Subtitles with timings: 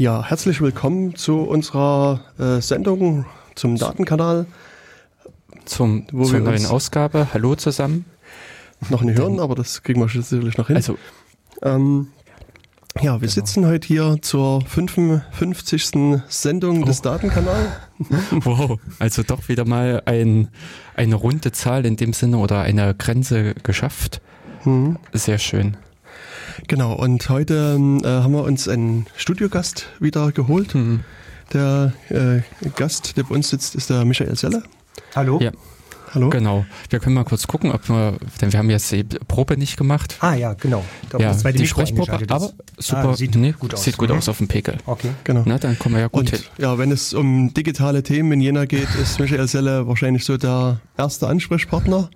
[0.00, 4.46] Ja, herzlich willkommen zu unserer äh, Sendung zum Datenkanal.
[5.66, 7.28] Zum, zur neuen Ausgabe.
[7.34, 8.06] Hallo zusammen.
[8.88, 10.76] Noch nicht hören, aber das kriegen wir sicherlich noch hin.
[10.76, 10.96] Also,
[11.60, 12.06] ähm,
[13.02, 13.30] ja, wir genau.
[13.30, 16.22] sitzen heute hier zur 55.
[16.28, 16.86] Sendung oh.
[16.86, 17.68] des Datenkanals.
[18.30, 20.48] Wow, also doch wieder mal ein,
[20.94, 24.22] eine runde Zahl in dem Sinne oder eine Grenze geschafft.
[24.64, 24.96] Mhm.
[25.12, 25.76] Sehr schön.
[26.68, 30.74] Genau, und heute äh, haben wir uns einen Studiogast wieder geholt.
[30.74, 31.00] Mhm.
[31.52, 34.62] Der äh, Gast, der bei uns sitzt, ist der Michael Selle.
[35.14, 35.40] Hallo.
[35.40, 35.50] Ja.
[36.14, 36.28] Hallo?
[36.30, 36.64] Genau.
[36.88, 40.16] Wir können mal kurz gucken, ob wir, denn wir haben jetzt die Probe nicht gemacht.
[40.20, 40.84] Ah ja, genau.
[41.08, 43.84] Da ja, die Mikro Sprechprobe, aber super, ah, sieht nee, gut aus.
[43.84, 44.16] Sieht gut mhm.
[44.16, 44.78] aus auf dem Pegel.
[44.86, 45.44] Okay, genau.
[45.46, 46.40] Na, dann kommen wir ja gut Und, hin.
[46.58, 50.80] Ja, wenn es um digitale Themen in Jena geht, ist Michael Selle wahrscheinlich so der
[50.98, 52.10] erste Ansprechpartner.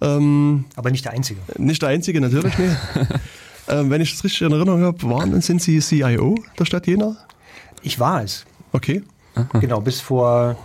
[0.00, 1.40] Ähm, aber nicht der einzige.
[1.58, 2.76] Nicht der einzige, natürlich nicht.
[3.70, 6.86] ähm, wenn ich das richtig in Erinnerung habe, waren und sind Sie CIO der Stadt
[6.86, 7.16] Jena?
[7.82, 8.44] Ich war es.
[8.72, 9.02] Okay.
[9.34, 9.58] Aha.
[9.58, 10.56] Genau, bis vor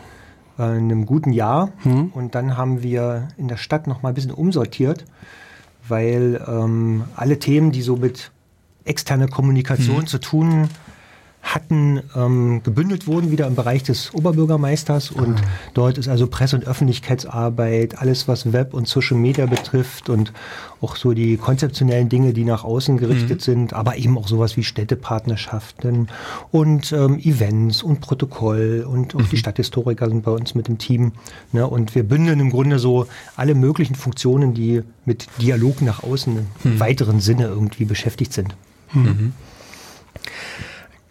[0.58, 1.72] äh, einem guten Jahr.
[1.84, 2.12] Mhm.
[2.14, 5.06] Und dann haben wir in der Stadt noch mal ein bisschen umsortiert,
[5.88, 8.32] weil ähm, alle Themen, die so mit
[8.84, 10.08] externer Kommunikation mhm.
[10.08, 10.70] zu tun
[11.46, 15.48] hatten, ähm, gebündelt wurden wieder im Bereich des Oberbürgermeisters und ah.
[15.76, 20.34] dort ist also Presse- und Öffentlichkeitsarbeit, alles was Web und Social Media betrifft und
[20.82, 23.44] auch so die konzeptionellen Dinge, die nach außen gerichtet mhm.
[23.44, 26.10] sind, aber eben auch sowas wie Städtepartnerschaften
[26.52, 29.30] und ähm, Events und Protokoll und auch mhm.
[29.30, 31.12] die Stadthistoriker sind bei uns mit dem Team.
[31.52, 31.68] Ne?
[31.68, 36.74] Und wir bündeln im Grunde so alle möglichen Funktionen, die mit Dialog nach außen im
[36.74, 36.80] mhm.
[36.80, 38.56] weiteren Sinne irgendwie beschäftigt sind.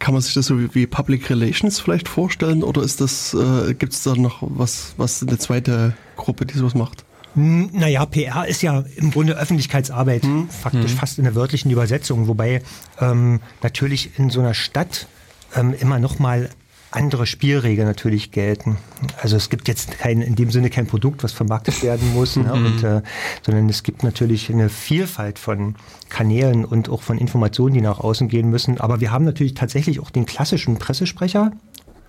[0.05, 3.94] Kann man sich das so wie, Public Relations vielleicht vorstellen oder ist das, äh, gibt
[3.94, 7.06] es da noch was, was eine zweite Gruppe, die sowas macht?
[7.33, 10.50] Hm, naja, PR ist ja im Grunde Öffentlichkeitsarbeit, hm.
[10.50, 10.98] faktisch hm.
[10.98, 12.61] fast in der wörtlichen Übersetzung, wobei
[13.00, 15.08] ähm, natürlich in so einer Stadt
[15.56, 16.50] ähm, immer noch mal
[16.95, 18.77] andere Spielregeln natürlich gelten.
[19.20, 22.55] Also es gibt jetzt kein, in dem Sinne kein Produkt, was vermarktet werden muss, ne,
[22.55, 22.67] mhm.
[22.67, 23.03] und, äh,
[23.42, 25.74] sondern es gibt natürlich eine Vielfalt von
[26.08, 28.80] Kanälen und auch von Informationen, die nach außen gehen müssen.
[28.80, 31.52] Aber wir haben natürlich tatsächlich auch den klassischen Pressesprecher,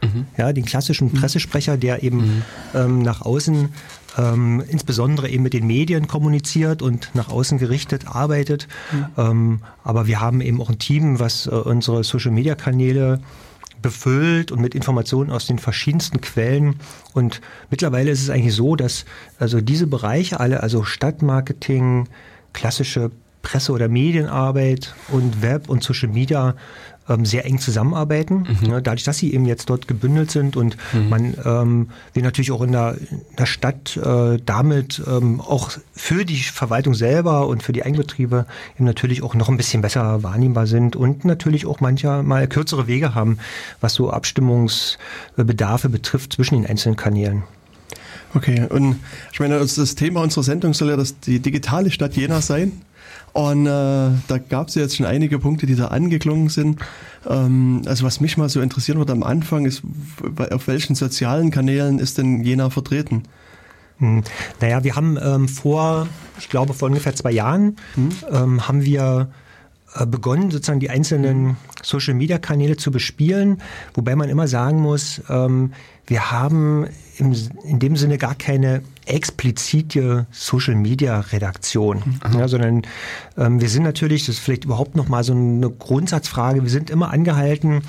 [0.04, 0.28] mhm.
[0.38, 1.20] ja, den klassischen mhm.
[1.20, 2.42] Pressesprecher, der eben mhm.
[2.76, 3.70] ähm, nach außen
[4.18, 8.68] ähm, insbesondere eben mit den Medien kommuniziert und nach außen gerichtet arbeitet.
[8.92, 9.06] Mhm.
[9.18, 13.20] Ähm, aber wir haben eben auch ein Team, was äh, unsere Social-Media-Kanäle
[13.86, 16.78] befüllt und mit Informationen aus den verschiedensten Quellen.
[17.14, 19.06] Und mittlerweile ist es eigentlich so, dass
[19.38, 22.10] also diese Bereiche alle, also Stadtmarketing,
[22.52, 23.12] klassische
[23.44, 26.56] Presse- oder Medienarbeit und Web und Social Media
[27.10, 28.48] ähm, sehr eng zusammenarbeiten.
[28.62, 28.68] Mhm.
[28.68, 31.10] Ne, dadurch, dass sie eben jetzt dort gebündelt sind und mhm.
[31.10, 36.26] man ähm, wir natürlich auch in der, in der Stadt äh, damit ähm, auch für
[36.26, 38.46] die Verwaltung selber und für die Eigenbetriebe
[38.76, 43.16] eben natürlich auch noch ein bisschen besser wahrnehmbar sind und natürlich auch manchmal kürzere Wege
[43.16, 43.38] haben,
[43.82, 47.44] was so Abstimmungsbedarfe betrifft zwischen den einzelnen Kanälen.
[48.34, 48.98] Okay, und
[49.32, 52.82] ich meine, das Thema unserer Sendung soll ja das, die digitale Stadt Jena sein.
[53.36, 56.80] Und äh, da gab es ja jetzt schon einige Punkte, die da angeklungen sind.
[57.28, 59.84] Ähm, also was mich mal so interessieren würde am Anfang ist,
[60.52, 63.24] auf welchen sozialen Kanälen ist denn Jena vertreten?
[63.98, 64.24] Hm.
[64.62, 66.08] Naja, wir haben ähm, vor,
[66.40, 68.10] ich glaube vor ungefähr zwei Jahren, hm.
[68.32, 69.28] ähm, haben wir
[70.06, 73.62] begonnen, sozusagen die einzelnen Social-Media-Kanäle zu bespielen,
[73.94, 75.72] wobei man immer sagen muss, ähm,
[76.08, 77.34] wir haben im,
[77.64, 82.40] in dem Sinne gar keine explizite Social Media Redaktion, mhm.
[82.40, 82.82] ja, sondern
[83.38, 86.90] ähm, wir sind natürlich, das ist vielleicht überhaupt noch mal so eine Grundsatzfrage, wir sind
[86.90, 87.82] immer angehalten,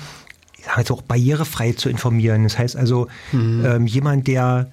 [0.77, 2.43] jetzt auch barrierefrei zu informieren.
[2.43, 3.65] Das heißt also, mhm.
[3.65, 4.69] ähm, jemand, der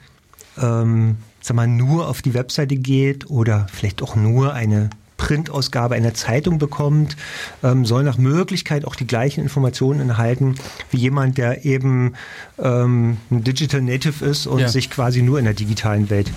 [0.60, 4.90] ähm, sag mal, nur auf die Webseite geht oder vielleicht auch nur eine
[5.24, 7.16] Printausgabe einer Zeitung bekommt,
[7.62, 10.56] ähm, soll nach Möglichkeit auch die gleichen Informationen enthalten
[10.90, 12.12] wie jemand, der eben
[12.58, 14.68] ähm, ein Digital Native ist und ja.
[14.68, 16.30] sich quasi nur in der digitalen Welt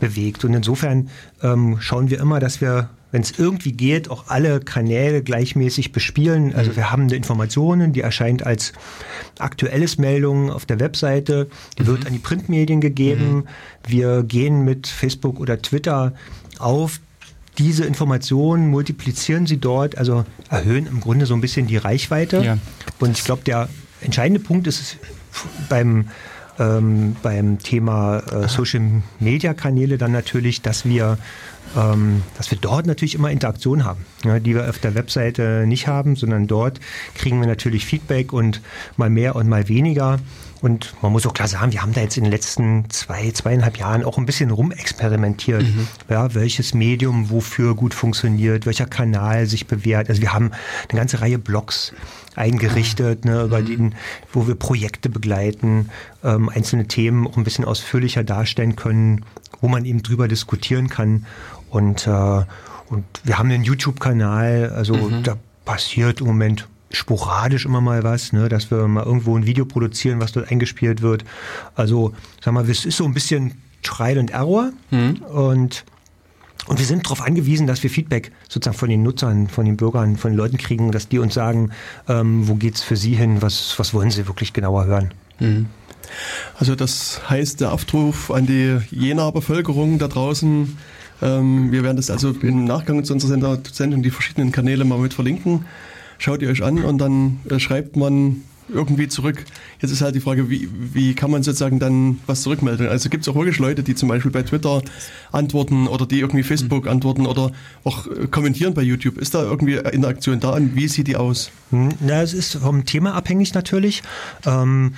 [0.00, 0.46] bewegt.
[0.46, 1.10] Und insofern
[1.42, 6.54] ähm, schauen wir immer, dass wir wenn es irgendwie geht, auch alle Kanäle gleichmäßig bespielen.
[6.54, 6.76] Also mhm.
[6.76, 8.72] wir haben eine Informationen, die erscheint als
[9.40, 11.86] aktuelles Meldung auf der Webseite, die mhm.
[11.88, 13.34] wird an die Printmedien gegeben.
[13.34, 13.44] Mhm.
[13.84, 16.14] Wir gehen mit Facebook oder Twitter
[16.60, 17.00] auf
[17.58, 22.42] diese Informationen, multiplizieren sie dort, also erhöhen im Grunde so ein bisschen die Reichweite.
[22.42, 22.58] Ja.
[22.98, 23.68] Und ich glaube, der
[24.00, 24.96] entscheidende Punkt ist
[25.68, 26.08] beim,
[26.58, 31.18] ähm, beim Thema äh, Social Media Kanäle dann natürlich, dass wir
[31.76, 35.86] ähm, dass wir dort natürlich immer Interaktion haben, ja, die wir auf der Webseite nicht
[35.86, 36.80] haben, sondern dort
[37.14, 38.60] kriegen wir natürlich Feedback und
[38.96, 40.18] mal mehr und mal weniger.
[40.62, 43.78] Und man muss auch klar sagen, wir haben da jetzt in den letzten zwei, zweieinhalb
[43.78, 45.88] Jahren auch ein bisschen rumexperimentiert, mhm.
[46.08, 50.10] ja, welches Medium wofür gut funktioniert, welcher Kanal sich bewährt.
[50.10, 50.50] Also wir haben
[50.88, 51.94] eine ganze Reihe Blogs
[52.36, 53.94] eingerichtet, ne, über den,
[54.32, 55.88] wo wir Projekte begleiten,
[56.22, 59.24] ähm, einzelne Themen auch ein bisschen ausführlicher darstellen können,
[59.60, 61.26] wo man eben drüber diskutieren kann.
[61.70, 65.22] Und, äh, und wir haben einen YouTube-Kanal, also mhm.
[65.22, 69.64] da passiert im Moment sporadisch immer mal was, ne, dass wir mal irgendwo ein Video
[69.64, 71.24] produzieren, was dort eingespielt wird.
[71.74, 75.16] Also, sag mal, es ist so ein bisschen Trial and Error mhm.
[75.22, 75.84] und
[76.66, 80.16] und wir sind darauf angewiesen, dass wir Feedback sozusagen von den Nutzern, von den Bürgern,
[80.16, 81.70] von den Leuten kriegen, dass die uns sagen,
[82.06, 85.10] ähm, wo geht's für sie hin, was, was wollen sie wirklich genauer hören.
[85.40, 85.66] Mhm.
[86.58, 90.76] Also das heißt, der Aufruf an die Jenaer Bevölkerung da draußen,
[91.22, 95.14] ähm, wir werden das also im Nachgang zu unserer Sendung die verschiedenen Kanäle mal mit
[95.14, 95.64] verlinken.
[96.20, 99.42] Schaut ihr euch an und dann äh, schreibt man irgendwie zurück.
[99.80, 102.88] Jetzt ist halt die Frage, wie, wie kann man sozusagen dann was zurückmelden?
[102.88, 104.82] Also gibt es auch wirklich Leute, die zum Beispiel bei Twitter
[105.32, 106.90] antworten oder die irgendwie Facebook mhm.
[106.90, 107.52] antworten oder
[107.84, 109.16] auch äh, kommentieren bei YouTube.
[109.16, 111.50] Ist da irgendwie Interaktion da und wie sieht die aus?
[111.70, 114.02] Hm, na, es ist vom Thema abhängig natürlich.
[114.44, 114.92] Ähm,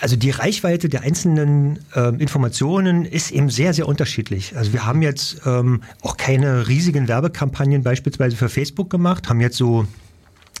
[0.00, 4.56] also die Reichweite der einzelnen äh, Informationen ist eben sehr, sehr unterschiedlich.
[4.56, 9.56] Also wir haben jetzt ähm, auch keine riesigen Werbekampagnen beispielsweise für Facebook gemacht, haben jetzt
[9.56, 9.86] so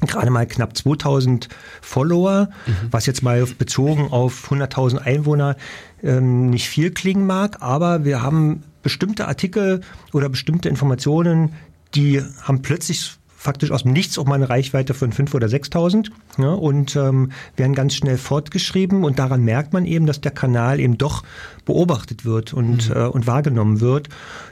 [0.00, 1.48] gerade mal knapp 2000
[1.80, 2.88] Follower, mhm.
[2.90, 5.56] was jetzt mal bezogen auf 100.000 Einwohner
[6.02, 9.80] ähm, nicht viel klingen mag, aber wir haben bestimmte Artikel
[10.12, 11.54] oder bestimmte Informationen,
[11.94, 13.16] die haben plötzlich
[13.46, 17.30] faktisch aus dem Nichts auch mal eine Reichweite von 5.000 oder 6.000 ja, und ähm,
[17.56, 21.22] werden ganz schnell fortgeschrieben und daran merkt man eben, dass der Kanal eben doch
[21.64, 22.96] beobachtet wird und, mhm.
[22.96, 24.08] äh, und wahrgenommen wird.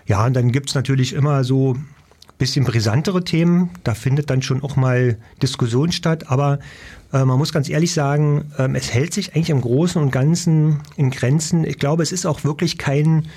[0.06, 1.76] Ja, und dann gibt's natürlich immer so
[2.38, 3.70] bisschen brisantere Themen.
[3.84, 6.30] Da findet dann schon auch mal Diskussion statt.
[6.30, 6.58] Aber
[7.12, 10.80] äh, man muss ganz ehrlich sagen, äh, es hält sich eigentlich im Großen und Ganzen
[10.96, 11.64] in Grenzen.
[11.64, 13.28] Ich glaube, es ist auch wirklich kein,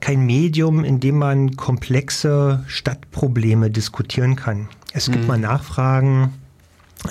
[0.00, 4.68] kein Medium, in dem man komplexe Stadtprobleme diskutieren kann.
[4.92, 5.26] Es gibt mhm.
[5.26, 6.32] mal Nachfragen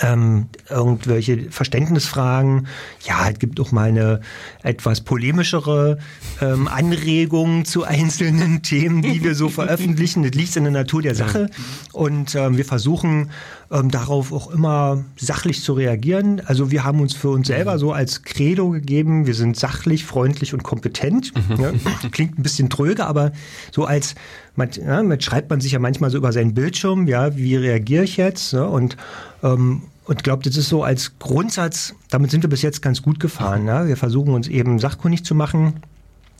[0.02, 2.68] ähm, irgendwelche Verständnisfragen.
[3.06, 4.22] Ja, es gibt auch mal eine
[4.62, 5.98] etwas polemischere
[6.42, 10.24] ähm, Anregung zu einzelnen Themen, die wir so veröffentlichen.
[10.24, 11.50] Das liegt in der Natur der Sache.
[11.92, 13.30] Und ähm, wir versuchen
[13.72, 16.42] ähm, darauf auch immer sachlich zu reagieren.
[16.46, 20.54] Also wir haben uns für uns selber so als Credo gegeben, wir sind sachlich, freundlich
[20.54, 21.34] und kompetent.
[21.50, 21.62] Mhm.
[21.62, 21.72] Ja,
[22.12, 23.32] klingt ein bisschen tröge, aber
[23.72, 24.16] so als
[24.56, 28.04] man, ja, man schreibt man sich ja manchmal so über seinen Bildschirm, ja, wie reagiere
[28.04, 28.54] ich jetzt?
[28.54, 28.98] Ja, und
[29.42, 33.20] ähm, und glaube, das ist so als Grundsatz, damit sind wir bis jetzt ganz gut
[33.20, 33.66] gefahren.
[33.66, 33.88] Ne?
[33.88, 35.82] Wir versuchen uns eben sachkundig zu machen,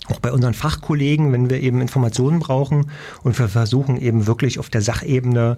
[0.10, 2.92] auch bei unseren Fachkollegen, wenn wir eben Informationen brauchen.
[3.24, 5.58] Und wir versuchen eben wirklich auf der Sachebene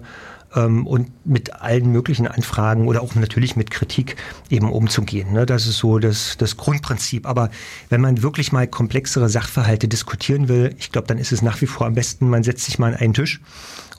[0.54, 4.16] ähm, und mit allen möglichen Anfragen oder auch natürlich mit Kritik
[4.50, 5.32] eben umzugehen.
[5.32, 5.46] Ne?
[5.46, 7.26] Das ist so das, das Grundprinzip.
[7.26, 7.50] Aber
[7.88, 11.66] wenn man wirklich mal komplexere Sachverhalte diskutieren will, ich glaube, dann ist es nach wie
[11.66, 13.40] vor am besten, man setzt sich mal an einen Tisch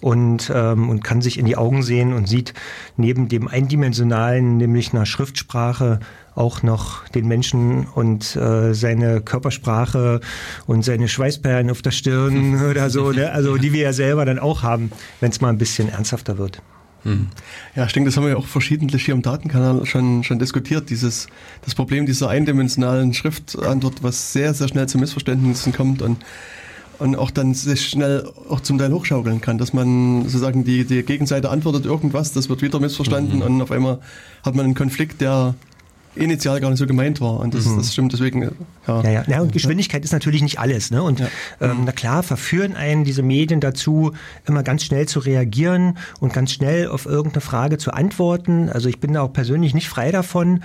[0.02, 2.54] und, ähm, und kann sich in die Augen sehen und sieht
[2.96, 6.00] neben dem eindimensionalen, nämlich einer Schriftsprache,
[6.38, 10.22] auch noch den Menschen und äh, seine Körpersprache
[10.68, 13.32] und seine Schweißperlen auf der Stirn oder so, ne?
[13.32, 16.62] also die wir ja selber dann auch haben, wenn es mal ein bisschen ernsthafter wird.
[17.04, 17.28] Hm.
[17.76, 20.90] Ja, ich denke, das haben wir ja auch verschiedentlich hier im Datenkanal schon, schon diskutiert.
[20.90, 21.28] Dieses,
[21.64, 26.24] das Problem dieser eindimensionalen Schriftantwort, was sehr, sehr schnell zu Missverständnissen kommt und
[27.00, 31.04] und auch dann sich schnell auch zum Teil hochschaukeln kann, dass man sozusagen die, die
[31.04, 33.44] Gegenseite antwortet irgendwas, das wird wieder missverstanden mhm.
[33.44, 34.00] und auf einmal
[34.44, 35.54] hat man einen Konflikt, der
[36.18, 37.40] initial gar nicht so gemeint war.
[37.40, 37.78] Und das, mhm.
[37.78, 38.44] das stimmt deswegen.
[38.44, 38.52] Ja.
[38.88, 39.24] Ja, ja.
[39.28, 40.92] ja, und Geschwindigkeit ist natürlich nicht alles.
[40.92, 41.04] Ne?
[41.04, 41.28] Und ja.
[41.60, 44.14] ähm, na klar, verführen einen diese Medien dazu,
[44.46, 48.70] immer ganz schnell zu reagieren und ganz schnell auf irgendeine Frage zu antworten.
[48.70, 50.64] Also ich bin da auch persönlich nicht frei davon.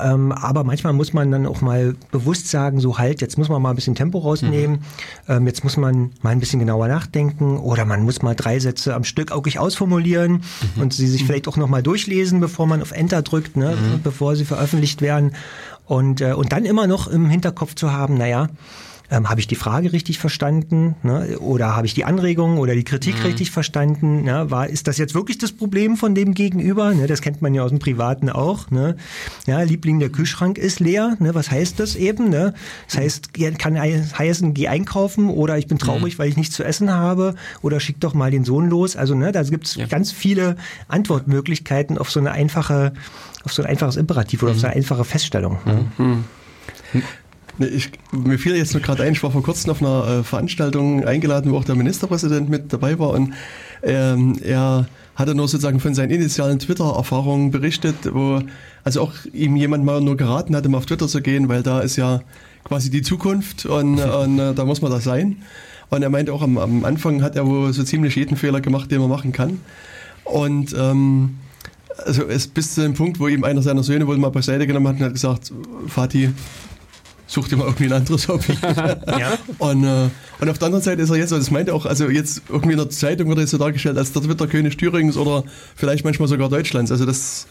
[0.00, 3.60] Ähm, aber manchmal muss man dann auch mal bewusst sagen, so halt, jetzt muss man
[3.62, 4.76] mal ein bisschen Tempo rausnehmen.
[5.26, 5.34] Mhm.
[5.34, 8.94] Ähm, jetzt muss man mal ein bisschen genauer nachdenken oder man muss mal drei Sätze
[8.94, 10.42] am Stück augig ausformulieren
[10.76, 10.82] mhm.
[10.82, 11.26] und sie sich mhm.
[11.26, 13.70] vielleicht auch nochmal durchlesen, bevor man auf Enter drückt, ne?
[13.70, 14.02] Mhm.
[14.02, 15.34] bevor sie veröffentlicht werden.
[15.86, 18.48] Und, äh, und dann immer noch im Hinterkopf zu haben, naja,
[19.14, 20.96] ähm, habe ich die Frage richtig verstanden?
[21.02, 21.38] Ne?
[21.38, 23.26] Oder habe ich die Anregung oder die Kritik mhm.
[23.26, 24.22] richtig verstanden?
[24.22, 24.50] Ne?
[24.50, 26.92] War, ist das jetzt wirklich das Problem von dem Gegenüber?
[26.94, 27.06] Ne?
[27.06, 28.70] Das kennt man ja aus dem Privaten auch.
[28.70, 28.96] Ne?
[29.46, 31.16] Ja, Liebling, der Kühlschrank ist leer.
[31.20, 31.34] Ne?
[31.34, 32.28] Was heißt das eben?
[32.28, 32.54] Ne?
[32.88, 36.18] Das heißt, kann heißen, geh einkaufen oder ich bin traurig, mhm.
[36.18, 38.96] weil ich nichts zu essen habe oder schick doch mal den Sohn los.
[38.96, 39.86] Also ne, da gibt es ja.
[39.86, 40.56] ganz viele
[40.88, 42.92] Antwortmöglichkeiten auf so eine einfache,
[43.44, 44.56] auf so ein einfaches Imperativ oder mhm.
[44.56, 45.58] auf so eine einfache Feststellung.
[45.64, 46.24] Ne?
[47.58, 51.04] Ich, mir fiel jetzt nur gerade ein, ich war vor kurzem auf einer äh, Veranstaltung
[51.04, 53.32] eingeladen, wo auch der Ministerpräsident mit dabei war und
[53.82, 58.40] ähm, er hatte nur sozusagen von seinen initialen Twitter-Erfahrungen berichtet, wo
[58.82, 61.80] also auch ihm jemand mal nur geraten hatte, mal auf Twitter zu gehen, weil da
[61.80, 62.22] ist ja
[62.64, 65.36] quasi die Zukunft und, und äh, da muss man da sein.
[65.90, 68.90] Und er meinte auch am, am Anfang hat er wohl so ziemlich jeden Fehler gemacht,
[68.90, 69.60] den man machen kann.
[70.24, 71.36] Und ähm,
[72.04, 74.88] also es bis zu dem Punkt, wo ihm einer seiner Söhne wohl mal beiseite genommen
[74.88, 75.52] hat und hat gesagt,
[75.86, 76.30] Vati,
[77.26, 78.56] such dir mal irgendwie ein anderes Hobby.
[79.06, 79.38] ja.
[79.58, 80.08] und, äh,
[80.40, 82.78] und auf der anderen Seite ist er jetzt, das meinte auch, also jetzt irgendwie in
[82.78, 85.44] der Zeitung wird er so dargestellt als der Twitter-König Thürings oder
[85.76, 86.90] vielleicht manchmal sogar Deutschlands.
[86.90, 87.46] Also das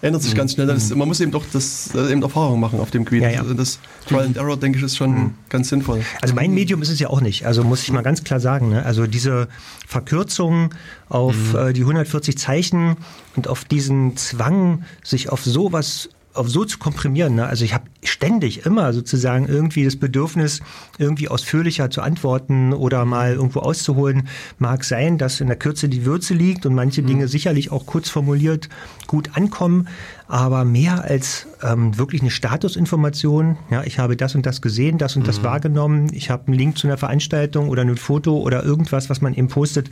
[0.00, 0.38] ändert sich mhm.
[0.38, 0.66] ganz schnell.
[0.66, 3.22] Das, man muss eben doch das, äh, eben Erfahrung machen auf dem Gebiet.
[3.22, 3.40] Ja, ja.
[3.40, 5.34] Also das Trial and Error, denke ich, ist schon mhm.
[5.48, 6.02] ganz sinnvoll.
[6.22, 7.46] Also mein Medium ist es ja auch nicht.
[7.46, 8.70] Also muss ich mal ganz klar sagen.
[8.70, 8.84] Ne?
[8.84, 9.48] Also diese
[9.86, 10.74] Verkürzung
[11.08, 11.58] auf mhm.
[11.58, 12.96] äh, die 140 Zeichen
[13.36, 16.08] und auf diesen Zwang, sich auf sowas
[16.38, 17.34] auf so zu komprimieren.
[17.34, 17.46] Ne?
[17.46, 20.60] Also ich habe ständig immer sozusagen irgendwie das Bedürfnis,
[20.98, 24.28] irgendwie ausführlicher zu antworten oder mal irgendwo auszuholen.
[24.58, 27.06] Mag sein, dass in der Kürze die Würze liegt und manche mhm.
[27.06, 28.68] Dinge sicherlich auch kurz formuliert
[29.06, 29.88] gut ankommen,
[30.28, 33.56] aber mehr als ähm, wirklich eine Statusinformation.
[33.70, 35.44] Ja, ich habe das und das gesehen, das und das mhm.
[35.44, 36.12] wahrgenommen.
[36.12, 39.48] Ich habe einen Link zu einer Veranstaltung oder ein Foto oder irgendwas, was man eben
[39.48, 39.90] postet.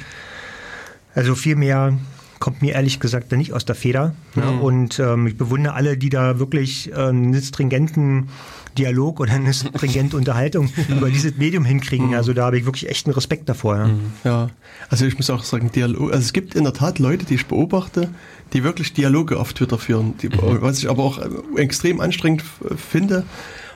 [1.15, 1.97] Also viel mehr
[2.39, 4.15] kommt mir ehrlich gesagt nicht aus der Feder.
[4.35, 4.43] Mhm.
[4.43, 8.29] Ja, und ähm, ich bewundere alle, die da wirklich äh, einen stringenten
[8.77, 12.09] Dialog oder eine stringente Unterhaltung über dieses Medium hinkriegen.
[12.09, 12.15] Mhm.
[12.15, 13.77] Also da habe ich wirklich echt einen Respekt davor.
[13.77, 13.87] Ja.
[13.87, 14.01] Mhm.
[14.25, 14.51] ja,
[14.91, 17.47] also ich muss auch sagen, Dialog, also es gibt in der Tat Leute, die ich
[17.47, 18.09] beobachte,
[18.53, 20.61] die wirklich Dialoge auf Twitter führen, die, mhm.
[20.61, 21.29] was ich aber auch äh,
[21.61, 22.43] extrem anstrengend
[22.77, 23.25] finde.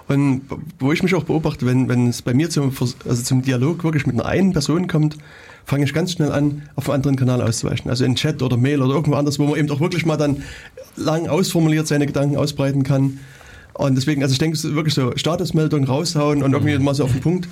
[0.08, 0.42] Und
[0.80, 4.06] wo ich mich auch beobachte, wenn, wenn es bei mir zum, also zum Dialog wirklich
[4.06, 5.16] mit einer einen Person kommt,
[5.64, 7.90] fange ich ganz schnell an, auf einen anderen Kanal auszuweichen.
[7.90, 10.42] Also in Chat oder Mail oder irgendwo anders, wo man eben auch wirklich mal dann
[10.96, 13.18] lang ausformuliert seine Gedanken ausbreiten kann.
[13.74, 17.04] Und deswegen, also ich denke, es ist wirklich so Statusmeldung raushauen und irgendwie mal so
[17.04, 17.48] auf den Punkt.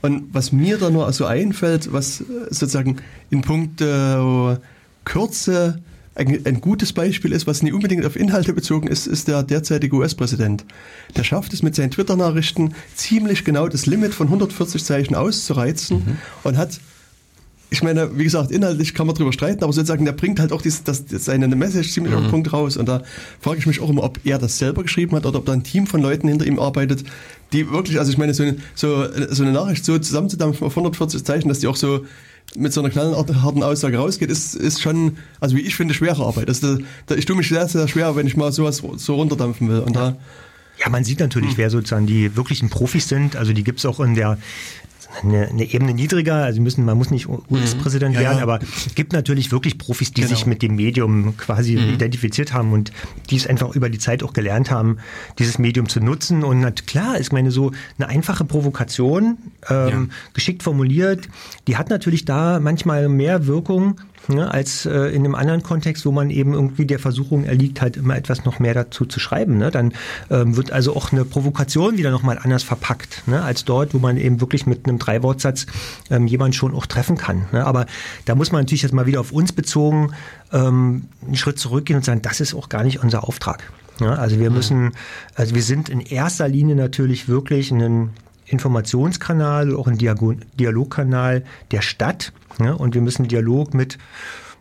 [0.00, 2.98] Und was mir da nur so einfällt, was sozusagen
[3.30, 4.56] in Punkt äh,
[5.04, 5.80] Kürze
[6.14, 9.96] ein, ein, gutes Beispiel ist, was nicht unbedingt auf Inhalte bezogen ist, ist der derzeitige
[9.96, 10.64] US-Präsident.
[11.16, 16.16] Der schafft es mit seinen Twitter-Nachrichten ziemlich genau das Limit von 140 Zeichen auszureizen mhm.
[16.44, 16.80] und hat
[17.72, 20.60] ich meine, wie gesagt, inhaltlich kann man drüber streiten, aber sozusagen, der bringt halt auch
[20.60, 22.18] dieses, das, seine Message ziemlich mhm.
[22.18, 22.76] auf den Punkt raus.
[22.76, 23.02] Und da
[23.40, 25.64] frage ich mich auch immer, ob er das selber geschrieben hat oder ob da ein
[25.64, 27.04] Team von Leuten hinter ihm arbeitet,
[27.54, 31.24] die wirklich, also ich meine, so eine, so, so eine Nachricht so zusammenzudampfen auf 140
[31.24, 32.04] Zeichen, dass die auch so
[32.54, 36.48] mit so einer knallharten Aussage rausgeht, ist, ist schon, also wie ich finde, schwere Arbeit.
[36.48, 39.70] Also da, da, ich tue mich sehr, sehr schwer, wenn ich mal sowas so runterdampfen
[39.70, 39.80] will.
[39.80, 40.18] Und da
[40.78, 41.58] ja, man sieht natürlich, hm.
[41.58, 43.36] wer sozusagen die wirklichen Profis sind.
[43.36, 44.36] Also die gibt es auch in der
[45.22, 46.36] eine, eine Ebene niedriger.
[46.36, 48.20] Also müssen, man muss nicht US-Präsident mhm.
[48.20, 48.42] werden, ja.
[48.42, 50.34] aber es gibt natürlich wirklich Profis, die genau.
[50.34, 51.94] sich mit dem Medium quasi mhm.
[51.94, 52.92] identifiziert haben und
[53.30, 54.98] die es einfach über die Zeit auch gelernt haben,
[55.38, 56.42] dieses Medium zu nutzen.
[56.42, 59.38] Und na, klar, ich meine, so eine einfache Provokation,
[59.68, 60.06] ähm, ja.
[60.34, 61.28] geschickt formuliert,
[61.66, 66.12] die hat natürlich da manchmal mehr Wirkung ne, als äh, in einem anderen Kontext, wo
[66.12, 69.58] man eben irgendwie der Versuchung erliegt, halt immer etwas noch mehr dazu zu schreiben.
[69.58, 69.70] Ne?
[69.70, 69.92] Dann
[70.30, 74.16] ähm, wird also auch eine Provokation wieder nochmal anders verpackt, ne, als dort, wo man
[74.16, 75.66] eben wirklich mit einem Dreiwortsatz
[76.10, 77.46] ähm, jemanden schon auch treffen kann.
[77.52, 77.64] Ne?
[77.64, 77.86] Aber
[78.24, 80.12] da muss man natürlich jetzt mal wieder auf uns bezogen
[80.52, 83.62] ähm, einen Schritt zurückgehen und sagen, das ist auch gar nicht unser Auftrag.
[84.00, 84.56] Ja, also wir mhm.
[84.56, 84.92] müssen,
[85.34, 88.10] also wir sind in erster Linie natürlich wirklich ein
[88.52, 92.32] Informationskanal, auch ein Dialogkanal der Stadt.
[92.62, 93.98] Ja, und wir müssen Dialog mit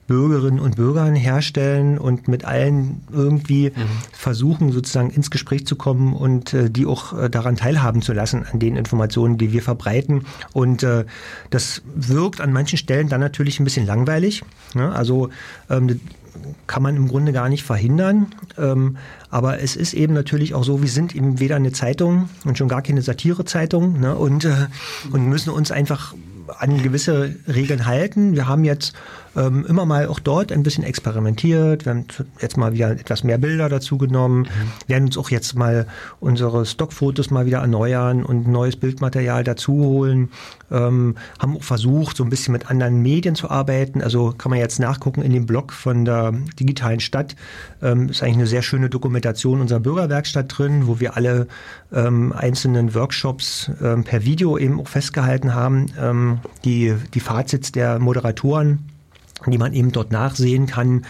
[0.08, 3.74] Bürgerinnen und Bürgern herstellen und mit allen irgendwie mhm.
[4.12, 8.46] versuchen, sozusagen ins Gespräch zu kommen und äh, die auch äh, daran teilhaben zu lassen,
[8.52, 10.26] an den Informationen, die wir verbreiten.
[10.54, 11.06] Und äh,
[11.50, 14.44] das wirkt an manchen Stellen dann natürlich ein bisschen langweilig.
[14.74, 14.92] Ne?
[14.92, 15.30] Also
[15.70, 16.00] ähm,
[16.68, 18.28] kann man im Grunde gar nicht verhindern.
[18.58, 18.98] Ähm,
[19.32, 22.68] aber es ist eben natürlich auch so, wir sind eben weder eine Zeitung und schon
[22.68, 24.68] gar keine Satirezeitung ne, und, äh,
[25.12, 26.14] und müssen uns einfach
[26.60, 28.36] an gewisse Regeln halten.
[28.36, 28.94] Wir haben jetzt
[29.36, 31.86] ähm, immer mal auch dort ein bisschen experimentiert.
[31.86, 32.06] Wir haben
[32.42, 34.42] jetzt mal wieder etwas mehr Bilder dazu genommen.
[34.42, 34.90] Mhm.
[34.90, 35.88] werden uns auch jetzt mal
[36.20, 40.30] unsere Stockfotos mal wieder erneuern und neues Bildmaterial dazu holen.
[40.70, 44.02] Ähm, haben auch versucht, so ein bisschen mit anderen Medien zu arbeiten.
[44.02, 47.36] Also kann man jetzt nachgucken in dem Blog von der digitalen Stadt.
[47.82, 51.48] Ähm, ist eigentlich eine sehr schöne Dokumentation unserer Bürgerwerkstatt drin, wo wir alle
[51.94, 55.88] ähm, einzelnen Workshops ähm, per Video eben auch festgehalten haben.
[56.00, 58.91] Ähm, die, die Fazits der Moderatoren
[59.48, 61.06] die man eben dort nachsehen kann.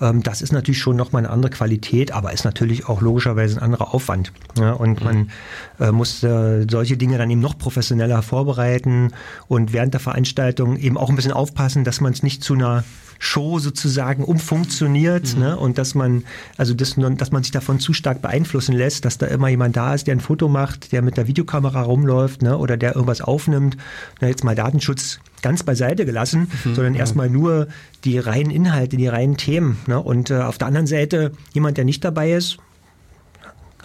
[0.00, 3.62] Ähm, das ist natürlich schon nochmal eine andere Qualität, aber ist natürlich auch logischerweise ein
[3.62, 4.32] anderer Aufwand.
[4.56, 5.30] und man
[5.78, 9.12] äh, muss äh, solche Dinge dann eben noch professioneller vorbereiten
[9.48, 12.84] und während der Veranstaltung eben auch ein bisschen aufpassen, dass man es nicht zu einer
[13.18, 15.40] Show sozusagen umfunktioniert mhm.
[15.40, 15.56] ne?
[15.56, 16.24] und dass man
[16.56, 19.94] also das, dass man sich davon zu stark beeinflussen lässt, dass da immer jemand da
[19.94, 22.56] ist, der ein Foto macht, der mit der Videokamera rumläuft ne?
[22.56, 23.76] oder der irgendwas aufnimmt.
[24.20, 26.74] Na, jetzt mal Datenschutz ganz beiseite gelassen, mhm.
[26.74, 27.68] sondern erstmal nur
[28.04, 29.78] die reinen Inhalte, die reinen Themen.
[29.86, 30.00] Ne?
[30.00, 32.58] Und äh, auf der anderen Seite jemand, der nicht dabei ist,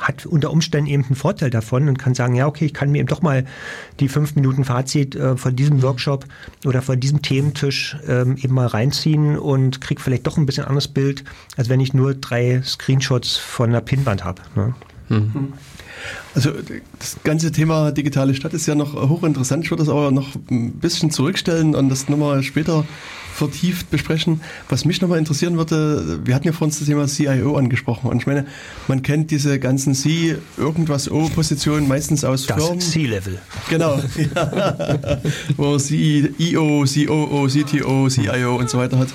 [0.02, 3.00] hat unter Umständen eben einen Vorteil davon und kann sagen, ja, okay, ich kann mir
[3.00, 3.46] eben doch mal
[4.00, 6.26] die fünf Minuten Fazit äh, von diesem Workshop
[6.66, 10.88] oder von diesem Thementisch ähm, eben mal reinziehen und kriege vielleicht doch ein bisschen anderes
[10.88, 11.24] Bild,
[11.56, 14.42] als wenn ich nur drei Screenshots von einer Pinwand habe.
[14.56, 14.74] Ne?
[15.10, 15.54] Mhm.
[16.34, 16.52] Also
[16.98, 19.64] das ganze Thema digitale Stadt ist ja noch hochinteressant.
[19.64, 22.86] Ich würde das aber noch ein bisschen zurückstellen und das nochmal später
[23.34, 24.42] vertieft besprechen.
[24.70, 28.28] Was mich nochmal interessieren würde, wir hatten ja vorhin das Thema CIO angesprochen und ich
[28.28, 28.46] meine,
[28.88, 32.80] man kennt diese ganzen C, irgendwas O-Positionen meistens aus das Firmen.
[32.80, 33.40] C-Level.
[33.70, 34.00] Genau.
[34.36, 35.20] Ja.
[35.58, 39.08] Wo CEO, COO, CTO, CIO und so weiter hat.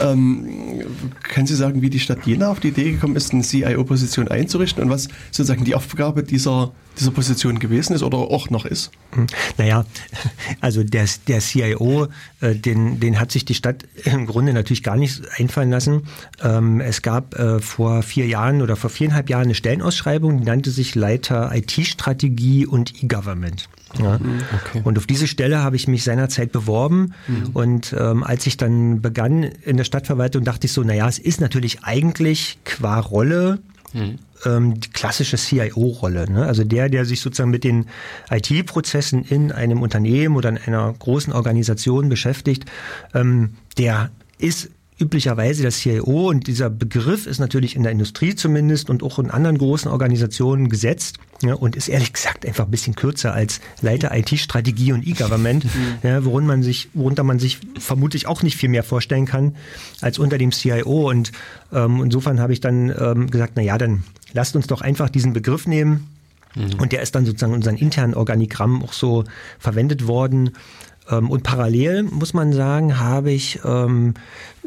[0.00, 0.80] Ähm,
[1.22, 4.82] können Sie sagen, wie die Stadt Jena auf die Idee gekommen ist, eine CIO-Position einzurichten
[4.82, 8.90] und was sozusagen die Aufgabe dieser dieser Position gewesen ist oder auch noch ist?
[9.12, 9.26] Hm.
[9.58, 9.84] Naja,
[10.60, 12.08] also der, der CIO,
[12.40, 16.02] äh, den, den hat sich die Stadt im Grunde natürlich gar nicht einfallen lassen.
[16.42, 20.70] Ähm, es gab äh, vor vier Jahren oder vor viereinhalb Jahren eine Stellenausschreibung, die nannte
[20.70, 23.68] sich Leiter IT-Strategie und E-Government.
[23.98, 24.18] Ja.
[24.18, 24.82] Mhm, okay.
[24.84, 27.14] Und auf diese Stelle habe ich mich seinerzeit beworben.
[27.26, 27.50] Mhm.
[27.52, 31.40] Und ähm, als ich dann begann in der Stadtverwaltung, dachte ich so, naja, es ist
[31.40, 33.58] natürlich eigentlich qua Rolle
[33.92, 36.30] mhm ähm, die klassische CIO-Rolle.
[36.30, 36.44] Ne?
[36.44, 37.86] Also der, der sich sozusagen mit den
[38.30, 42.64] IT-Prozessen in einem Unternehmen oder in einer großen Organisation beschäftigt,
[43.14, 44.70] ähm, der ist
[45.00, 49.30] üblicherweise das CIO und dieser Begriff ist natürlich in der Industrie zumindest und auch in
[49.30, 54.14] anderen großen Organisationen gesetzt ja, und ist ehrlich gesagt einfach ein bisschen kürzer als Leiter
[54.14, 55.98] IT-Strategie und E-Government, mhm.
[56.02, 59.56] ja, worunter man sich, worunter man sich vermutlich auch nicht viel mehr vorstellen kann
[60.00, 61.32] als unter dem CIO und
[61.72, 65.32] ähm, insofern habe ich dann ähm, gesagt, na ja, dann lasst uns doch einfach diesen
[65.32, 66.08] Begriff nehmen.
[66.54, 66.80] Mhm.
[66.80, 69.24] Und der ist dann sozusagen in unseren internen Organigramm auch so
[69.58, 70.50] verwendet worden.
[71.10, 74.14] Ähm, und parallel muss man sagen, habe ich ähm,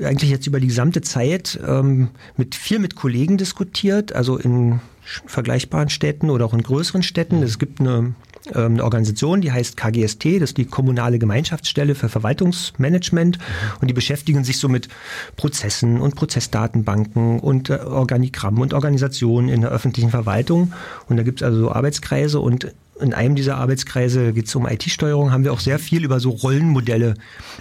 [0.02, 4.80] eigentlich jetzt über die gesamte Zeit ähm, mit viel mit Kollegen diskutiert, also in
[5.26, 7.44] vergleichbaren Städten oder auch in größeren Städten.
[7.44, 8.14] Es gibt eine
[8.54, 13.40] ähm, eine Organisation, die heißt KGST, das ist die Kommunale Gemeinschaftsstelle für Verwaltungsmanagement
[13.80, 14.90] und die beschäftigen sich so mit
[15.38, 20.74] Prozessen und Prozessdatenbanken und äh, Organigrammen und Organisationen in der öffentlichen Verwaltung
[21.08, 24.68] und da gibt es also so Arbeitskreise und in einem dieser Arbeitskreise geht es um
[24.68, 27.16] IT-Steuerung, haben wir auch sehr viel über so Rollenmodelle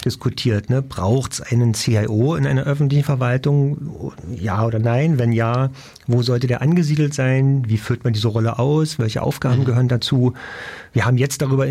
[0.05, 0.69] diskutiert.
[0.69, 0.83] Ne?
[0.83, 4.13] Braucht es einen CIO in einer öffentlichen Verwaltung?
[4.35, 5.19] Ja oder nein?
[5.19, 5.71] Wenn ja,
[6.07, 7.65] wo sollte der angesiedelt sein?
[7.67, 8.99] Wie führt man diese Rolle aus?
[8.99, 9.65] Welche Aufgaben mhm.
[9.65, 10.35] gehören dazu?
[10.93, 11.67] Wir haben jetzt darüber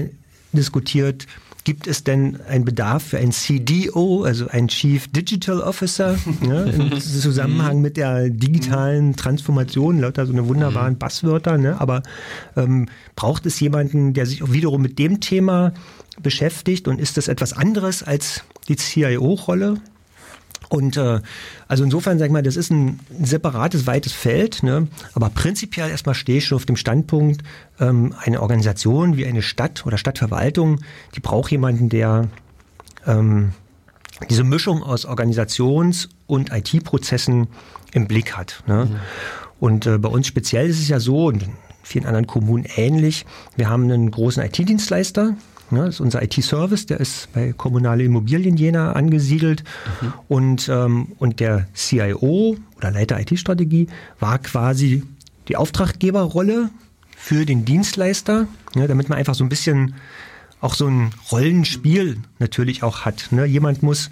[0.54, 1.28] diskutiert,
[1.64, 7.00] Gibt es denn einen Bedarf für ein CDO, also ein Chief Digital Officer, ne, im
[7.00, 11.80] Zusammenhang mit der digitalen Transformation, lauter so eine wunderbaren Basswörter, ne?
[11.80, 12.02] aber
[12.56, 15.74] ähm, braucht es jemanden, der sich auch wiederum mit dem Thema
[16.22, 19.76] beschäftigt und ist das etwas anderes als die CIO-Rolle?
[20.72, 21.20] Und äh,
[21.68, 24.88] also insofern sag ich mal, das ist ein separates, weites Feld, ne?
[25.14, 27.44] aber prinzipiell erstmal stehe ich schon auf dem Standpunkt,
[27.82, 30.80] ähm, eine Organisation wie eine Stadt oder Stadtverwaltung,
[31.14, 32.30] die braucht jemanden, der
[33.06, 33.52] ähm,
[34.30, 37.48] diese Mischung aus Organisations- und IT-Prozessen
[37.92, 38.64] im Blick hat.
[38.66, 38.86] Ne?
[38.86, 38.96] Mhm.
[39.60, 41.52] Und äh, bei uns speziell ist es ja so, und in
[41.84, 43.26] vielen anderen Kommunen ähnlich,
[43.58, 45.36] wir haben einen großen IT-Dienstleister,
[45.72, 45.86] Ne?
[45.86, 49.64] Das ist unser IT-Service, der ist bei Kommunale Immobilien Jena angesiedelt.
[50.02, 50.14] Mhm.
[50.28, 53.88] Und, ähm, und der CIO oder Leiter IT-Strategie
[54.20, 55.04] war quasi
[55.48, 56.70] die Auftraggeberrolle
[57.16, 58.88] für den Dienstleister, ne?
[58.88, 59.96] damit man einfach so ein bisschen
[60.60, 63.32] auch so ein Rollenspiel natürlich auch hat.
[63.32, 63.46] Ne?
[63.46, 64.10] Jemand muss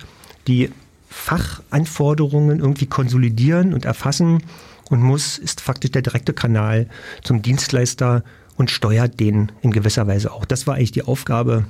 [0.48, 0.72] die
[1.10, 4.44] Fachanforderungen irgendwie konsolidieren und erfassen
[4.90, 6.88] und muss, ist faktisch der direkte Kanal
[7.24, 8.24] zum Dienstleister
[8.60, 10.44] und steuert den in gewisser Weise auch.
[10.44, 11.64] Das war eigentlich die Aufgabe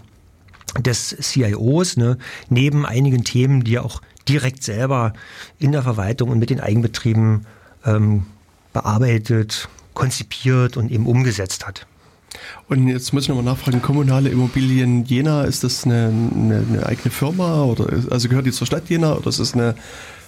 [0.79, 2.17] des CIOs, ne,
[2.49, 5.13] neben einigen Themen, die er auch direkt selber
[5.59, 7.45] in der Verwaltung und mit den Eigenbetrieben
[7.85, 8.25] ähm,
[8.73, 11.85] bearbeitet, konzipiert und eben umgesetzt hat.
[12.67, 17.11] Und jetzt muss ich nochmal nachfragen, kommunale Immobilien Jena, ist das eine, eine, eine eigene
[17.11, 19.75] Firma oder also gehört die zur Stadt Jena oder ist das eine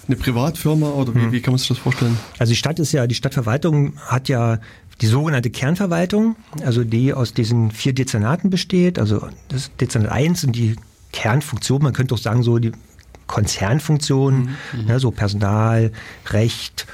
[0.08, 1.32] eine Privatfirma oder wie, hm.
[1.32, 2.18] wie kann man sich das vorstellen?
[2.40, 4.60] Also die Stadt ist ja, die Stadtverwaltung hat ja
[5.02, 9.00] die sogenannte Kernverwaltung, also die aus diesen vier Dezernaten besteht.
[9.00, 10.76] Also das Dezernat 1 sind die
[11.12, 12.72] Kernfunktionen, man könnte auch sagen so die
[13.28, 14.86] Konzernfunktionen, mhm.
[14.86, 15.92] ne, so Personal,
[16.30, 16.86] Recht,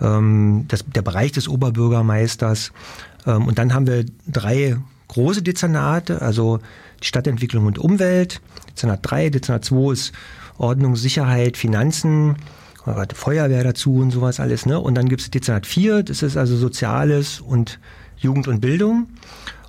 [0.00, 2.72] ähm, das, der Bereich des Oberbürgermeisters.
[3.26, 4.76] Ähm, und dann haben wir drei
[5.08, 6.60] große Dezernate, also
[7.02, 8.40] die Stadtentwicklung und Umwelt.
[8.70, 10.12] Dezernat 3, Dezernat 2 ist
[10.58, 12.36] Ordnung, Sicherheit, Finanzen,
[13.14, 14.66] Feuerwehr dazu und sowas alles.
[14.66, 14.78] Ne?
[14.78, 17.78] Und dann gibt es Dezernat 4, das ist also Soziales und
[18.16, 19.08] Jugend und Bildung.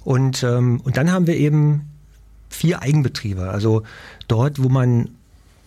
[0.03, 1.89] Und, ähm, und dann haben wir eben
[2.49, 3.49] vier Eigenbetriebe.
[3.49, 3.84] Also
[4.27, 5.10] dort, wo man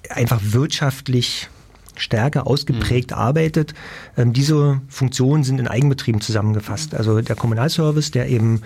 [0.08, 1.48] einfach wirtschaftlich
[1.96, 3.16] stärker ausgeprägt mhm.
[3.16, 3.74] arbeitet.
[4.16, 6.94] Ähm, diese Funktionen sind in Eigenbetrieben zusammengefasst.
[6.94, 8.62] Also der Kommunalservice, der eben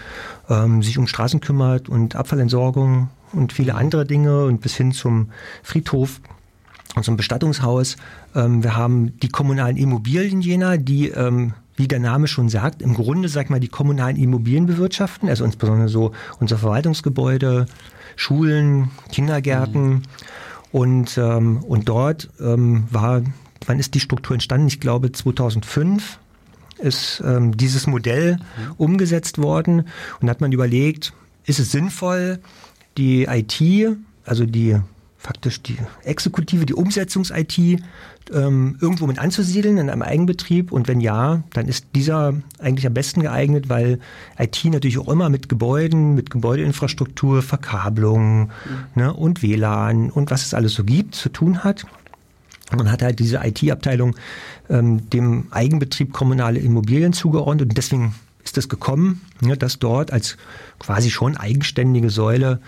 [0.49, 5.31] ähm, sich um Straßen kümmert und Abfallentsorgung und viele andere Dinge und bis hin zum
[5.63, 6.21] Friedhof
[6.95, 7.97] und zum Bestattungshaus.
[8.35, 12.95] Ähm, wir haben die kommunalen Immobilien jener, die ähm, wie der Name schon sagt, im
[12.95, 17.67] Grunde, sag mal, die kommunalen Immobilien bewirtschaften, also insbesondere so unsere Verwaltungsgebäude,
[18.17, 19.89] Schulen, Kindergärten.
[19.89, 20.03] Mhm.
[20.71, 23.23] Und, ähm, und dort ähm, war,
[23.67, 24.67] wann ist die Struktur entstanden?
[24.67, 26.19] Ich glaube 2005
[26.79, 28.73] ist ähm, dieses Modell mhm.
[28.77, 29.89] umgesetzt worden
[30.21, 31.13] und hat man überlegt,
[31.45, 32.41] ist es sinnvoll,
[32.97, 34.77] die IT, also die
[35.25, 37.59] faktisch die Exekutive, die Umsetzungs-IT
[38.33, 40.71] ähm, irgendwo mit anzusiedeln in einem Eigenbetrieb?
[40.71, 44.01] Und wenn ja, dann ist dieser eigentlich am besten geeignet, weil
[44.39, 48.51] IT natürlich auch immer mit Gebäuden, mit Gebäudeinfrastruktur, Verkabelung mhm.
[48.95, 51.87] ne, und WLAN und was es alles so gibt zu tun hat.
[52.77, 54.17] Man hat halt diese IT-Abteilung
[54.69, 60.37] ähm, dem Eigenbetrieb kommunale Immobilien zugeordnet und deswegen ist es gekommen, ne, dass dort als
[60.79, 62.61] quasi schon eigenständige Säule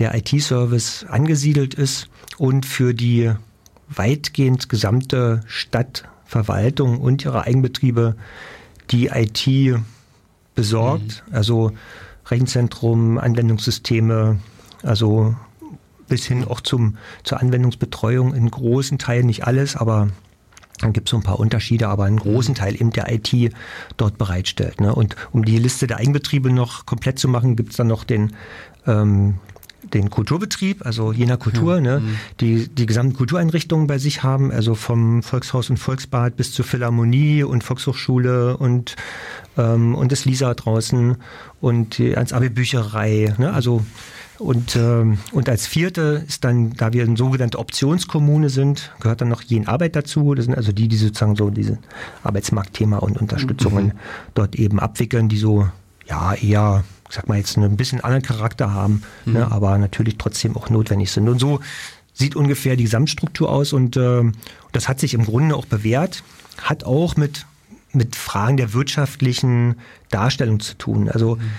[0.00, 2.08] der IT-Service angesiedelt ist
[2.38, 3.30] und für die
[3.88, 8.16] weitgehend gesamte Stadtverwaltung und ihre Eigenbetriebe
[8.90, 9.78] die IT
[10.54, 11.34] besorgt, mhm.
[11.34, 11.72] also
[12.26, 14.38] Rechenzentrum, Anwendungssysteme,
[14.82, 15.36] also
[16.08, 20.08] bis hin auch zum, zur Anwendungsbetreuung in großen Teilen, nicht alles, aber
[20.80, 23.52] dann gibt es so ein paar Unterschiede, aber einen großen Teil eben der IT
[23.96, 24.80] dort bereitstellt.
[24.80, 24.94] Ne?
[24.94, 28.32] Und um die Liste der Eigenbetriebe noch komplett zu machen, gibt es dann noch den
[28.86, 29.34] ähm,
[29.82, 32.16] den Kulturbetrieb, also jener Kultur, ja, ne, mhm.
[32.40, 37.42] die die gesamten Kultureinrichtungen bei sich haben, also vom Volkshaus und Volksbad bis zur Philharmonie
[37.42, 38.96] und Volkshochschule und
[39.56, 41.16] ähm, und das Lisa draußen
[41.60, 43.82] und die ans Abi Bücherei, ne, also
[44.40, 49.28] und, ähm, und als vierte ist dann, da wir eine sogenannte Optionskommune sind, gehört dann
[49.28, 50.34] noch Jen Arbeit dazu.
[50.34, 51.78] Das sind also die, die sozusagen so diese
[52.22, 53.92] Arbeitsmarktthema und Unterstützungen mhm.
[54.32, 55.68] dort eben abwickeln, die so
[56.08, 59.38] ja eher sag mal jetzt ein bisschen anderen Charakter haben, ne, mhm.
[59.38, 61.28] ne, aber natürlich trotzdem auch notwendig sind.
[61.28, 61.60] Und so
[62.14, 64.22] sieht ungefähr die Gesamtstruktur aus und äh,
[64.72, 66.22] das hat sich im Grunde auch bewährt,
[66.62, 67.46] hat auch mit,
[67.92, 69.76] mit Fragen der wirtschaftlichen
[70.10, 71.08] Darstellung zu tun.
[71.08, 71.50] Also mhm.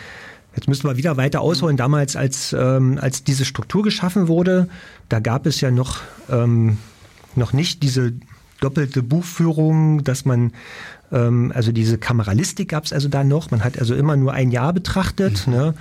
[0.55, 1.77] Jetzt müssen wir wieder weiter ausholen.
[1.77, 4.67] Damals, als, ähm, als diese Struktur geschaffen wurde,
[5.07, 6.77] da gab es ja noch, ähm,
[7.35, 8.13] noch nicht diese
[8.59, 10.51] doppelte Buchführung, dass man
[11.11, 13.51] ähm, also diese Kameralistik gab es also da noch.
[13.51, 15.47] Man hat also immer nur ein Jahr betrachtet.
[15.47, 15.53] Mhm.
[15.53, 15.73] Ne?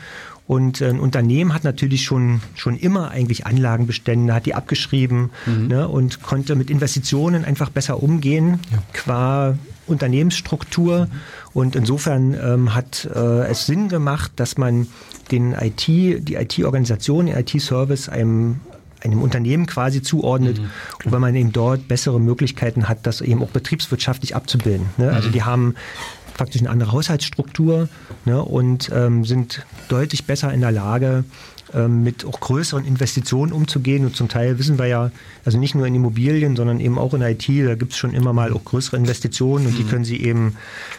[0.47, 5.69] Und äh, ein Unternehmen hat natürlich schon, schon immer eigentlich Anlagenbestände, hat die abgeschrieben mhm.
[5.69, 8.83] ne, und konnte mit Investitionen einfach besser umgehen, ja.
[8.93, 11.07] qua Unternehmensstruktur.
[11.07, 11.11] Mhm.
[11.53, 14.89] Und insofern ähm, hat äh, es Sinn gemacht, dass man
[15.31, 18.57] den IT, die IT-Organisation, den IT-Service einem
[19.01, 20.71] einem Unternehmen quasi zuordnet, mhm.
[21.05, 24.91] und weil man eben dort bessere Möglichkeiten hat, das eben auch betriebswirtschaftlich abzubilden.
[24.97, 25.11] Ne?
[25.13, 25.33] Also mhm.
[25.33, 25.75] die haben
[26.35, 27.89] praktisch eine andere Haushaltsstruktur
[28.25, 28.43] ne?
[28.43, 31.25] und ähm, sind deutlich besser in der Lage,
[31.75, 34.05] ähm, mit auch größeren Investitionen umzugehen.
[34.05, 35.11] Und zum Teil wissen wir ja,
[35.45, 38.33] also nicht nur in Immobilien, sondern eben auch in IT, da gibt es schon immer
[38.33, 39.89] mal auch größere Investitionen und die mhm.
[39.89, 40.57] können sie eben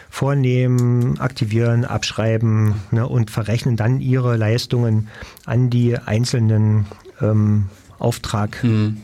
[0.08, 5.08] vornehmen, aktivieren, abschreiben ne, und verrechnen dann ihre Leistungen
[5.44, 6.86] an die einzelnen
[7.20, 7.66] ähm,
[8.02, 8.94] Auftraggeber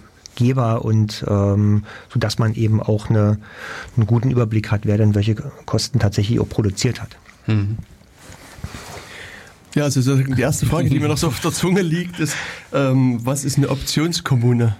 [0.74, 0.80] mhm.
[0.80, 3.38] und ähm, so dass man eben auch eine,
[3.96, 5.34] einen guten Überblick hat, wer denn welche
[5.66, 7.16] Kosten tatsächlich auch produziert hat.
[7.46, 7.78] Mhm.
[9.74, 12.34] Ja, also die erste Frage, die mir noch so auf der Zunge liegt, ist,
[12.72, 14.76] ähm, was ist eine Optionskommune?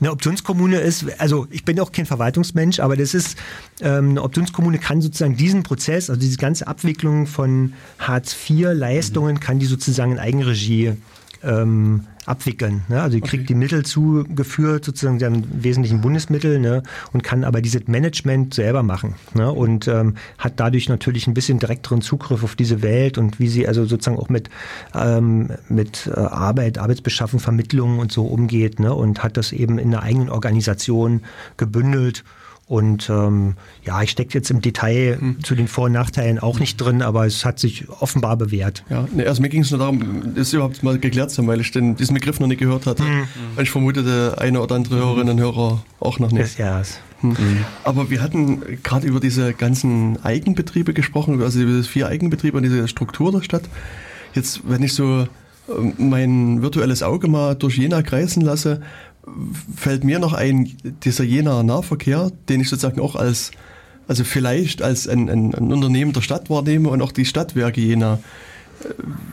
[0.00, 3.38] Eine Optionskommune ist, also ich bin auch kein Verwaltungsmensch, aber das ist,
[3.80, 9.40] ähm, eine Optionskommune kann sozusagen diesen Prozess, also diese ganze Abwicklung von Hartz-IV-Leistungen, mhm.
[9.40, 10.94] kann die sozusagen in Eigenregie
[11.42, 12.82] ähm, abwickeln.
[12.88, 13.00] Ne?
[13.00, 13.48] Also die kriegt okay.
[13.48, 16.82] die Mittel zugeführt, sozusagen sie haben wesentlichen Bundesmittel ne?
[17.12, 19.50] und kann aber dieses Management selber machen ne?
[19.50, 23.68] und ähm, hat dadurch natürlich ein bisschen direkteren Zugriff auf diese Welt und wie sie
[23.68, 24.50] also sozusagen auch mit,
[24.94, 28.92] ähm, mit äh, Arbeit, Arbeitsbeschaffung, Vermittlung und so umgeht ne?
[28.92, 31.22] und hat das eben in einer eigenen Organisation
[31.56, 32.24] gebündelt
[32.68, 35.44] und ähm, ja, ich stecke jetzt im Detail mhm.
[35.44, 38.82] zu den Vor- und Nachteilen auch nicht drin, aber es hat sich offenbar bewährt.
[38.90, 41.60] Ja, ne, also mir ging es nur darum, das überhaupt mal geklärt zu haben, weil
[41.60, 43.04] ich den, diesen Begriff noch nicht gehört hatte.
[43.04, 43.28] Mhm.
[43.56, 46.58] Und ich vermute, der eine oder andere Hörerinnen und Hörer auch noch nicht.
[46.58, 46.98] Ja, yes.
[47.22, 47.36] mhm.
[47.84, 52.64] Aber wir hatten gerade über diese ganzen Eigenbetriebe gesprochen, also über diese vier Eigenbetriebe und
[52.64, 53.62] diese Struktur der Stadt.
[54.34, 55.28] Jetzt, wenn ich so
[55.68, 58.80] ähm, mein virtuelles Auge mal durch Jena kreisen lasse,
[59.76, 63.50] fällt mir noch ein, dieser Jenaer Nahverkehr, den ich sozusagen auch als,
[64.08, 68.18] also vielleicht als ein, ein, ein Unternehmen der Stadt wahrnehme und auch die Stadtwerke Jena.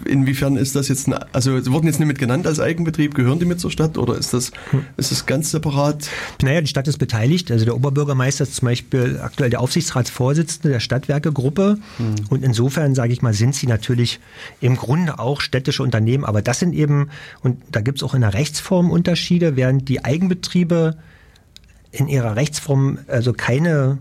[0.06, 3.60] Inwiefern ist das jetzt, also wurden jetzt nicht mit genannt als Eigenbetrieb, gehören die mit
[3.60, 4.52] zur Stadt oder ist das,
[4.98, 6.10] ist das ganz separat?
[6.42, 7.52] Naja, die Stadt ist beteiligt.
[7.52, 11.78] Also der Oberbürgermeister ist zum Beispiel aktuell der Aufsichtsratsvorsitzende der Stadtwerkegruppe.
[11.98, 12.16] Mhm.
[12.30, 14.20] Und insofern, sage ich mal, sind sie natürlich
[14.62, 16.26] im Grunde auch städtische Unternehmen.
[16.26, 17.10] Aber das sind eben,
[17.42, 20.98] und da gibt es auch in der Rechtsform Unterschiede, während die Eigenbetriebe
[21.92, 24.00] in ihrer Rechtsform also keine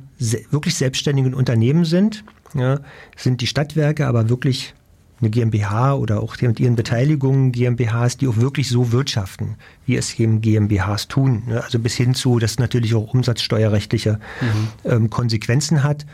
[0.50, 2.24] wirklich selbstständigen Unternehmen sind,
[2.54, 2.80] ja,
[3.16, 4.74] sind die Stadtwerke aber wirklich
[5.22, 9.56] eine GmbH oder auch mit ihren Beteiligungen GmbHs, die auch wirklich so wirtschaften,
[9.86, 11.44] wie es eben GmbHs tun.
[11.46, 11.62] Ne?
[11.62, 14.90] Also bis hin zu, dass natürlich auch umsatzsteuerrechtliche mhm.
[14.90, 16.04] ähm, Konsequenzen hat.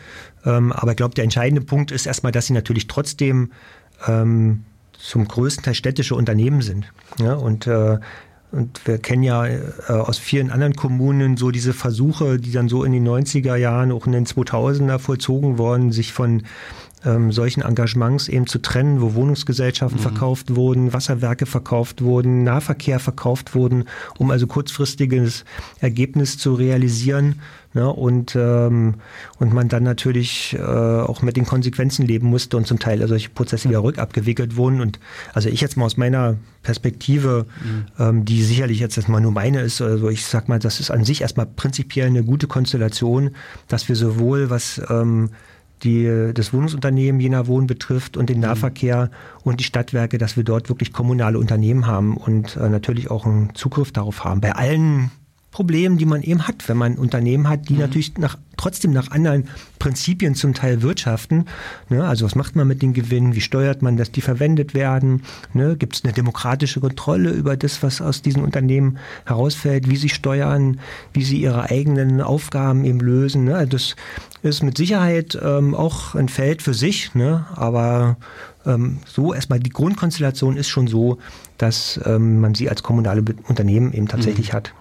[0.44, 3.52] Ähm, aber ich glaube, der entscheidende Punkt ist erstmal, dass sie natürlich trotzdem
[4.06, 6.92] ähm, zum größten Teil städtische Unternehmen sind.
[7.18, 7.34] Ja?
[7.34, 7.98] Und äh,
[8.50, 12.82] und wir kennen ja äh, aus vielen anderen Kommunen so diese Versuche, die dann so
[12.82, 16.44] in den 90er Jahren, auch in den 2000er vollzogen worden, sich von
[17.04, 20.02] ähm, solchen Engagements eben zu trennen, wo Wohnungsgesellschaften mhm.
[20.02, 23.84] verkauft wurden, Wasserwerke verkauft wurden, Nahverkehr verkauft wurden,
[24.18, 25.44] um also kurzfristiges
[25.80, 27.40] Ergebnis zu realisieren.
[27.74, 28.94] Ne, und, ähm,
[29.38, 33.28] und man dann natürlich äh, auch mit den Konsequenzen leben musste und zum Teil solche
[33.28, 34.80] Prozesse wieder rückabgewickelt wurden.
[34.80, 34.98] Und
[35.34, 37.84] also ich jetzt mal aus meiner Perspektive, mhm.
[37.98, 41.04] ähm, die sicherlich jetzt erstmal nur meine ist, also ich sag mal, das ist an
[41.04, 43.32] sich erstmal prinzipiell eine gute Konstellation,
[43.68, 45.28] dass wir sowohl was ähm,
[45.82, 48.44] die, das Wohnungsunternehmen Jena Wohn betrifft und den mhm.
[48.44, 49.10] Nahverkehr
[49.42, 53.54] und die Stadtwerke, dass wir dort wirklich kommunale Unternehmen haben und äh, natürlich auch einen
[53.54, 54.40] Zugriff darauf haben.
[54.40, 55.10] Bei allen
[55.50, 57.80] Problemen, die man eben hat, wenn man Unternehmen hat, die mhm.
[57.80, 61.46] natürlich nach, trotzdem nach anderen Prinzipien zum Teil wirtschaften.
[61.88, 62.06] Ne?
[62.06, 63.34] Also was macht man mit den Gewinnen?
[63.34, 65.22] Wie steuert man, dass die verwendet werden?
[65.54, 65.76] Ne?
[65.76, 69.88] Gibt es eine demokratische Kontrolle über das, was aus diesen Unternehmen herausfällt?
[69.88, 70.80] Wie sie steuern?
[71.14, 73.44] Wie sie ihre eigenen Aufgaben eben lösen?
[73.44, 73.56] Ne?
[73.56, 73.96] Also das
[74.42, 77.46] ist mit Sicherheit ähm, auch ein Feld für sich, ne?
[77.54, 78.18] aber
[78.66, 81.18] ähm, so erstmal die Grundkonstellation ist schon so,
[81.56, 84.56] dass ähm, man sie als kommunale Unternehmen eben tatsächlich mhm.
[84.56, 84.74] hat.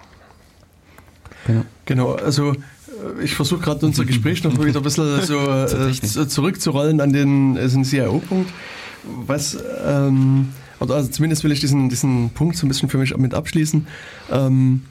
[1.47, 5.39] Genau, genau also äh, ich versuche gerade unser Gespräch noch wieder ein bisschen so
[6.21, 8.51] äh, zurückzurollen an den, also CIO-Punkt.
[9.25, 13.33] Was, ähm, also zumindest will ich diesen, diesen Punkt so ein bisschen für mich mit
[13.33, 13.87] abschließen.
[14.31, 14.81] Ähm,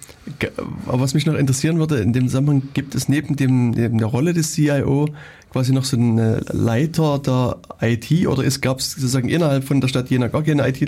[0.87, 4.09] aber was mich noch interessieren würde, in dem Zusammenhang gibt es neben, dem, neben der
[4.09, 5.09] Rolle des CIO
[5.53, 10.11] quasi noch so einen Leiter der IT oder gab es sozusagen innerhalb von der Stadt
[10.11, 10.81] Jena gar keine IT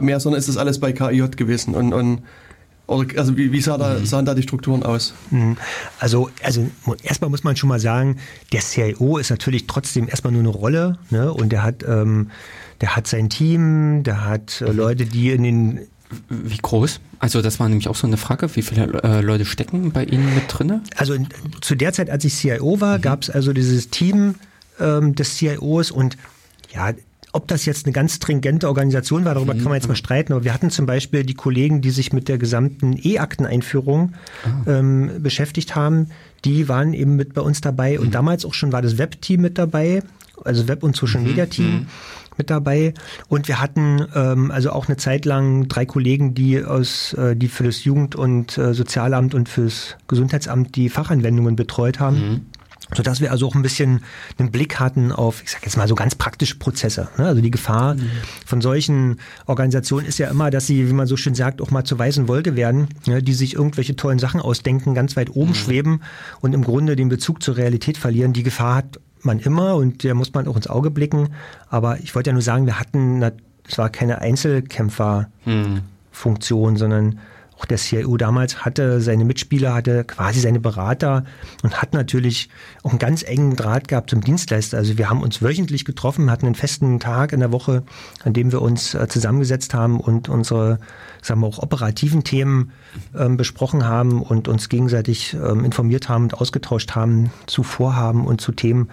[0.00, 2.22] mehr, sondern ist das alles bei KIJ gewesen und, und
[2.88, 4.06] oder also wie, wie sah da, mhm.
[4.06, 5.14] sahen da die Strukturen aus?
[5.30, 5.56] Mhm.
[6.00, 6.66] Also, also
[7.02, 8.16] erstmal muss man schon mal sagen,
[8.52, 11.32] der CIO ist natürlich trotzdem erstmal nur eine Rolle, ne?
[11.32, 12.30] Und der hat, ähm,
[12.80, 14.76] der hat sein Team, der hat äh, mhm.
[14.76, 15.80] Leute, die in den
[16.30, 17.00] wie groß?
[17.18, 18.56] Also das war nämlich auch so eine Frage.
[18.56, 20.82] Wie viele äh, Leute stecken bei Ihnen mit drinne?
[20.96, 21.14] Also
[21.60, 23.02] zu der Zeit, als ich CIO war, mhm.
[23.02, 24.36] gab es also dieses Team
[24.80, 26.16] ähm, des CIOs und
[26.72, 26.92] ja,
[27.32, 29.58] ob das jetzt eine ganz stringente Organisation war, darüber mhm.
[29.58, 32.28] kann man jetzt mal streiten, aber wir hatten zum Beispiel die Kollegen, die sich mit
[32.28, 34.14] der gesamten E-Akteneinführung
[34.44, 34.70] ah.
[34.70, 36.08] ähm, beschäftigt haben,
[36.44, 38.04] die waren eben mit bei uns dabei mhm.
[38.04, 40.02] und damals auch schon war das Web-Team mit dabei,
[40.44, 41.86] also Web- und Social-Media-Team mhm.
[42.36, 42.94] mit dabei
[43.28, 47.48] und wir hatten ähm, also auch eine Zeit lang drei Kollegen, die aus, äh, die
[47.48, 52.16] für das Jugend- und äh, Sozialamt und fürs Gesundheitsamt die Fachanwendungen betreut haben.
[52.16, 52.40] Mhm
[52.94, 54.00] sodass wir also auch ein bisschen
[54.38, 57.08] einen Blick hatten auf, ich sage jetzt mal so ganz praktische Prozesse.
[57.18, 57.26] Ne?
[57.26, 58.10] Also die Gefahr mhm.
[58.46, 61.84] von solchen Organisationen ist ja immer, dass sie, wie man so schön sagt, auch mal
[61.84, 63.22] zur weißen Wolke werden, ne?
[63.22, 65.54] die sich irgendwelche tollen Sachen ausdenken, ganz weit oben mhm.
[65.54, 66.02] schweben
[66.40, 68.32] und im Grunde den Bezug zur Realität verlieren.
[68.32, 71.30] Die Gefahr hat man immer und der muss man auch ins Auge blicken.
[71.68, 73.22] Aber ich wollte ja nur sagen, wir hatten,
[73.68, 76.76] es war keine Einzelkämpferfunktion, mhm.
[76.76, 77.18] sondern
[77.58, 81.24] auch der CIO damals hatte seine Mitspieler, hatte quasi seine Berater
[81.62, 82.48] und hat natürlich
[82.82, 84.76] auch einen ganz engen Draht gehabt zum Dienstleister.
[84.76, 87.82] Also wir haben uns wöchentlich getroffen, hatten einen festen Tag in der Woche,
[88.24, 90.78] an dem wir uns äh, zusammengesetzt haben und unsere,
[91.20, 92.70] sagen wir auch operativen Themen
[93.16, 98.40] ähm, besprochen haben und uns gegenseitig ähm, informiert haben und ausgetauscht haben zu Vorhaben und
[98.40, 98.88] zu Themen,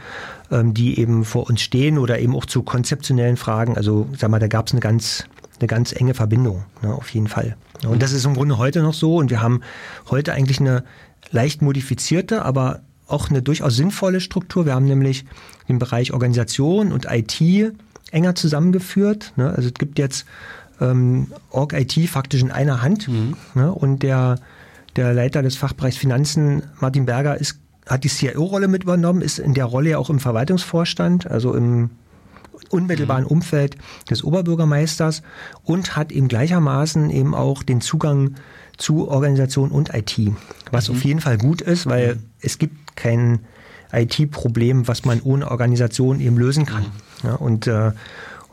[0.50, 3.78] ähm, die eben vor uns stehen oder eben auch zu konzeptionellen Fragen.
[3.78, 5.26] Also sag mal, da gab es eine ganz
[5.60, 7.56] eine ganz enge Verbindung, ne, auf jeden Fall.
[7.88, 9.62] Und das ist im Grunde heute noch so und wir haben
[10.10, 10.84] heute eigentlich eine
[11.32, 14.66] leicht modifizierte, aber auch eine durchaus sinnvolle Struktur.
[14.66, 15.26] Wir haben nämlich
[15.68, 17.42] den Bereich Organisation und IT
[18.12, 19.34] enger zusammengeführt.
[19.36, 19.50] Ne?
[19.50, 20.26] Also es gibt jetzt
[20.82, 23.36] ähm, Org IT faktisch in einer Hand mhm.
[23.54, 23.72] ne?
[23.72, 24.40] und der,
[24.96, 29.54] der Leiter des Fachbereichs Finanzen, Martin Berger, ist, hat die CIO-Rolle mit übernommen, ist in
[29.54, 31.92] der Rolle ja auch im Verwaltungsvorstand, also im
[32.70, 33.30] unmittelbaren mhm.
[33.30, 33.78] Umfeld
[34.10, 35.22] des Oberbürgermeisters
[35.64, 38.36] und hat eben gleichermaßen eben auch den Zugang
[38.78, 40.20] zu Organisation und IT,
[40.72, 40.96] was mhm.
[40.96, 42.24] auf jeden Fall gut ist, weil mhm.
[42.42, 43.40] es gibt kein
[43.92, 46.84] IT-Problem, was man ohne Organisation eben lösen kann.
[46.84, 47.28] Mhm.
[47.30, 47.92] Ja, und, äh,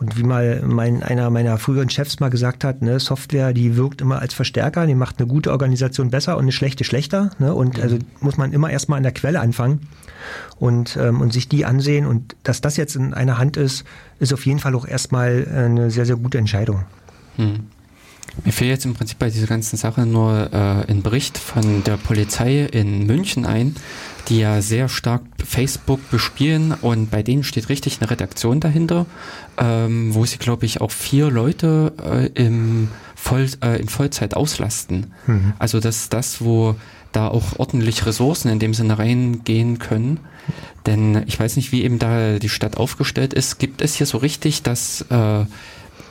[0.02, 4.00] und wie mal mein, einer meiner früheren Chefs mal gesagt hat, ne, Software, die wirkt
[4.00, 7.30] immer als Verstärker, die macht eine gute Organisation besser und eine schlechte schlechter.
[7.38, 7.54] Ne?
[7.54, 9.86] Und also muss man immer erstmal an der Quelle anfangen
[10.58, 12.06] und, ähm, und sich die ansehen.
[12.06, 13.84] Und dass das jetzt in einer Hand ist,
[14.18, 16.84] ist auf jeden Fall auch erstmal eine sehr, sehr gute Entscheidung.
[17.36, 17.60] Hm.
[18.44, 21.96] Mir fehlt jetzt im Prinzip bei dieser ganzen Sache nur äh, ein Bericht von der
[21.96, 23.76] Polizei in München ein,
[24.32, 29.04] die ja sehr stark Facebook bespielen und bei denen steht richtig eine Redaktion dahinter,
[29.58, 35.12] ähm, wo sie, glaube ich, auch vier Leute äh, im Voll, äh, in Vollzeit auslasten.
[35.26, 35.52] Mhm.
[35.58, 36.76] Also das ist das, wo
[37.12, 40.18] da auch ordentlich Ressourcen in dem Sinne reingehen können.
[40.86, 43.58] Denn ich weiß nicht, wie eben da die Stadt aufgestellt ist.
[43.58, 45.44] Gibt es hier so richtig, dass äh,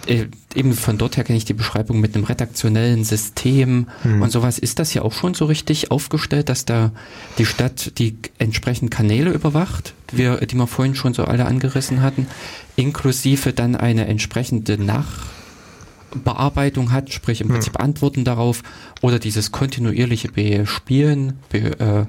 [0.08, 4.22] äh, eben von dort her kenne ich die Beschreibung mit einem redaktionellen System hm.
[4.22, 4.60] und sowas.
[4.60, 6.92] Ist das ja auch schon so richtig aufgestellt, dass da
[7.38, 12.02] die Stadt die entsprechenden Kanäle überwacht, die wir, die wir vorhin schon so alle angerissen
[12.02, 12.28] hatten,
[12.76, 14.78] inklusive dann eine entsprechende
[16.14, 17.54] Nachbearbeitung hat, sprich im hm.
[17.56, 18.64] Prinzip Antworten darauf
[19.02, 22.06] oder dieses kontinuierliche Bespielen, be, äh,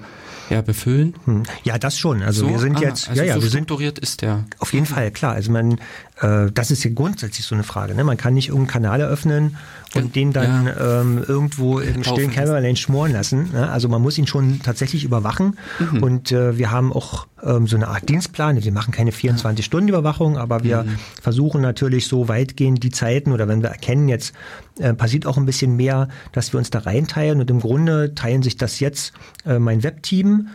[0.50, 1.14] ja, befüllen?
[1.24, 1.42] Hm.
[1.64, 2.22] Ja, das schon.
[2.22, 4.44] Also so, wir sind ah, jetzt, also ja, ja, so wir strukturiert sind, ist der.
[4.58, 5.32] Auf jeden Fall, klar.
[5.34, 5.78] Also man,
[6.20, 7.94] äh, das ist ja grundsätzlich so eine Frage.
[7.94, 8.04] Ne?
[8.04, 9.56] Man kann nicht irgendeinen Kanal eröffnen
[9.94, 11.00] und ja, den dann ja.
[11.00, 13.50] ähm, irgendwo im stillen Kämmerlein schmoren lassen.
[13.52, 13.70] Ne?
[13.70, 15.58] Also man muss ihn schon tatsächlich überwachen.
[15.78, 16.02] Mhm.
[16.02, 18.62] Und äh, wir haben auch ähm, so eine Art Dienstplan.
[18.62, 20.98] Wir machen keine 24-Stunden-Überwachung, aber wir mhm.
[21.20, 24.34] versuchen natürlich so weitgehend die Zeiten oder wenn wir erkennen, jetzt
[24.78, 27.40] äh, passiert auch ein bisschen mehr, dass wir uns da reinteilen.
[27.40, 29.12] Und im Grunde teilen sich das jetzt
[29.44, 30.48] äh, mein Webteam.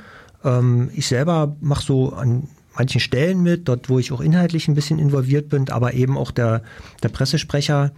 [0.43, 4.75] Ähm, ich selber mache so an manchen Stellen mit, dort wo ich auch inhaltlich ein
[4.75, 6.61] bisschen involviert bin, aber eben auch der,
[7.01, 7.91] der Pressesprecher,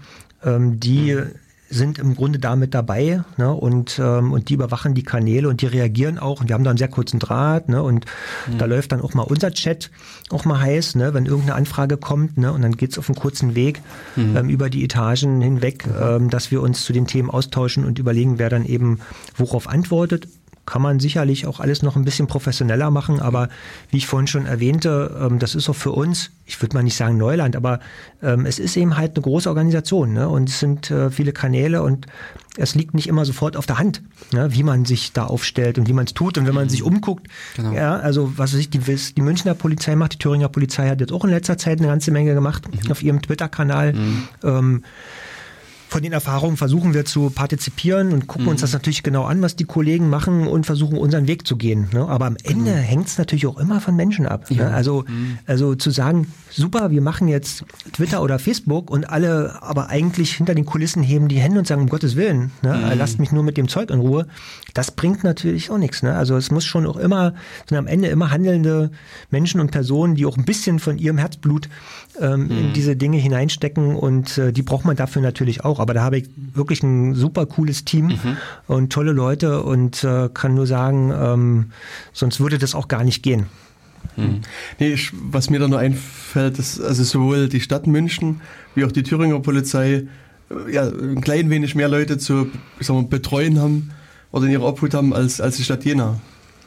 [0.44, 1.32] ähm, die mhm
[1.70, 5.68] sind im Grunde damit dabei ne, und, ähm, und die überwachen die Kanäle und die
[5.68, 6.42] reagieren auch.
[6.42, 8.06] Und wir haben da einen sehr kurzen Draht ne, und
[8.48, 8.58] mhm.
[8.58, 9.92] da läuft dann auch mal unser Chat
[10.30, 13.56] auch mal heiß, ne, wenn irgendeine Anfrage kommt ne, und dann geht's auf einen kurzen
[13.56, 13.82] Weg
[14.16, 14.36] mhm.
[14.36, 18.40] ähm, über die Etagen hinweg, ähm, dass wir uns zu den Themen austauschen und überlegen,
[18.40, 19.00] wer dann eben
[19.36, 20.28] worauf antwortet
[20.70, 23.50] kann man sicherlich auch alles noch ein bisschen professioneller machen, aber
[23.90, 26.96] wie ich vorhin schon erwähnte, ähm, das ist auch für uns, ich würde mal nicht
[26.96, 27.80] sagen Neuland, aber
[28.22, 30.30] ähm, es ist eben halt eine große Organisation ne?
[30.30, 32.06] und es sind äh, viele Kanäle und
[32.56, 34.54] es liegt nicht immer sofort auf der Hand, ne?
[34.54, 36.70] wie man sich da aufstellt und wie man es tut und wenn man mhm.
[36.70, 37.72] sich umguckt, genau.
[37.72, 41.12] ja, also was weiß ich, die, die Münchner Polizei macht, die Thüringer Polizei hat jetzt
[41.12, 42.92] auch in letzter Zeit eine ganze Menge gemacht mhm.
[42.92, 43.94] auf ihrem Twitter-Kanal.
[43.94, 44.28] Mhm.
[44.44, 44.84] Ähm,
[45.90, 48.52] von den Erfahrungen versuchen wir zu partizipieren und gucken mhm.
[48.52, 51.90] uns das natürlich genau an, was die Kollegen machen und versuchen unseren Weg zu gehen.
[51.92, 52.08] Ne?
[52.08, 52.78] Aber am Ende mhm.
[52.78, 54.52] hängt es natürlich auch immer von Menschen ab.
[54.52, 54.58] Ne?
[54.58, 54.70] Ja.
[54.70, 54.76] Ne?
[54.76, 55.40] Also, mhm.
[55.48, 60.54] also zu sagen, super, wir machen jetzt Twitter oder Facebook und alle aber eigentlich hinter
[60.54, 62.76] den Kulissen heben die Hände und sagen, um Gottes Willen, ne?
[62.76, 62.98] Mhm.
[62.98, 64.28] lasst mich nur mit dem Zeug in Ruhe.
[64.76, 66.04] Das bringt natürlich auch nichts.
[66.04, 66.16] Ne?
[66.16, 67.34] Also es muss schon auch immer,
[67.68, 68.92] sind am Ende immer handelnde
[69.32, 71.68] Menschen und Personen, die auch ein bisschen von ihrem Herzblut
[72.20, 72.74] ähm, in mhm.
[72.74, 75.79] diese Dinge hineinstecken und äh, die braucht man dafür natürlich auch.
[75.80, 78.38] Aber da habe ich wirklich ein super cooles Team mhm.
[78.68, 81.72] und tolle Leute und äh, kann nur sagen, ähm,
[82.14, 83.46] sonst würde das auch gar nicht gehen.
[84.16, 84.42] Mhm.
[84.80, 88.42] Nee, ich, was mir da nur einfällt, ist also sowohl die Stadt München
[88.76, 90.08] wie auch die Thüringer Polizei
[90.50, 92.48] äh, ja, ein klein wenig mehr Leute zu
[92.88, 93.92] mal, betreuen haben
[94.32, 96.20] oder in ihrer Obhut haben als, als die Stadt Jena.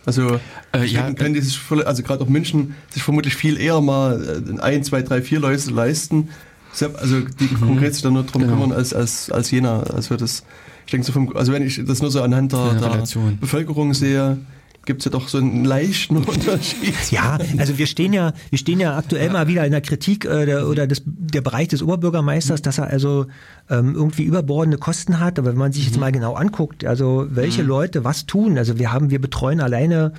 [0.05, 0.41] Also
[0.73, 4.61] äh, ja, können die sich, also gerade auch München, sich vermutlich viel eher mal äh,
[4.61, 6.31] ein, zwei, drei, vier Leute leisten.
[6.81, 7.61] Also die mhm.
[7.61, 8.55] konkret sich da nur drum genau.
[8.55, 9.83] kümmern als, als, als Jena.
[9.83, 10.45] Also das,
[10.87, 13.05] ich denke so vom, also wenn ich das nur so anhand der, der
[13.41, 14.39] Bevölkerung sehe,
[14.85, 16.95] gibt es ja doch so einen leichten Unterschied.
[17.11, 19.33] Ja, also wir stehen ja, wir stehen ja aktuell ja.
[19.33, 22.89] mal wieder in der Kritik äh, der, oder des, der Bereich des Oberbürgermeisters, dass er
[22.89, 23.27] also
[23.71, 25.39] ähm, irgendwie überbordende Kosten hat.
[25.39, 26.01] Aber wenn man sich jetzt mhm.
[26.01, 27.69] mal genau anguckt, also welche mhm.
[27.69, 30.13] Leute was tun, also wir haben, wir betreuen alleine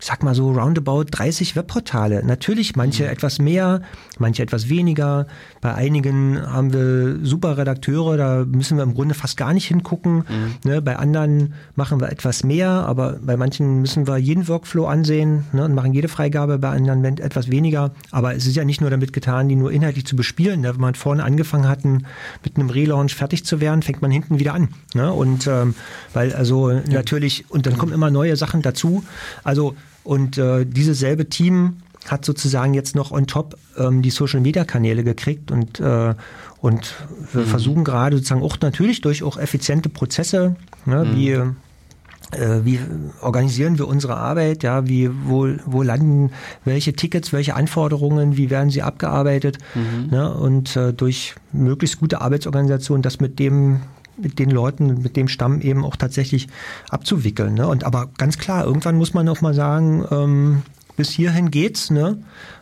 [0.00, 2.24] sag mal so roundabout 30 Webportale.
[2.24, 3.10] Natürlich manche mhm.
[3.10, 3.82] etwas mehr,
[4.18, 5.26] manche etwas weniger.
[5.60, 10.18] Bei einigen haben wir super Redakteure, da müssen wir im Grunde fast gar nicht hingucken.
[10.18, 10.24] Mhm.
[10.64, 15.46] Ne, bei anderen machen wir etwas mehr, aber bei manchen müssen wir jeden Workflow ansehen
[15.52, 17.90] ne, und machen jede Freigabe, bei anderen etwas weniger.
[18.12, 20.60] Aber es ist ja nicht nur damit getan, die nur inhaltlich zu bespielen.
[20.60, 20.74] Ne?
[20.74, 22.04] Wenn man vorne angefangen hatten,
[22.44, 24.68] mit einem Relaunch fertig zu werden, fängt man hinten wieder an.
[24.94, 25.12] Ne?
[25.12, 25.74] Und ähm,
[26.14, 26.82] weil also ja.
[26.90, 29.02] natürlich, und dann kommen immer neue Sachen dazu.
[29.42, 29.74] Also
[30.08, 34.64] und äh, dieses selbe Team hat sozusagen jetzt noch on top ähm, die Social Media
[34.64, 36.14] Kanäle gekriegt und äh,
[36.62, 36.94] und
[37.32, 37.46] wir mhm.
[37.46, 41.14] versuchen gerade sozusagen auch natürlich durch auch effiziente Prozesse, ne, mhm.
[41.14, 42.80] wie äh, wie
[43.20, 46.30] organisieren wir unsere Arbeit, ja, wie, wo, wo landen
[46.64, 50.10] welche Tickets, welche Anforderungen, wie werden sie abgearbeitet, mhm.
[50.10, 53.80] ne, und äh, durch möglichst gute Arbeitsorganisation das mit dem
[54.18, 56.48] mit den Leuten, mit dem Stamm eben auch tatsächlich
[56.90, 57.54] abzuwickeln.
[57.54, 57.66] Ne?
[57.66, 60.62] Und aber ganz klar, irgendwann muss man auch mal sagen, ähm,
[60.96, 62.18] bis hierhin geht's, ne?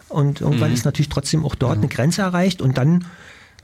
[0.09, 0.75] und irgendwann mhm.
[0.75, 1.81] ist natürlich trotzdem auch dort ja.
[1.81, 3.05] eine Grenze erreicht und dann,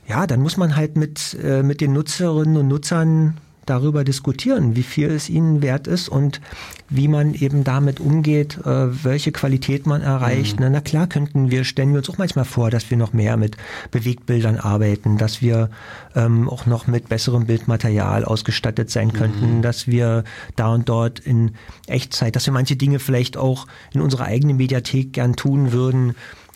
[0.08, 3.36] ja, dann muss man halt mit, äh, mit den Nutzerinnen und Nutzern
[3.66, 6.40] darüber diskutieren, wie viel es ihnen wert ist und
[6.88, 10.60] wie man eben damit umgeht, äh, welche Qualität man erreicht.
[10.60, 10.72] Mhm.
[10.72, 13.56] Na, klar könnten wir, stellen wir uns auch manchmal vor, dass wir noch mehr mit
[13.90, 15.70] Bewegtbildern arbeiten, dass wir
[16.14, 19.62] ähm, auch noch mit besserem Bildmaterial ausgestattet sein könnten, mhm.
[19.62, 20.24] dass wir
[20.56, 21.52] da und dort in
[21.86, 26.14] Echtzeit, dass wir manche Dinge vielleicht auch in unserer eigenen Mediathek gern tun würden,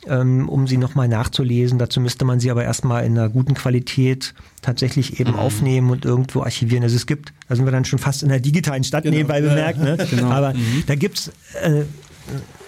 [0.09, 1.79] ähm, um sie nochmal nachzulesen.
[1.79, 5.39] Dazu müsste man sie aber erstmal in einer guten Qualität tatsächlich eben mhm.
[5.39, 6.83] aufnehmen und irgendwo archivieren.
[6.83, 9.17] Also es gibt, da sind wir dann schon fast in der digitalen Stadt genau.
[9.17, 9.97] nebenbei bemerkt, ne?
[10.11, 10.31] genau.
[10.31, 10.85] aber mhm.
[10.87, 11.31] da gibt's
[11.63, 11.85] äh,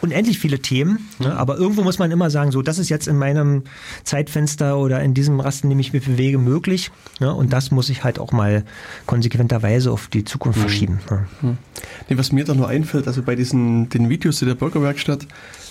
[0.01, 1.37] unendlich viele Themen, ne?
[1.37, 3.65] aber irgendwo muss man immer sagen, so, das ist jetzt in meinem
[4.05, 6.91] Zeitfenster oder in diesem Rasten, in dem ich mich bewege, möglich.
[7.21, 7.35] Ne?
[7.35, 8.65] Und das muss ich halt auch mal
[9.07, 10.63] konsequenterweise auf die Zukunft mhm.
[10.63, 11.01] verschieben.
[11.11, 11.27] Ne?
[11.43, 12.19] Mhm.
[12.19, 15.27] Was mir da nur einfällt, also bei diesen den Videos der Bürgerwerkstatt,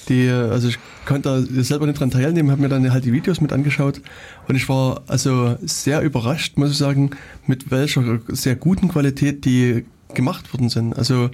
[0.10, 3.42] die, also ich konnte da selber nicht dran teilnehmen, habe mir dann halt die Videos
[3.42, 4.02] mit angeschaut
[4.48, 7.12] und ich war also sehr überrascht, muss ich sagen,
[7.46, 10.98] mit welcher sehr guten Qualität die gemacht worden sind.
[10.98, 11.30] Also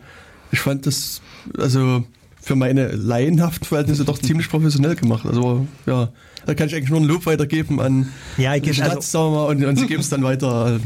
[0.51, 1.21] ich fand das,
[1.57, 2.03] also
[2.41, 5.25] für meine laienhaften Verhältnisse doch ziemlich professionell gemacht.
[5.25, 6.09] Also ja,
[6.45, 9.63] da kann ich eigentlich nur ein Lob weitergeben an ja, ich Stadt, also, mal, und,
[9.63, 10.79] und sie geben es dann weiter.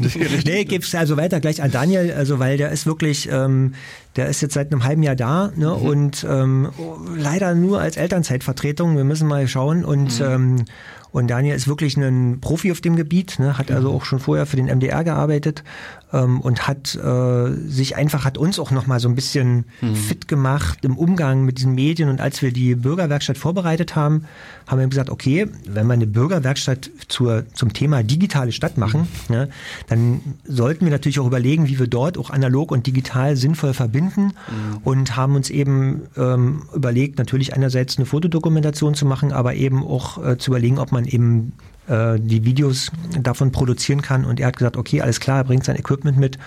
[0.44, 3.74] nee, ich gebe es also weiter gleich an Daniel, also weil der ist wirklich, ähm,
[4.16, 5.86] der ist jetzt seit einem halben Jahr da ne, mhm.
[5.86, 6.68] und ähm,
[7.16, 8.96] leider nur als Elternzeitvertretung.
[8.96, 10.26] Wir müssen mal schauen und mhm.
[10.26, 10.64] ähm,
[11.10, 13.96] und Daniel ist wirklich ein Profi auf dem Gebiet, ne, hat also mhm.
[13.96, 15.64] auch schon vorher für den MDR gearbeitet
[16.12, 19.94] ähm, und hat äh, sich einfach, hat uns auch nochmal so ein bisschen mhm.
[19.94, 22.08] fit gemacht im Umgang mit diesen Medien.
[22.08, 24.24] Und als wir die Bürgerwerkstatt vorbereitet haben,
[24.66, 29.34] haben wir gesagt, okay, wenn wir eine Bürgerwerkstatt zur, zum Thema digitale Stadt machen, mhm.
[29.34, 29.48] ne,
[29.88, 34.26] dann sollten wir natürlich auch überlegen, wie wir dort auch analog und digital sinnvoll verbinden
[34.26, 34.78] mhm.
[34.84, 40.24] und haben uns eben ähm, überlegt, natürlich einerseits eine Fotodokumentation zu machen, aber eben auch
[40.24, 41.52] äh, zu überlegen, ob man eben
[41.88, 44.24] äh, die Videos davon produzieren kann.
[44.24, 46.38] Und er hat gesagt, okay, alles klar, er bringt sein Equipment mit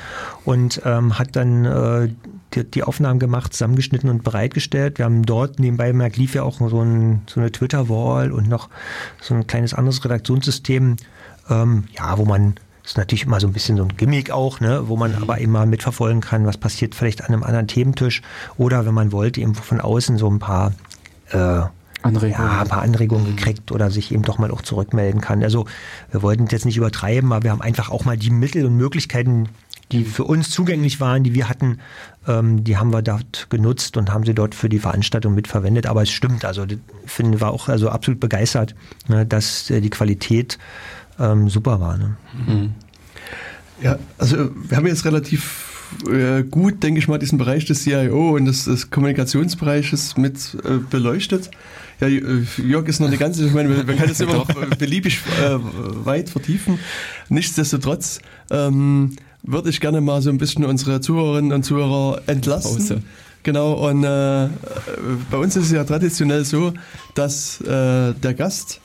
[0.46, 2.10] und ähm, hat dann äh,
[2.54, 4.98] die, die, Aufnahmen gemacht, zusammengeschnitten und bereitgestellt.
[4.98, 8.70] Wir haben dort nebenbei merkt, lief ja auch so, ein, so eine Twitter-Wall und noch
[9.22, 10.98] so ein kleines anderes Redaktionssystem,
[11.50, 14.60] ähm, ja, wo man das ist natürlich immer so ein bisschen so ein Gimmick auch,
[14.60, 15.22] ne, wo man mhm.
[15.22, 18.24] aber immer mitverfolgen kann, was passiert vielleicht an einem anderen Thementisch
[18.58, 20.74] oder wenn man wollte, eben von außen so ein paar
[21.30, 21.62] äh,
[22.02, 22.48] Anregungen.
[22.48, 23.36] Ja, ein paar Anregungen mhm.
[23.36, 25.44] gekriegt oder sich eben doch mal auch zurückmelden kann.
[25.44, 25.66] Also
[26.12, 28.76] wir wollten es jetzt nicht übertreiben, aber wir haben einfach auch mal die Mittel und
[28.76, 29.50] Möglichkeiten,
[29.92, 31.80] die für uns zugänglich waren, die wir hatten,
[32.28, 35.86] ähm, die haben wir dort genutzt und haben sie dort für die Veranstaltung mitverwendet.
[35.86, 38.76] Aber es stimmt, also ich finde, war auch also absolut begeistert,
[39.08, 40.58] ne, dass äh, die Qualität
[41.20, 41.98] ähm, super war.
[41.98, 42.16] Ne?
[42.48, 42.72] Mhm.
[43.82, 45.72] Ja, also wir haben jetzt relativ
[46.08, 50.78] äh, gut, denke ich mal, diesen Bereich des CIO und des, des Kommunikationsbereiches mit äh,
[50.90, 51.52] beleuchtet.
[52.02, 54.48] Ja, äh, Jörg ist noch eine ganze, ich meine, man kann das immer noch
[54.80, 55.58] beliebig äh,
[56.04, 56.80] weit vertiefen.
[57.30, 62.78] Nichtsdestotrotz ähm, würde ich gerne mal so ein bisschen unsere Zuhörerinnen und Zuhörer entlasten.
[62.78, 63.04] Pause.
[63.44, 64.50] Genau, und äh,
[65.30, 66.74] bei uns ist es ja traditionell so,
[67.16, 68.82] dass äh, der Gast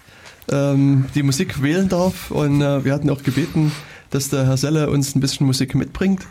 [0.51, 3.73] ähm, die Musik wählen darf und äh, wir hatten auch gebeten,
[4.11, 6.27] dass der Herr Selle uns ein bisschen Musik mitbringt.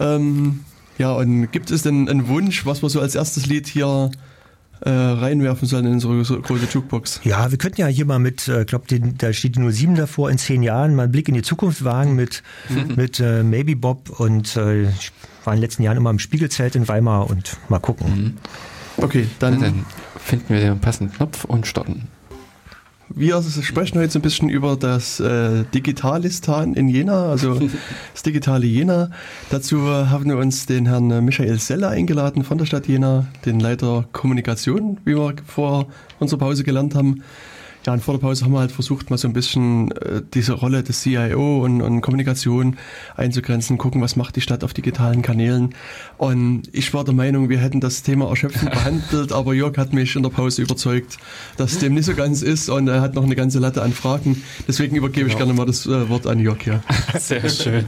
[0.00, 0.60] Ähm,
[0.98, 4.10] ja, und gibt es denn einen Wunsch, was wir so als erstes Lied hier
[4.84, 7.20] äh, reinwerfen sollen in unsere große Jukebox?
[7.24, 8.86] Ja, wir könnten ja hier mal mit, ich äh, glaube,
[9.18, 12.14] da steht die 07 davor, in zehn Jahren mal einen Blick in die Zukunft wagen
[12.16, 12.94] mit, mhm.
[12.96, 15.12] mit äh, Maybe Bob und äh, ich
[15.44, 18.06] war in den letzten Jahren immer im Spiegelzelt in Weimar und mal gucken.
[18.08, 18.34] Mhm.
[18.96, 19.86] Okay, dann, dann
[20.18, 22.08] finden wir den passenden Knopf und starten.
[23.14, 27.60] Wir sprechen heute so ein bisschen über das äh, Digitalistan in Jena, also
[28.12, 29.10] das digitale Jena.
[29.50, 34.06] Dazu haben wir uns den Herrn Michael Seller eingeladen von der Stadt Jena, den Leiter
[34.12, 35.88] Kommunikation, wie wir vor
[36.20, 37.22] unserer Pause gelernt haben.
[37.84, 40.52] Ja, und vor der Pause haben wir halt versucht, mal so ein bisschen äh, diese
[40.52, 42.76] Rolle des CIO und, und Kommunikation
[43.16, 45.74] einzugrenzen, gucken, was macht die Stadt auf digitalen Kanälen.
[46.16, 50.14] Und ich war der Meinung, wir hätten das Thema erschöpfend behandelt, aber Jörg hat mich
[50.14, 51.18] in der Pause überzeugt,
[51.56, 54.42] dass dem nicht so ganz ist und er hat noch eine ganze Latte an Fragen.
[54.68, 55.32] Deswegen übergebe genau.
[55.32, 56.82] ich gerne mal das äh, Wort an Jörg hier.
[57.18, 57.86] Sehr schön.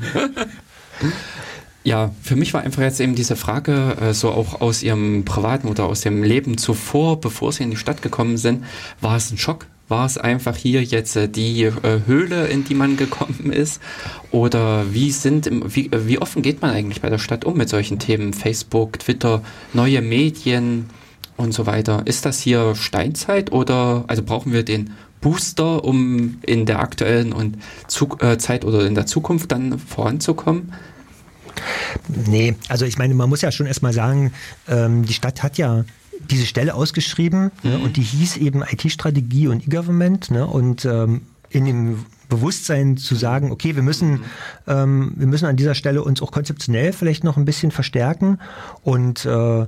[1.85, 5.69] Ja, für mich war einfach jetzt eben diese Frage, äh, so auch aus Ihrem privaten
[5.69, 8.65] oder aus dem Leben zuvor, bevor Sie in die Stadt gekommen sind,
[9.01, 12.75] war es ein Schock, war es einfach hier jetzt äh, die äh, Höhle, in die
[12.75, 13.81] man gekommen ist?
[14.33, 17.69] Oder wie sind, wie, äh, wie offen geht man eigentlich bei der Stadt um mit
[17.69, 18.33] solchen Themen?
[18.33, 19.43] Facebook, Twitter,
[19.73, 20.87] neue Medien
[21.37, 22.03] und so weiter.
[22.07, 27.57] Ist das hier Steinzeit oder, also brauchen wir den Booster, um in der aktuellen und
[27.87, 30.73] Zug, äh, Zeit oder in der Zukunft dann voranzukommen?
[32.09, 34.33] Nee, also ich meine, man muss ja schon erstmal sagen,
[34.69, 35.85] ähm, die Stadt hat ja
[36.31, 37.71] diese Stelle ausgeschrieben ne, mhm.
[37.71, 43.15] ne, und die hieß eben IT-Strategie und E-Government ne, und ähm, in dem Bewusstsein zu
[43.15, 44.25] sagen, okay, wir müssen, mhm.
[44.67, 48.39] ähm, wir müssen an dieser Stelle uns auch konzeptionell vielleicht noch ein bisschen verstärken
[48.83, 49.67] und äh,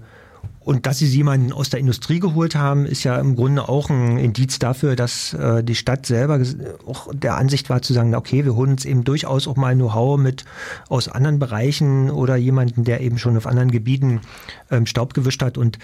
[0.67, 4.19] und dass sie jemanden aus der Industrie geholt haben, ist ja im Grunde auch ein
[4.19, 6.41] Indiz dafür, dass äh, die Stadt selber
[6.85, 10.19] auch der Ansicht war zu sagen, okay, wir holen uns eben durchaus auch mal Know-how
[10.19, 10.45] mit
[10.89, 14.23] aus anderen Bereichen oder jemanden, der eben schon auf anderen Gebieten
[14.69, 15.79] ähm, Staub gewischt hat und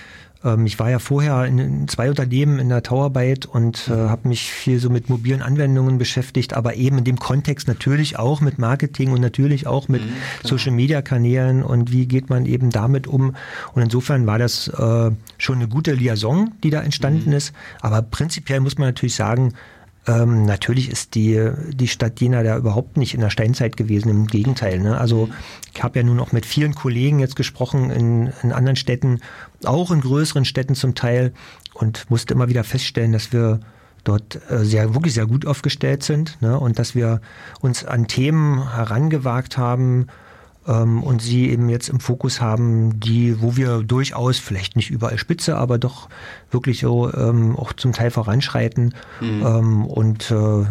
[0.45, 4.29] ähm, ich war ja vorher in, in, zwei Unternehmen in der Tauarbeit und äh, habe
[4.29, 8.59] mich viel so mit mobilen Anwendungen beschäftigt, aber eben in dem Kontext natürlich auch mit
[8.59, 10.09] Marketing und natürlich auch mit mhm,
[10.43, 10.49] genau.
[10.49, 13.35] Social Media Kanälen und wie geht man eben damit um.
[13.75, 17.37] Und insofern war das äh, schon eine gute Liaison, die da entstanden mhm.
[17.37, 17.53] ist.
[17.81, 19.55] Aber prinzipiell muss man natürlich sagen,
[20.07, 24.27] ähm, natürlich ist die, die Stadt Jena da überhaupt nicht in der Steinzeit gewesen, im
[24.27, 24.81] Gegenteil.
[24.81, 24.99] Ne?
[24.99, 25.29] Also
[25.73, 29.21] ich habe ja nun auch mit vielen Kollegen jetzt gesprochen in, in anderen Städten,
[29.65, 31.33] auch in größeren Städten zum Teil
[31.75, 33.61] und musste immer wieder feststellen, dass wir
[34.03, 36.59] dort äh, sehr, wirklich sehr gut aufgestellt sind ne?
[36.59, 37.21] und dass wir
[37.61, 40.09] uns an Themen herangewagt haben,
[40.65, 45.57] und sie eben jetzt im Fokus haben, die, wo wir durchaus vielleicht nicht überall spitze,
[45.57, 46.09] aber doch
[46.51, 49.43] wirklich so ähm, auch zum Teil voranschreiten mhm.
[49.45, 50.65] ähm, und äh,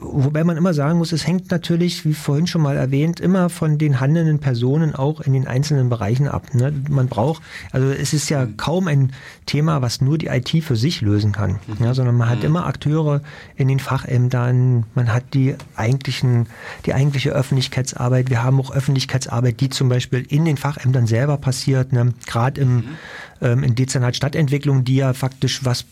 [0.00, 3.78] Wobei man immer sagen muss, es hängt natürlich, wie vorhin schon mal erwähnt, immer von
[3.78, 6.54] den handelnden Personen auch in den einzelnen Bereichen ab.
[6.54, 6.72] Ne?
[6.88, 7.42] Man braucht,
[7.72, 9.12] also es ist ja kaum ein
[9.46, 11.84] Thema, was nur die IT für sich lösen kann, mhm.
[11.84, 12.46] ja, sondern man hat mhm.
[12.46, 13.22] immer Akteure
[13.56, 16.46] in den Fachämtern, man hat die eigentlichen,
[16.84, 18.28] die eigentliche Öffentlichkeitsarbeit.
[18.28, 22.12] Wir haben auch Öffentlichkeitsarbeit, die zum Beispiel in den Fachämtern selber passiert, ne?
[22.26, 22.84] gerade im, mhm.
[23.40, 25.84] ähm, in Dezernat Stadtentwicklung, die ja faktisch was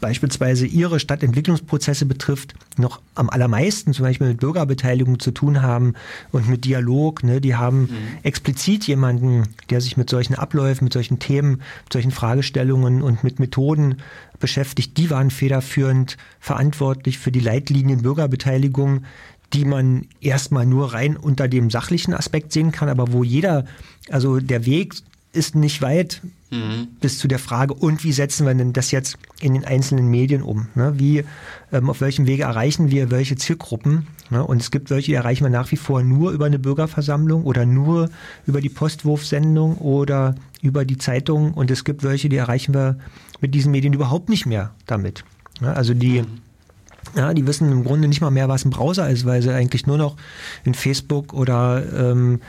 [0.00, 5.94] beispielsweise ihre Stadtentwicklungsprozesse betrifft, noch am allermeisten zum Beispiel mit Bürgerbeteiligung zu tun haben
[6.32, 7.22] und mit Dialog.
[7.22, 7.40] Ne?
[7.40, 7.96] Die haben mhm.
[8.22, 13.38] explizit jemanden, der sich mit solchen Abläufen, mit solchen Themen, mit solchen Fragestellungen und mit
[13.38, 13.96] Methoden
[14.38, 14.96] beschäftigt.
[14.96, 19.04] Die waren federführend verantwortlich für die Leitlinien Bürgerbeteiligung
[19.52, 23.64] die man erstmal nur rein unter dem sachlichen Aspekt sehen kann, aber wo jeder,
[24.08, 24.94] also der Weg
[25.32, 26.88] ist nicht weit mhm.
[27.00, 30.42] bis zu der Frage, und wie setzen wir denn das jetzt in den einzelnen Medien
[30.42, 30.68] um?
[30.74, 30.94] Ne?
[30.96, 31.24] Wie,
[31.72, 34.08] ähm, auf welchem Wege erreichen wir welche Zielgruppen?
[34.30, 34.44] Ne?
[34.44, 37.64] Und es gibt welche, die erreichen wir nach wie vor nur über eine Bürgerversammlung oder
[37.64, 38.10] nur
[38.46, 41.54] über die Postwurfsendung oder über die Zeitung.
[41.54, 42.98] Und es gibt welche, die erreichen wir
[43.40, 45.24] mit diesen Medien überhaupt nicht mehr damit.
[45.60, 45.74] Ne?
[45.74, 46.26] Also die, mhm.
[47.16, 49.86] ja, die wissen im Grunde nicht mal mehr, was ein Browser ist, weil sie eigentlich
[49.86, 50.16] nur noch
[50.64, 52.40] in Facebook oder ähm,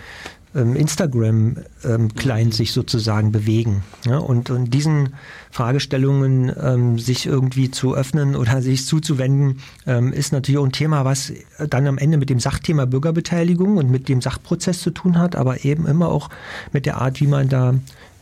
[0.53, 3.83] Instagram-Client ähm, sich sozusagen bewegen.
[4.05, 5.13] Ja, und, und diesen
[5.49, 11.05] Fragestellungen ähm, sich irgendwie zu öffnen oder sich zuzuwenden, ähm, ist natürlich auch ein Thema,
[11.05, 11.31] was
[11.69, 15.63] dann am Ende mit dem Sachthema Bürgerbeteiligung und mit dem Sachprozess zu tun hat, aber
[15.63, 16.29] eben immer auch
[16.73, 17.75] mit der Art, wie man da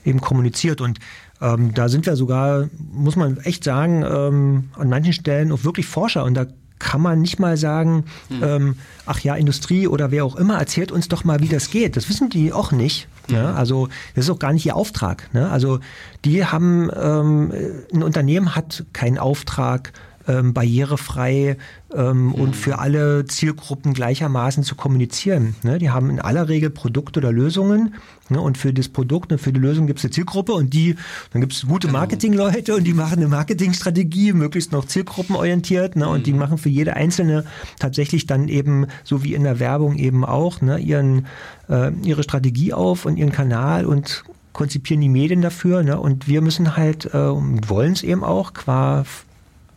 [0.06, 0.82] eben kommuniziert.
[0.82, 1.00] Und
[1.42, 5.88] ähm, da sind wir sogar, muss man echt sagen, ähm, an manchen Stellen auch wirklich
[5.88, 6.26] Forscher.
[6.26, 6.46] Und da
[6.80, 8.44] kann man nicht mal sagen, hm.
[8.44, 8.76] ähm,
[9.06, 11.98] ach ja, Industrie oder wer auch immer, erzählt uns doch mal, wie das geht.
[11.98, 13.08] Das wissen die auch nicht.
[13.28, 13.44] Ne?
[13.44, 13.54] Ne?
[13.54, 15.34] Also das ist auch gar nicht ihr Auftrag.
[15.34, 15.50] Ne?
[15.50, 15.80] Also
[16.26, 17.52] die haben, ähm,
[17.94, 19.94] ein Unternehmen hat keinen Auftrag,
[20.30, 21.58] ähm, barrierefrei
[21.94, 22.34] ähm, mhm.
[22.36, 25.56] und für alle Zielgruppen gleichermaßen zu kommunizieren.
[25.64, 25.80] Ne?
[25.80, 27.96] Die haben in aller Regel Produkte oder Lösungen
[28.30, 28.40] ne?
[28.40, 30.96] und für das Produkt und für die Lösung gibt es eine Zielgruppe und die,
[31.34, 32.00] dann gibt es gute genau.
[32.00, 36.08] Marketingleute und die machen eine Marketingstrategie, möglichst noch zielgruppenorientiert ne?
[36.08, 36.24] und mhm.
[36.24, 37.44] die machen für jede einzelne
[37.80, 40.78] tatsächlich dann eben, so wie in der Werbung eben auch, ne?
[40.78, 41.26] ihren,
[41.70, 44.24] äh, ihre Strategie auf und ihren Kanal und
[44.54, 45.82] konzipieren die Medien dafür.
[45.84, 46.00] Ne?
[46.00, 49.06] Und wir müssen halt, äh, wollen es eben auch, qua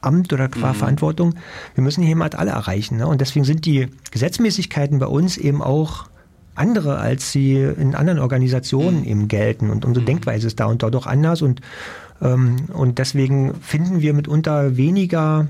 [0.02, 0.76] Amt oder qua mhm.
[0.76, 1.34] Verantwortung.
[1.74, 2.98] Wir müssen hier halt alle erreichen.
[2.98, 3.06] Ne?
[3.06, 6.06] Und deswegen sind die Gesetzmäßigkeiten bei uns eben auch
[6.54, 9.06] andere, als sie in anderen Organisationen mhm.
[9.06, 9.70] eben gelten.
[9.70, 10.06] Und unsere mhm.
[10.06, 11.42] Denkweise ist da und dort auch anders.
[11.42, 11.60] Und,
[12.20, 15.48] ähm, und deswegen finden wir mitunter weniger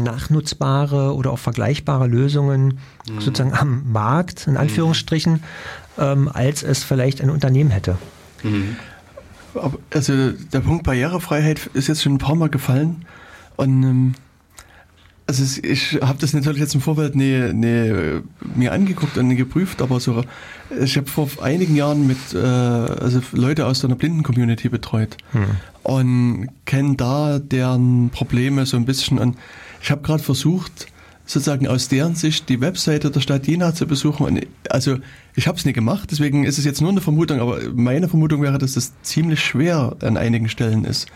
[0.00, 3.20] nachnutzbare oder auch vergleichbare Lösungen mhm.
[3.20, 5.42] sozusagen am Markt, in Anführungsstrichen,
[5.98, 7.96] ähm, als es vielleicht ein Unternehmen hätte.
[8.42, 8.76] Mhm.
[9.92, 13.04] Also der Punkt Barrierefreiheit ist jetzt schon ein paar Mal gefallen.
[13.56, 14.14] Und ähm,
[15.26, 18.20] also ich habe das natürlich jetzt im Vorfeld nie, nie,
[18.54, 20.22] mir angeguckt und geprüft, aber so
[20.82, 25.46] ich habe vor einigen Jahren mit äh, also Leute aus einer Blinden-Community betreut hm.
[25.82, 29.18] und kenne da deren Probleme so ein bisschen.
[29.18, 29.38] Und
[29.82, 30.88] ich habe gerade versucht,
[31.26, 34.26] sozusagen aus deren Sicht die Webseite der Stadt Jena zu besuchen.
[34.26, 34.98] Und also
[35.34, 38.42] ich habe es nie gemacht, deswegen ist es jetzt nur eine Vermutung, aber meine Vermutung
[38.42, 41.06] wäre, dass das ziemlich schwer an einigen Stellen ist.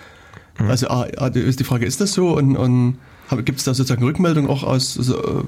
[0.58, 0.70] Mhm.
[0.70, 2.36] Also ah, ah, ist die Frage, ist das so?
[2.36, 2.98] Und, und
[3.44, 5.44] gibt es da sozusagen Rückmeldungen auch aus so,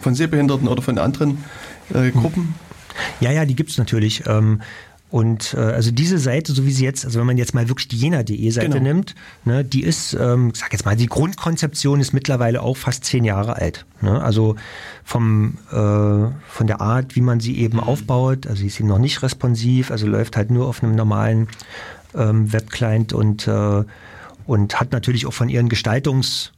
[0.00, 1.44] von Sehbehinderten oder von anderen
[1.92, 2.54] äh, Gruppen?
[3.20, 4.24] Ja, ja, die gibt es natürlich.
[4.26, 4.60] Ähm,
[5.10, 7.88] Und äh, also diese Seite, so wie sie jetzt, also wenn man jetzt mal wirklich
[7.88, 8.82] die jena.de Seite genau.
[8.82, 9.14] nimmt,
[9.44, 13.24] ne, die ist, ähm, ich sag jetzt mal, die Grundkonzeption ist mittlerweile auch fast zehn
[13.24, 13.86] Jahre alt.
[14.02, 14.20] Ne?
[14.20, 14.56] Also
[15.04, 18.98] vom äh, von der Art, wie man sie eben aufbaut, also sie ist eben noch
[18.98, 21.48] nicht responsiv, also läuft halt nur auf einem normalen
[22.14, 23.84] ähm, Webclient und äh,
[24.46, 26.52] und hat natürlich auch von ihren Gestaltungs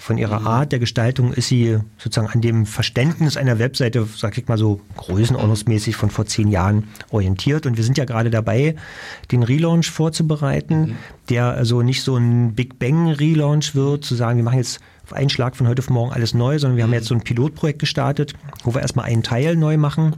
[0.00, 0.46] von ihrer mhm.
[0.46, 4.80] Art der Gestaltung ist sie sozusagen an dem Verständnis einer Webseite, sag ich mal so
[4.96, 7.66] größenordnungsmäßig von vor zehn Jahren orientiert.
[7.66, 8.76] Und wir sind ja gerade dabei,
[9.30, 10.96] den Relaunch vorzubereiten, mhm.
[11.28, 15.12] der also nicht so ein Big Bang Relaunch wird, zu sagen, wir machen jetzt auf
[15.12, 16.94] einen Schlag von heute auf morgen alles neu, sondern wir haben mhm.
[16.94, 18.32] jetzt so ein Pilotprojekt gestartet,
[18.64, 20.14] wo wir erstmal einen Teil neu machen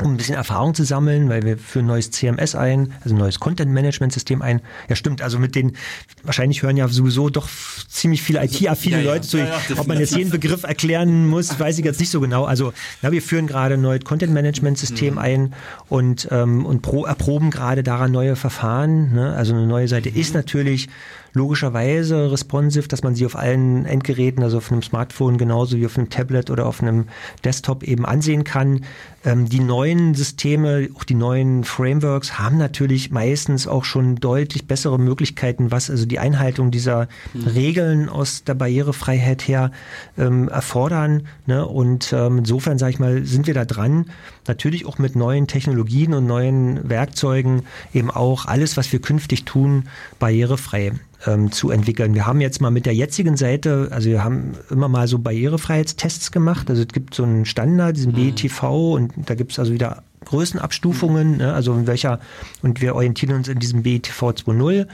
[0.00, 3.18] um ein bisschen Erfahrung zu sammeln, weil wir führen ein neues CMS ein, also ein
[3.18, 4.62] neues Content-Management-System ein.
[4.88, 5.76] Ja, stimmt, also mit den,
[6.22, 7.48] wahrscheinlich hören ja sowieso doch
[7.88, 9.38] ziemlich viele IT-affine ja, ja, Leute zu.
[9.38, 12.44] Ja, Ob man jetzt jeden Begriff erklären muss, weiß ich jetzt nicht so genau.
[12.44, 12.72] Also,
[13.02, 15.18] ja, wir führen gerade ein neues Content-Management-System mhm.
[15.18, 15.54] ein
[15.90, 19.12] und, ähm, und pro, erproben gerade daran neue Verfahren.
[19.12, 19.34] Ne?
[19.34, 20.16] Also eine neue Seite mhm.
[20.16, 20.88] ist natürlich
[21.34, 25.96] logischerweise responsive, dass man sie auf allen Endgeräten, also auf einem Smartphone genauso wie auf
[25.96, 27.06] einem Tablet oder auf einem
[27.44, 28.84] Desktop eben ansehen kann.
[29.24, 34.96] Ähm, die neuen Systeme, auch die neuen Frameworks haben natürlich meistens auch schon deutlich bessere
[34.96, 37.48] Möglichkeiten, was also die Einhaltung dieser mhm.
[37.48, 39.72] Regeln aus der Barrierefreiheit her
[40.16, 41.26] ähm, erfordern.
[41.46, 41.66] Ne?
[41.66, 44.06] Und ähm, insofern, sage ich mal, sind wir da dran,
[44.46, 47.62] natürlich auch mit neuen Technologien und neuen Werkzeugen
[47.92, 49.88] eben auch alles, was wir künftig tun,
[50.20, 50.92] barrierefrei
[51.26, 52.14] ähm, zu entwickeln.
[52.14, 56.32] Wir haben jetzt mal mit der jetzigen Seite, also wir haben immer mal so Barrierefreiheitstests
[56.32, 56.70] gemacht.
[56.70, 58.32] Also es gibt so einen Standard, diesen mhm.
[58.34, 62.20] BTV und da gibt es also wieder Größenabstufungen, ne, also in welcher,
[62.62, 64.86] und wir orientieren uns in diesem BTV 2.0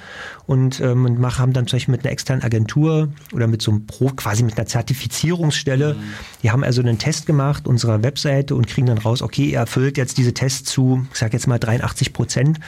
[0.46, 3.70] und, ähm, und machen, haben dann zum Beispiel mit einer externen Agentur oder mit so
[3.70, 5.98] einem Pro, quasi mit einer Zertifizierungsstelle, mhm.
[6.42, 9.96] die haben also einen Test gemacht unserer Webseite und kriegen dann raus, okay, ihr erfüllt
[9.96, 12.60] jetzt diese Tests zu, ich sage jetzt mal 83 Prozent,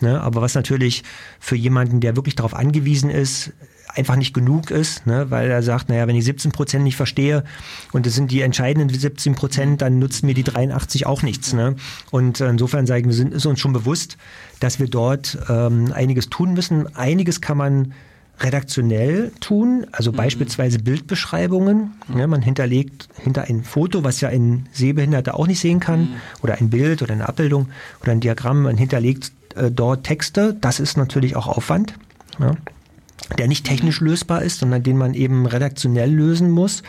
[0.00, 1.02] ne, aber was natürlich
[1.40, 3.52] für jemanden, der wirklich darauf angewiesen ist,
[3.94, 5.30] einfach nicht genug ist, ne?
[5.30, 7.44] weil er sagt, naja, wenn ich 17 Prozent nicht verstehe
[7.92, 11.52] und es sind die entscheidenden 17 Prozent, dann nutzt mir die 83 auch nichts.
[11.52, 11.76] Ne?
[12.10, 14.16] Und insofern sagen wir, sind ist uns schon bewusst,
[14.60, 16.94] dass wir dort ähm, einiges tun müssen.
[16.96, 17.94] Einiges kann man
[18.40, 20.16] redaktionell tun, also mhm.
[20.16, 21.92] beispielsweise Bildbeschreibungen.
[22.16, 26.14] Ja, man hinterlegt hinter ein Foto, was ja ein Sehbehinderter auch nicht sehen kann, mhm.
[26.42, 27.68] oder ein Bild oder eine Abbildung
[28.02, 30.56] oder ein Diagramm, man hinterlegt äh, dort Texte.
[30.60, 31.94] Das ist natürlich auch Aufwand.
[32.40, 32.56] Ja
[33.38, 36.82] der nicht technisch lösbar ist, sondern den man eben redaktionell lösen muss.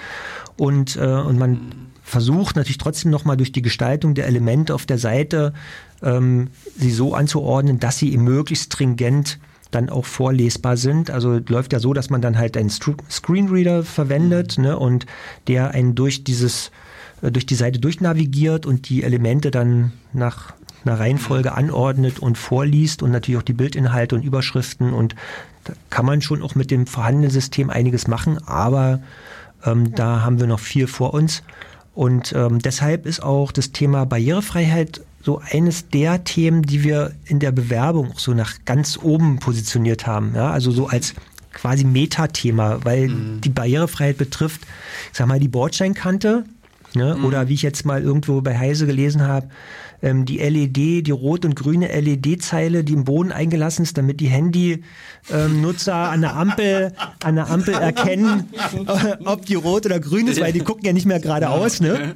[0.57, 1.71] Und, äh, und man
[2.03, 5.53] versucht natürlich trotzdem nochmal durch die Gestaltung der Elemente auf der Seite
[6.03, 9.39] ähm, sie so anzuordnen, dass sie möglichst stringent
[9.71, 11.09] dann auch vorlesbar sind.
[11.09, 15.05] Also läuft ja so, dass man dann halt einen Screenreader verwendet ne, und
[15.47, 16.71] der einen durch dieses
[17.21, 20.53] äh, durch die Seite durchnavigiert und die Elemente dann nach
[20.85, 25.15] einer Reihenfolge anordnet und vorliest und natürlich auch die Bildinhalte und Überschriften und
[25.65, 29.01] da kann man schon auch mit dem vorhandenen System einiges machen, aber
[29.65, 31.43] ähm, da haben wir noch viel vor uns.
[31.93, 37.39] Und ähm, deshalb ist auch das Thema Barrierefreiheit so eines der Themen, die wir in
[37.39, 40.33] der Bewerbung so nach ganz oben positioniert haben.
[40.35, 40.51] Ja?
[40.51, 41.15] Also so als
[41.51, 43.41] quasi Metathema, weil mhm.
[43.41, 44.61] die Barrierefreiheit betrifft,
[45.11, 46.45] ich sag mal, die Bordsteinkante.
[46.93, 47.15] Ne?
[47.17, 47.25] Mhm.
[47.25, 49.49] Oder wie ich jetzt mal irgendwo bei Heise gelesen habe,
[50.05, 54.27] ähm, die LED, die rot und grüne LED-Zeile, die im Boden eingelassen ist, damit die
[54.27, 56.93] Handynutzer an der Ampel,
[57.23, 58.47] an der Ampel erkennen,
[58.85, 62.13] äh, ob die rot oder grün ist, weil die gucken ja nicht mehr geradeaus, ne?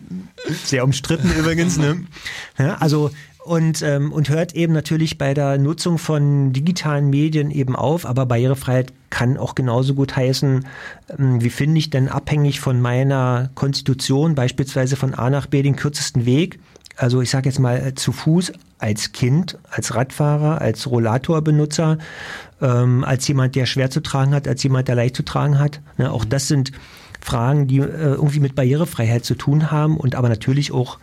[0.63, 2.05] Sehr umstritten übrigens, ne?
[2.59, 3.09] Ja, also
[3.43, 8.27] und, ähm, und hört eben natürlich bei der Nutzung von digitalen Medien eben auf, aber
[8.27, 10.67] Barrierefreiheit kann auch genauso gut heißen,
[11.17, 15.75] ähm, wie finde ich denn abhängig von meiner Konstitution, beispielsweise von A nach B den
[15.75, 16.59] kürzesten Weg,
[16.99, 21.97] also ich sage jetzt mal äh, zu Fuß als Kind, als Radfahrer, als Rollatorbenutzer,
[22.61, 25.81] ähm, als jemand, der schwer zu tragen hat, als jemand, der leicht zu tragen hat.
[25.97, 26.71] Ne, auch das sind
[27.21, 30.99] Fragen, die äh, irgendwie mit Barrierefreiheit zu tun haben und aber natürlich auch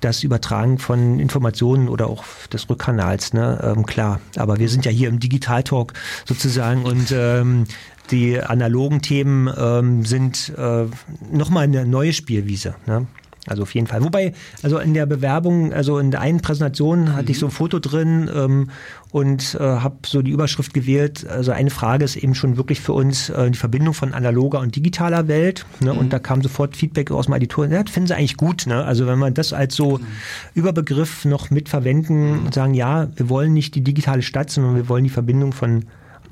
[0.00, 4.20] das Übertragen von Informationen oder auch des Rückkanals, ne, ähm, klar.
[4.36, 5.92] Aber wir sind ja hier im Digitaltalk
[6.24, 7.64] sozusagen und ähm,
[8.10, 10.86] die analogen Themen ähm, sind äh,
[11.32, 12.74] nochmal eine neue Spielwiese.
[12.86, 13.06] Ne?
[13.48, 14.04] Also auf jeden Fall.
[14.04, 14.32] Wobei,
[14.62, 17.30] also in der Bewerbung, also in der einen Präsentation hatte mhm.
[17.30, 18.70] ich so ein Foto drin ähm,
[19.10, 21.26] und äh, habe so die Überschrift gewählt.
[21.28, 24.76] Also eine Frage ist eben schon wirklich für uns äh, die Verbindung von analoger und
[24.76, 25.64] digitaler Welt.
[25.80, 25.92] Ne?
[25.92, 25.98] Mhm.
[25.98, 27.66] Und da kam sofort Feedback aus dem Editor.
[27.66, 28.66] Ja, das finden sie eigentlich gut.
[28.66, 28.84] Ne?
[28.84, 30.06] Also wenn man das als so mhm.
[30.54, 35.04] Überbegriff noch mitverwenden und sagen, ja, wir wollen nicht die digitale Stadt, sondern wir wollen
[35.04, 35.84] die Verbindung von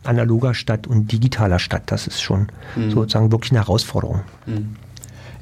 [0.05, 1.85] analoger Stadt und digitaler Stadt.
[1.87, 2.91] Das ist schon mhm.
[2.91, 4.21] sozusagen wirklich eine Herausforderung.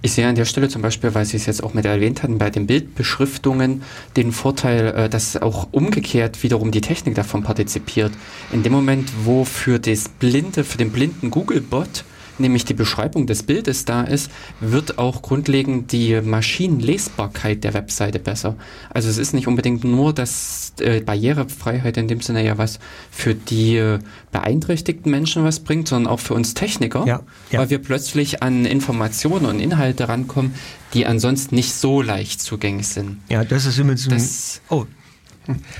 [0.04, 2.36] Ich sehe an der Stelle zum Beispiel, weil Sie es jetzt auch mit erwähnt hatten,
[2.36, 3.80] bei den Bildbeschriftungen
[4.18, 8.12] den Vorteil, äh, dass auch umgekehrt wiederum die Technik davon partizipiert.
[8.52, 12.04] In dem Moment, wo für das blinde, für den blinden Google-Bot
[12.38, 14.30] nämlich die Beschreibung des Bildes da ist,
[14.60, 18.56] wird auch grundlegend die Maschinenlesbarkeit der Webseite besser.
[18.90, 22.78] Also es ist nicht unbedingt nur, dass äh, Barrierefreiheit in dem Sinne ja was
[23.10, 23.98] für die äh,
[24.32, 27.60] beeinträchtigten Menschen was bringt, sondern auch für uns Techniker, ja, ja.
[27.60, 30.54] weil wir plötzlich an Informationen und Inhalte rankommen,
[30.94, 33.18] die ansonsten nicht so leicht zugänglich sind.
[33.28, 34.28] Ja, das ist immer so ein...
[34.68, 34.86] Oh,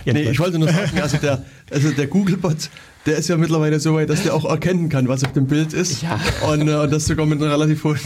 [0.05, 2.69] ja, nee, ich wollte nur sagen, also der, also der Googlebot
[3.07, 5.73] der ist ja mittlerweile so weit, dass der auch erkennen kann, was auf dem Bild
[5.73, 6.03] ist.
[6.03, 6.19] Ja.
[6.49, 7.99] Und, äh, und das sogar mit einer relativ hohen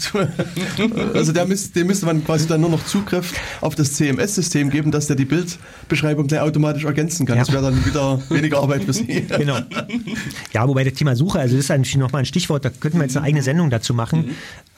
[1.14, 4.90] Also der müsst, dem müsste man quasi dann nur noch Zugriff auf das CMS-System geben,
[4.90, 7.36] dass der die Bildbeschreibung gleich automatisch ergänzen kann.
[7.36, 7.44] Ja.
[7.44, 9.26] Das wäre dann wieder weniger Arbeit für Sie.
[9.38, 9.59] Genau.
[10.53, 13.05] Ja, wobei das Thema Suche, also das ist eigentlich nochmal ein Stichwort, da könnten wir
[13.05, 14.26] jetzt eine eigene Sendung dazu machen.
[14.26, 14.34] Mhm.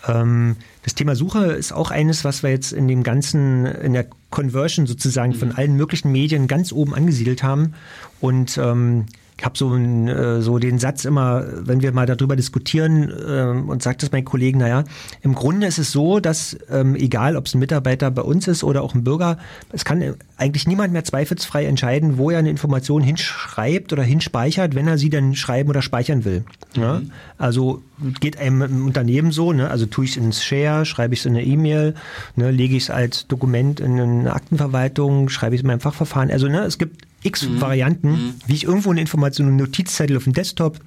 [0.09, 4.07] Ähm, das Thema Suche ist auch eines, was wir jetzt in dem ganzen, in der
[4.31, 5.55] Conversion sozusagen von mhm.
[5.57, 7.75] allen möglichen Medien ganz oben angesiedelt haben.
[8.21, 9.07] Und ähm,
[9.41, 13.82] ich habe so, äh, so den Satz immer, wenn wir mal darüber diskutieren äh, und
[13.82, 14.84] sagt es mein Kollegen, naja,
[15.22, 18.62] im Grunde ist es so, dass ähm, egal, ob es ein Mitarbeiter bei uns ist
[18.62, 19.38] oder auch ein Bürger,
[19.72, 24.86] es kann eigentlich niemand mehr zweifelsfrei entscheiden, wo er eine Information hinschreibt oder hinspeichert, wenn
[24.86, 26.45] er sie dann schreiben oder speichern will.
[26.76, 26.82] Mhm.
[26.82, 27.01] Ja?
[27.38, 27.82] Also
[28.20, 29.70] geht einem im Unternehmen so, ne?
[29.70, 31.95] also tue ich es ins Share, schreibe ich es in eine E-Mail,
[32.36, 32.51] ne?
[32.51, 36.30] lege ich es als Dokument in eine Aktenverwaltung, schreibe ich es in meinem Fachverfahren.
[36.30, 37.61] Also ne, es gibt x mhm.
[37.61, 38.35] Varianten, mhm.
[38.47, 40.79] wie ich irgendwo eine Information, einen Notizzettel auf dem Desktop,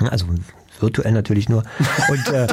[0.00, 0.26] also
[0.80, 1.62] virtuell natürlich nur.
[2.08, 2.46] Und, äh,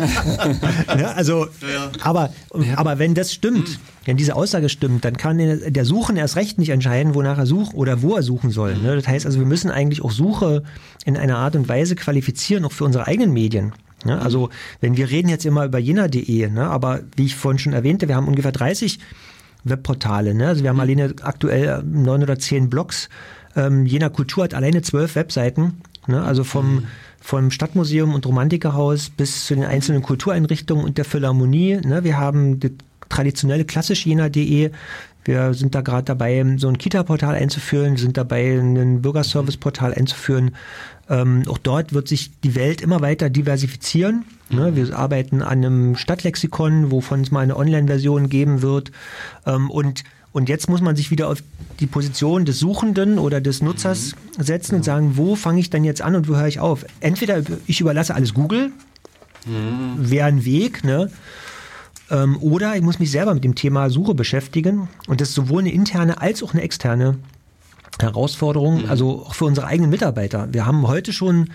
[0.95, 1.91] ne, also, ja.
[2.01, 2.33] aber,
[2.75, 3.75] aber wenn das stimmt, mhm.
[4.05, 7.73] wenn diese Aussage stimmt, dann kann der Suchen erst recht nicht entscheiden, wonach er sucht
[7.73, 8.77] oder wo er suchen soll.
[8.77, 8.95] Ne?
[8.95, 10.63] Das heißt also, wir müssen eigentlich auch Suche
[11.05, 13.73] in einer Art und Weise qualifizieren, auch für unsere eigenen Medien.
[14.05, 14.19] Ne?
[14.19, 14.49] Also,
[14.79, 16.69] wenn wir reden jetzt immer über jena.de, ne?
[16.69, 18.99] aber wie ich vorhin schon erwähnte, wir haben ungefähr 30
[19.63, 20.33] Webportale.
[20.33, 20.47] Ne?
[20.47, 20.81] Also wir haben mhm.
[20.81, 23.09] alleine aktuell neun oder zehn Blogs.
[23.55, 25.81] Ähm, Jena Kultur hat alleine zwölf Webseiten.
[26.07, 26.21] Ne?
[26.23, 26.87] Also vom, mhm.
[27.19, 31.77] vom Stadtmuseum und Romantikerhaus bis zu den einzelnen Kultureinrichtungen und der Philharmonie.
[31.77, 32.03] Ne?
[32.03, 32.71] Wir haben das
[33.09, 34.71] traditionelle klassisch jena.de.
[35.23, 40.55] Wir sind da gerade dabei, so ein Kita-Portal einzuführen, wir sind dabei, ein Bürgerservice-Portal einzuführen.
[41.09, 44.25] Ähm, auch dort wird sich die Welt immer weiter diversifizieren.
[44.49, 44.75] Ne?
[44.75, 48.91] Wir arbeiten an einem Stadtlexikon, wovon es mal eine Online-Version geben wird.
[49.45, 50.03] Ähm, und
[50.33, 51.43] und jetzt muss man sich wieder auf
[51.79, 54.43] die Position des Suchenden oder des Nutzers mhm.
[54.43, 56.85] setzen und sagen, wo fange ich denn jetzt an und wo höre ich auf?
[57.01, 58.71] Entweder ich überlasse alles Google,
[59.45, 59.95] mhm.
[59.97, 61.11] wäre ein Weg, ne?
[62.11, 65.61] Ähm, oder ich muss mich selber mit dem Thema Suche beschäftigen und das ist sowohl
[65.61, 67.17] eine interne als auch eine externe
[67.99, 68.89] Herausforderung, mhm.
[68.89, 70.47] also auch für unsere eigenen Mitarbeiter.
[70.51, 71.49] Wir haben heute schon,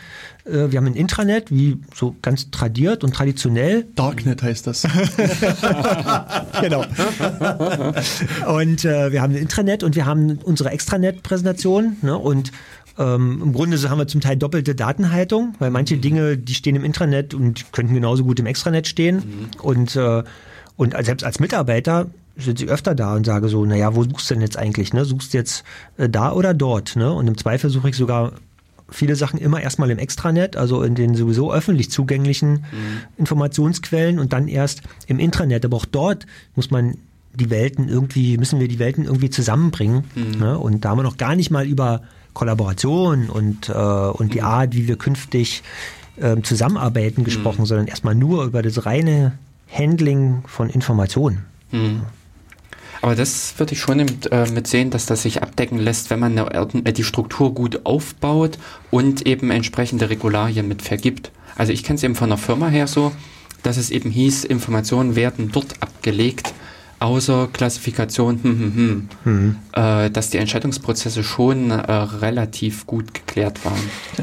[0.44, 3.86] äh, wir haben ein Intranet, wie so ganz tradiert und traditionell.
[3.94, 4.82] Darknet heißt das.
[6.60, 6.84] genau.
[8.46, 12.52] Und äh, wir haben ein Intranet und wir haben unsere Extranet-Präsentation ne, und
[12.98, 16.00] ähm, Im Grunde haben wir zum Teil doppelte Datenhaltung, weil manche mhm.
[16.00, 19.16] Dinge, die stehen im Intranet und könnten genauso gut im Extranet stehen.
[19.16, 19.60] Mhm.
[19.60, 20.22] Und, äh,
[20.76, 24.34] und selbst als Mitarbeiter sitze ich öfter da und sage so, naja, wo suchst du
[24.34, 24.92] denn jetzt eigentlich?
[24.92, 25.04] Ne?
[25.04, 25.64] Suchst du jetzt
[25.98, 26.96] äh, da oder dort?
[26.96, 27.12] Ne?
[27.12, 28.32] Und im Zweifel suche ich sogar
[28.88, 33.00] viele Sachen immer erstmal im Extranet, also in den sowieso öffentlich zugänglichen mhm.
[33.16, 35.64] Informationsquellen und dann erst im Intranet.
[35.64, 36.96] Aber auch dort muss man
[37.34, 40.04] die Welten irgendwie, müssen wir die Welten irgendwie zusammenbringen.
[40.14, 40.38] Mhm.
[40.38, 40.58] Ne?
[40.58, 42.02] Und da haben wir noch gar nicht mal über
[42.36, 44.46] Kollaboration und, äh, und die mhm.
[44.46, 45.62] Art, wie wir künftig
[46.16, 47.66] äh, zusammenarbeiten gesprochen, mhm.
[47.66, 49.38] sondern erstmal nur über das reine
[49.72, 51.46] Handling von Informationen.
[51.72, 52.02] Mhm.
[53.00, 56.18] Aber das würde ich schon mit, äh, mit sehen, dass das sich abdecken lässt, wenn
[56.18, 58.58] man eine, äh, die Struktur gut aufbaut
[58.90, 61.30] und eben entsprechende Regularien mit vergibt.
[61.56, 63.12] Also ich kenne es eben von der Firma her so,
[63.62, 66.52] dass es eben hieß, Informationen werden dort abgelegt
[66.98, 69.56] außer Klassifikation, hm, hm, hm, mhm.
[69.72, 73.80] äh, dass die Entscheidungsprozesse schon äh, relativ gut geklärt waren.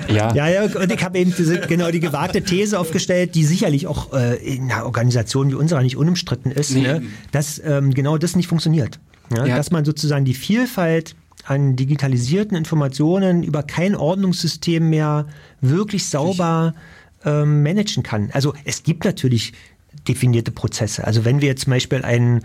[0.08, 3.88] Ja, ja, ja und ich habe eben diese, genau die gewagte These aufgestellt, die sicherlich
[3.88, 6.82] auch äh, in einer Organisation wie unserer nicht unumstritten ist, nee.
[6.82, 9.00] ne, dass ähm, genau das nicht funktioniert.
[9.36, 9.56] Ja, ja.
[9.56, 11.16] Dass man sozusagen die Vielfalt
[11.46, 15.28] an digitalisierten Informationen über kein Ordnungssystem mehr
[15.62, 16.74] wirklich sauber
[17.26, 18.30] ähm, managen kann.
[18.34, 19.54] Also es gibt natürlich
[20.08, 21.06] definierte Prozesse.
[21.06, 22.43] Also wenn wir jetzt zum Beispiel ein,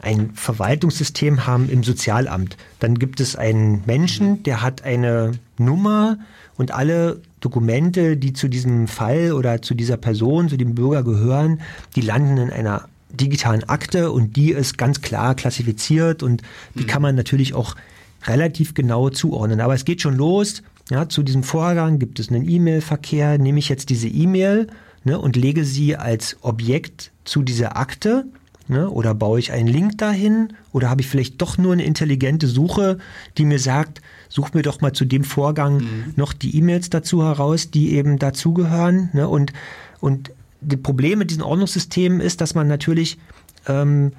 [0.00, 6.18] ein Verwaltungssystem haben im Sozialamt, dann gibt es einen Menschen, der hat eine Nummer
[6.56, 11.60] und alle Dokumente, die zu diesem Fall oder zu dieser Person, zu dem Bürger gehören,
[11.96, 16.42] die landen in einer digitalen Akte und die ist ganz klar klassifiziert und
[16.74, 16.86] die mhm.
[16.86, 17.76] kann man natürlich auch
[18.24, 19.60] relativ genau zuordnen.
[19.60, 20.62] Aber es geht schon los.
[20.90, 23.38] Ja, zu diesem Vorgang gibt es einen E-Mail-Verkehr.
[23.38, 24.68] Nehme ich jetzt diese E-Mail
[25.04, 28.26] ne, und lege sie als Objekt zu dieser Akte
[28.68, 28.88] Ne?
[28.88, 30.54] Oder baue ich einen Link dahin?
[30.72, 32.98] Oder habe ich vielleicht doch nur eine intelligente Suche,
[33.36, 36.14] die mir sagt, such mir doch mal zu dem Vorgang mhm.
[36.16, 39.10] noch die E-Mails dazu heraus, die eben dazugehören.
[39.12, 39.28] Ne?
[39.28, 39.52] Und,
[40.00, 40.30] und
[40.60, 43.18] das Problem mit diesen Ordnungssystemen ist, dass man natürlich
[43.66, 44.12] ähm,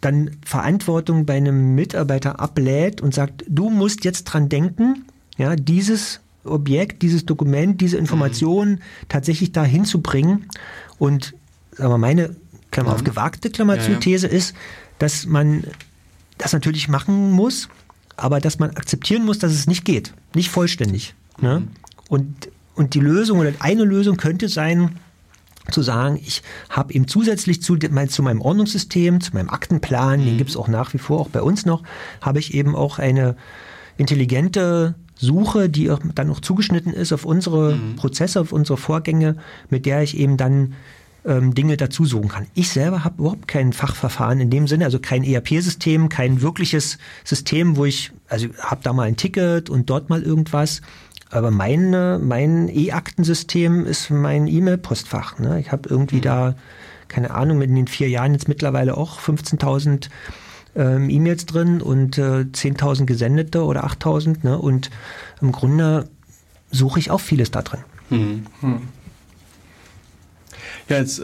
[0.00, 5.04] dann Verantwortung bei einem Mitarbeiter ablädt und sagt, du musst jetzt dran denken,
[5.36, 6.20] ja, dieses
[6.50, 8.80] Objekt, dieses Dokument, diese Informationen mhm.
[9.08, 10.46] tatsächlich da hinzubringen.
[10.98, 11.34] Und
[11.78, 12.36] aber meine
[12.70, 14.54] Klammer auf gewagte Klammer zu These ist,
[14.98, 15.64] dass man
[16.38, 17.68] das natürlich machen muss,
[18.16, 21.14] aber dass man akzeptieren muss, dass es nicht geht, nicht vollständig.
[21.40, 21.60] Ne?
[21.60, 21.68] Mhm.
[22.08, 24.96] Und, und die Lösung oder eine Lösung könnte sein,
[25.70, 30.24] zu sagen, ich habe eben zusätzlich zu, zu meinem Ordnungssystem, zu meinem Aktenplan, mhm.
[30.24, 31.82] den gibt es auch nach wie vor, auch bei uns noch,
[32.20, 33.36] habe ich eben auch eine
[33.96, 37.96] intelligente Suche, die dann auch zugeschnitten ist auf unsere mhm.
[37.96, 39.36] Prozesse, auf unsere Vorgänge,
[39.68, 40.74] mit der ich eben dann
[41.24, 42.46] ähm, Dinge dazu suchen kann.
[42.54, 47.76] Ich selber habe überhaupt kein Fachverfahren in dem Sinne, also kein ERP-System, kein wirkliches System,
[47.76, 50.80] wo ich, also habe da mal ein Ticket und dort mal irgendwas.
[51.30, 55.38] Aber meine, mein E-Aktensystem ist mein E-Mail-Postfach.
[55.38, 55.60] Ne?
[55.60, 56.22] Ich habe irgendwie mhm.
[56.22, 56.54] da,
[57.08, 60.08] keine Ahnung, in den vier Jahren jetzt mittlerweile auch 15.000
[60.78, 64.38] ähm, E-Mails drin und äh, 10.000 gesendete oder 8.000.
[64.42, 64.58] Ne?
[64.58, 64.90] Und
[65.42, 66.08] im Grunde
[66.70, 67.80] suche ich auch vieles da drin.
[68.10, 68.46] Mhm.
[68.60, 68.80] Hm.
[70.88, 71.20] Ja, jetzt,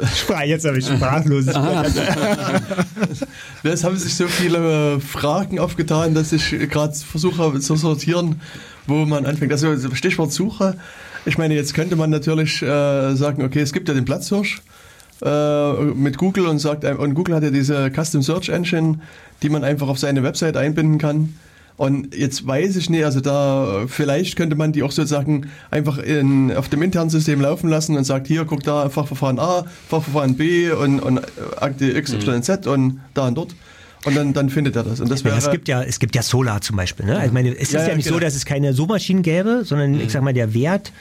[0.46, 1.92] jetzt habe ich Sprachlosigkeit.
[3.62, 8.42] es haben sich so viele Fragen aufgetan, dass ich gerade versuche zu sortieren,
[8.86, 9.52] wo man anfängt.
[9.52, 10.76] Also Stichwort Suche.
[11.24, 14.60] Ich meine, jetzt könnte man natürlich äh, sagen, okay, es gibt ja den Platzhirsch
[15.24, 19.00] äh, mit Google und sagt, und Google hat ja diese Custom Search Engine,
[19.42, 21.34] die man einfach auf seine Website einbinden kann.
[21.76, 26.54] Und jetzt weiß ich nicht, also da vielleicht könnte man die auch sozusagen einfach in,
[26.54, 30.70] auf dem internen System laufen lassen und sagt, hier, guck da, Fachverfahren A, Fachverfahren B
[30.70, 31.20] und, und
[31.56, 33.56] Akte X, Y, Z und da und dort.
[34.04, 35.00] Und dann, dann findet er das.
[35.00, 37.06] Und das wäre, ja, es gibt ja, es gibt ja Solar zum Beispiel.
[37.06, 37.14] Ne?
[37.14, 38.16] Also ich meine, es ist ja, ja nicht genau.
[38.16, 40.00] so, dass es keine Suchmaschinen gäbe, sondern mhm.
[40.00, 40.92] ich sag mal, der Wert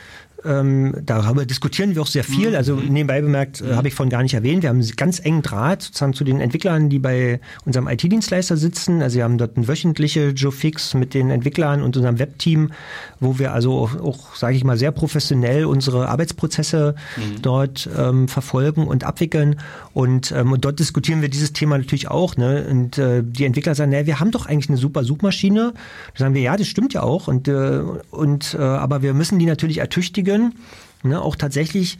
[0.45, 2.49] ähm, darüber diskutieren wir auch sehr viel.
[2.49, 2.55] Mhm.
[2.55, 4.63] Also nebenbei bemerkt, äh, habe ich von gar nicht erwähnt.
[4.63, 9.01] Wir haben ganz engen Draht sozusagen zu den Entwicklern, die bei unserem IT-Dienstleister sitzen.
[9.01, 12.71] Also wir haben dort eine wöchentliche Joe Fix mit den Entwicklern und unserem Webteam,
[13.19, 17.41] wo wir also auch, auch sage ich mal, sehr professionell unsere Arbeitsprozesse mhm.
[17.41, 19.59] dort ähm, verfolgen und abwickeln.
[19.93, 22.35] Und, ähm, und dort diskutieren wir dieses Thema natürlich auch.
[22.37, 22.65] Ne?
[22.69, 25.73] Und äh, die Entwickler sagen, naja, wir haben doch eigentlich eine super Suchmaschine.
[26.13, 27.27] Da sagen wir, ja, das stimmt ja auch.
[27.27, 27.81] Und, äh,
[28.11, 30.55] und äh, aber wir müssen die natürlich ertüchtigen bemühen,
[31.03, 31.97] ne, auch tatsächlich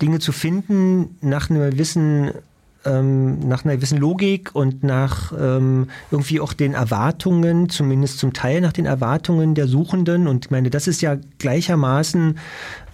[0.00, 2.32] Dinge zu finden nach einer gewissen
[2.84, 8.60] ähm, nach einer gewissen Logik und nach ähm, irgendwie auch den Erwartungen, zumindest zum Teil
[8.60, 10.28] nach den Erwartungen der Suchenden.
[10.28, 12.38] Und ich meine, das ist ja gleichermaßen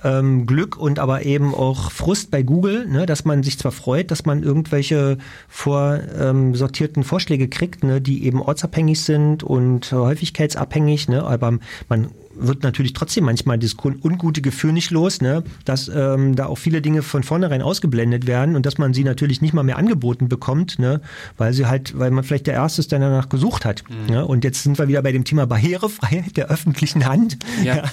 [0.03, 4.11] ähm, Glück und aber eben auch Frust bei Google, ne, dass man sich zwar freut,
[4.11, 5.19] dass man irgendwelche
[5.49, 11.59] vorsortierten ähm, Vorschläge kriegt, ne, die eben ortsabhängig sind und häufigkeitsabhängig, ne, aber
[11.91, 15.43] man wird natürlich trotzdem manchmal das ungute Gefühl nicht los, ne?
[15.65, 19.41] dass ähm, da auch viele Dinge von vornherein ausgeblendet werden und dass man sie natürlich
[19.41, 21.01] nicht mal mehr angeboten bekommt, ne?
[21.37, 23.85] weil sie halt, weil man vielleicht der Erste ist, der danach gesucht hat.
[23.89, 24.15] Mhm.
[24.15, 24.27] Ne?
[24.27, 27.39] Und jetzt sind wir wieder bei dem Thema Barrierefreiheit der öffentlichen Hand.
[27.65, 27.77] Ja.
[27.77, 27.85] ja.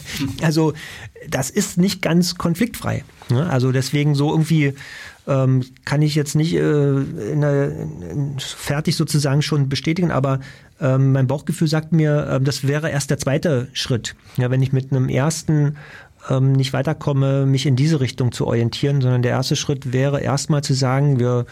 [0.42, 0.74] Also
[1.30, 3.04] das ist nicht ganz konfliktfrei.
[3.30, 3.50] Ne?
[3.50, 4.74] Also deswegen so irgendwie
[5.30, 6.98] ähm, kann ich jetzt nicht äh,
[7.32, 10.40] in der, in, fertig sozusagen schon bestätigen, aber
[10.82, 14.16] ähm, mein Bauchgefühl sagt mir, äh, das wäre erst der zweite Schritt.
[14.38, 15.78] Ja, wenn ich mit einem ersten
[16.30, 20.64] ähm, nicht weiterkomme, mich in diese Richtung zu orientieren, sondern der erste Schritt wäre erstmal
[20.64, 21.46] zu sagen, wir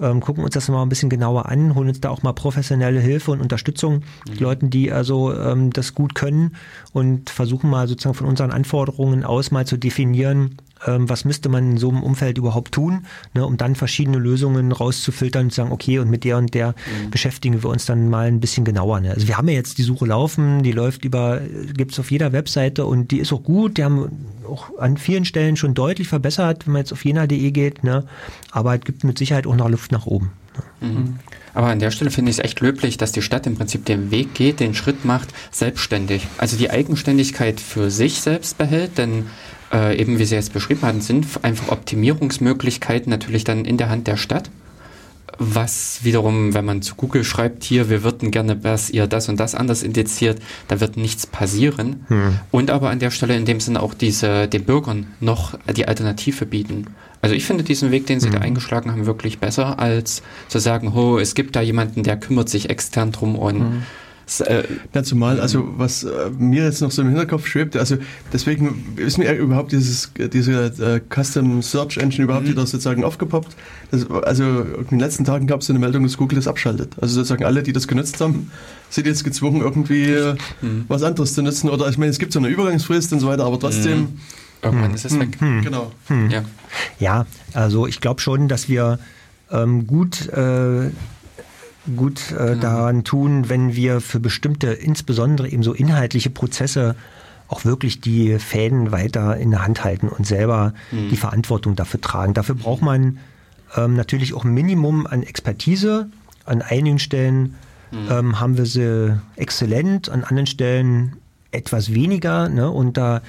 [0.00, 2.98] ähm, gucken uns das mal ein bisschen genauer an, holen uns da auch mal professionelle
[2.98, 4.38] Hilfe und Unterstützung, mhm.
[4.38, 6.56] Leuten, die also ähm, das gut können
[6.92, 10.56] und versuchen mal sozusagen von unseren Anforderungen aus mal zu definieren,
[10.86, 14.72] ähm, was müsste man in so einem Umfeld überhaupt tun, ne, um dann verschiedene Lösungen
[14.72, 17.10] rauszufiltern und zu sagen, okay, und mit der und der mhm.
[17.10, 19.00] beschäftigen wir uns dann mal ein bisschen genauer.
[19.00, 19.10] Ne.
[19.10, 21.40] Also wir haben ja jetzt die Suche laufen, die läuft über,
[21.76, 25.24] gibt es auf jeder Webseite und die ist auch gut, die haben auch an vielen
[25.24, 28.04] Stellen schon deutlich verbessert, wenn man jetzt auf jena.de geht, ne,
[28.50, 30.32] aber es gibt mit Sicherheit auch noch Luft nach oben.
[30.80, 30.88] Ne.
[30.88, 31.18] Mhm.
[31.54, 34.10] Aber an der Stelle finde ich es echt löblich, dass die Stadt im Prinzip den
[34.10, 36.26] Weg geht, den Schritt macht, selbstständig.
[36.38, 39.26] Also die Eigenständigkeit für sich selbst behält, denn
[39.72, 44.06] äh, eben wie Sie jetzt beschrieben hatten, sind einfach Optimierungsmöglichkeiten natürlich dann in der Hand
[44.06, 44.50] der Stadt.
[45.38, 49.40] Was wiederum, wenn man zu Google schreibt, hier, wir würden gerne, dass ihr das und
[49.40, 52.04] das anders indiziert, da wird nichts passieren.
[52.08, 52.38] Hm.
[52.50, 56.44] Und aber an der Stelle in dem Sinne auch diese, den Bürgern noch die Alternative
[56.44, 56.88] bieten.
[57.22, 58.34] Also ich finde diesen Weg, den Sie hm.
[58.34, 62.50] da eingeschlagen haben, wirklich besser, als zu sagen, oh, es gibt da jemanden, der kümmert
[62.50, 63.82] sich extern drum und hm
[64.40, 64.64] Äh,
[64.94, 67.96] ja, zumal, also was äh, mir jetzt noch so im Hinterkopf schwebt, also
[68.32, 72.50] deswegen ist mir überhaupt dieses, diese äh, Custom Search Engine überhaupt mhm.
[72.50, 73.56] wieder sozusagen aufgepoppt.
[73.90, 76.94] Das, also in den letzten Tagen gab es eine Meldung, dass Google das abschaltet.
[77.00, 78.50] Also sozusagen alle, die das genutzt haben,
[78.90, 80.84] sind jetzt gezwungen, irgendwie äh, mhm.
[80.88, 81.68] was anderes zu nutzen.
[81.68, 83.98] Oder ich meine, es gibt so eine Übergangsfrist und so weiter, aber trotzdem.
[83.98, 84.20] Mhm.
[84.62, 85.36] Irgendwann ist es weg.
[85.40, 85.62] Hm.
[85.62, 85.90] Genau.
[86.06, 86.30] Hm.
[86.30, 86.44] Ja.
[87.00, 89.00] ja, also ich glaube schon, dass wir
[89.50, 90.90] ähm, gut äh,
[91.96, 92.60] gut äh, genau.
[92.60, 96.96] daran tun, wenn wir für bestimmte, insbesondere eben so inhaltliche Prozesse
[97.48, 101.10] auch wirklich die Fäden weiter in der Hand halten und selber mhm.
[101.10, 102.34] die Verantwortung dafür tragen.
[102.34, 103.18] Dafür braucht man
[103.76, 106.08] ähm, natürlich auch ein Minimum an Expertise.
[106.44, 107.54] An einigen Stellen
[107.90, 108.08] mhm.
[108.10, 111.16] ähm, haben wir sie exzellent, an anderen Stellen
[111.52, 112.48] etwas weniger.
[112.48, 112.70] Ne?
[112.70, 113.22] Und da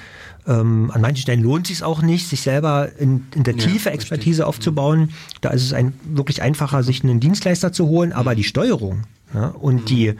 [0.46, 3.88] ähm, an manchen Stellen lohnt es sich auch nicht, sich selber in, in der Tiefe
[3.90, 4.44] ja, Expertise richtig.
[4.44, 5.10] aufzubauen.
[5.40, 8.36] Da ist es ein, wirklich einfacher, sich einen Dienstleister zu holen, aber mhm.
[8.36, 9.02] die Steuerung
[9.32, 9.84] ja, und mhm.
[9.84, 10.14] die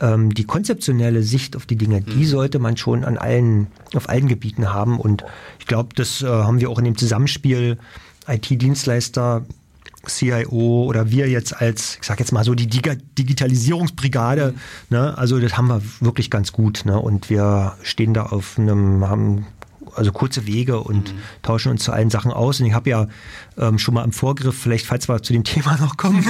[0.00, 2.24] ähm, die konzeptionelle Sicht auf die Dinge, die mhm.
[2.24, 4.98] sollte man schon an allen, auf allen Gebieten haben.
[4.98, 5.24] Und
[5.58, 7.78] ich glaube, das äh, haben wir auch in dem Zusammenspiel
[8.26, 9.44] IT-Dienstleister,
[10.06, 14.96] CIO oder wir jetzt als, ich sag jetzt mal so die Digitalisierungsbrigade, mhm.
[14.96, 19.08] ne, also das haben wir wirklich ganz gut, ne, und wir stehen da auf einem,
[19.08, 19.46] haben
[19.94, 21.18] also kurze Wege und mhm.
[21.42, 22.60] tauschen uns zu allen Sachen aus.
[22.60, 23.08] Und ich habe ja
[23.58, 26.24] ähm, schon mal im Vorgriff, vielleicht falls wir zu dem Thema noch kommen,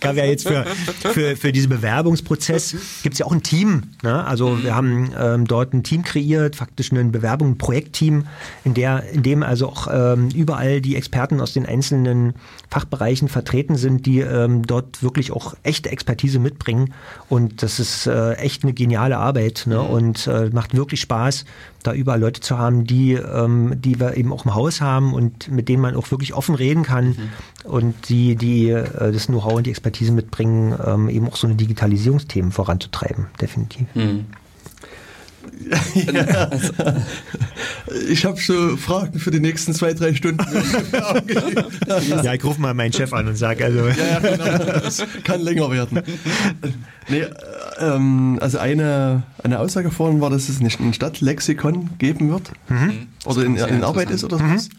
[0.00, 0.64] gab ja jetzt für,
[1.12, 3.82] für, für diesen Bewerbungsprozess, gibt es ja auch ein Team.
[4.02, 4.24] Ne?
[4.24, 8.26] Also wir haben ähm, dort ein Team kreiert, faktisch ein Bewerbung, ein Projektteam,
[8.64, 12.34] in, der, in dem also auch ähm, überall die Experten aus den einzelnen
[12.70, 16.94] Fachbereichen vertreten sind, die ähm, dort wirklich auch echte Expertise mitbringen.
[17.28, 19.80] Und das ist äh, echt eine geniale Arbeit ne?
[19.80, 21.44] und äh, macht wirklich Spaß,
[21.82, 25.50] da überall Leute zu haben, die, ähm, die wir eben auch im Haus haben und
[25.50, 27.70] mit denen man auch wirklich offen reden kann mhm.
[27.70, 31.56] und die, die äh, das Know-how und die Expertise mitbringen, ähm, eben auch so eine
[31.56, 33.86] Digitalisierungsthemen voranzutreiben, definitiv.
[33.94, 34.26] Mhm.
[36.12, 36.50] Ja.
[38.08, 40.44] Ich habe so Fragen für die nächsten zwei, drei Stunden.
[42.22, 43.88] ja, ich rufe mal meinen Chef an und sage, also.
[43.88, 44.80] Ja, ja, genau.
[44.80, 46.02] Das kann länger werden.
[47.08, 47.24] Nee,
[47.78, 52.50] ähm, also eine, eine Aussage vorhin war, dass es nicht ein Stadtlexikon geben wird.
[52.68, 53.08] Mhm.
[53.24, 54.68] Oder in, in Arbeit ist oder sowas.
[54.68, 54.74] Mhm.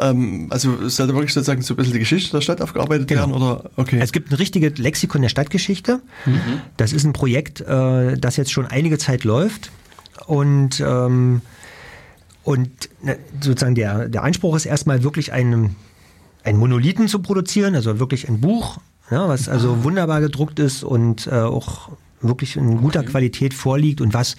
[0.00, 3.28] Ähm, also sollte wirklich sozusagen so ein bisschen die Geschichte der Stadt aufgearbeitet genau.
[3.28, 3.34] werden?
[3.34, 3.70] Oder?
[3.76, 3.98] Okay.
[4.00, 6.00] Es gibt ein richtiges Lexikon der Stadtgeschichte.
[6.26, 6.60] Mhm.
[6.76, 9.70] Das ist ein Projekt, äh, das jetzt schon einige Zeit läuft.
[10.26, 11.42] Und, ähm,
[12.42, 12.70] und
[13.02, 15.76] ne, sozusagen der, der Anspruch ist erstmal wirklich einen,
[16.42, 18.78] einen Monolithen zu produzieren, also wirklich ein Buch,
[19.10, 21.90] ja, was also wunderbar gedruckt ist und äh, auch
[22.20, 23.10] wirklich in guter okay.
[23.10, 24.36] Qualität vorliegt und was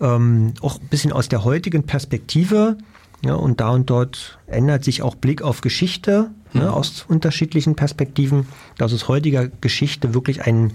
[0.00, 2.76] ähm, auch ein bisschen aus der heutigen Perspektive
[3.24, 6.60] ja, und da und dort ändert sich auch Blick auf Geschichte mhm.
[6.60, 8.46] ne, aus unterschiedlichen Perspektiven,
[8.78, 10.72] dass aus heutiger Geschichte wirklich einen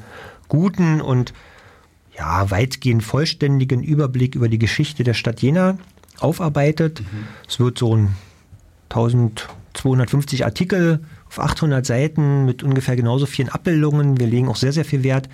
[0.48, 1.34] guten und
[2.18, 5.78] ja, weitgehend vollständigen Überblick über die Geschichte der Stadt Jena
[6.20, 7.01] aufarbeitet.
[7.01, 7.28] Mhm.
[7.47, 8.16] Es wird so ein
[8.89, 14.20] 1250 Artikel auf 800 Seiten mit ungefähr genauso vielen Abbildungen.
[14.20, 15.28] Wir legen auch sehr, sehr viel Wert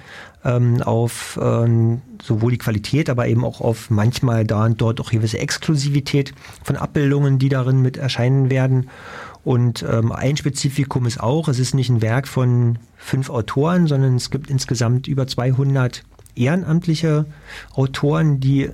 [0.44, 5.12] ähm, auf ähm, sowohl die Qualität, aber eben auch auf manchmal da und dort auch
[5.12, 8.90] gewisse Exklusivität von Abbildungen, die darin mit erscheinen werden.
[9.44, 14.16] Und ähm, ein Spezifikum ist auch, es ist nicht ein Werk von fünf Autoren, sondern
[14.16, 16.04] es gibt insgesamt über 200
[16.36, 17.26] ehrenamtliche
[17.74, 18.70] Autoren, die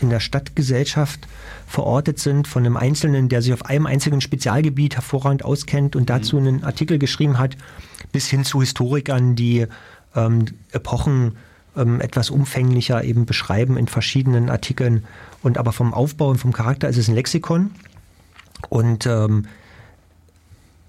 [0.00, 1.26] in der Stadtgesellschaft
[1.66, 6.38] verortet sind, von einem Einzelnen, der sich auf einem einzigen Spezialgebiet hervorragend auskennt und dazu
[6.38, 6.46] mhm.
[6.46, 7.56] einen Artikel geschrieben hat,
[8.12, 9.66] bis hin zu Historikern, die
[10.14, 11.36] ähm, Epochen
[11.76, 15.04] ähm, etwas umfänglicher eben beschreiben in verschiedenen Artikeln.
[15.42, 17.72] Und aber vom Aufbau und vom Charakter ist es ein Lexikon.
[18.68, 19.46] Und ähm,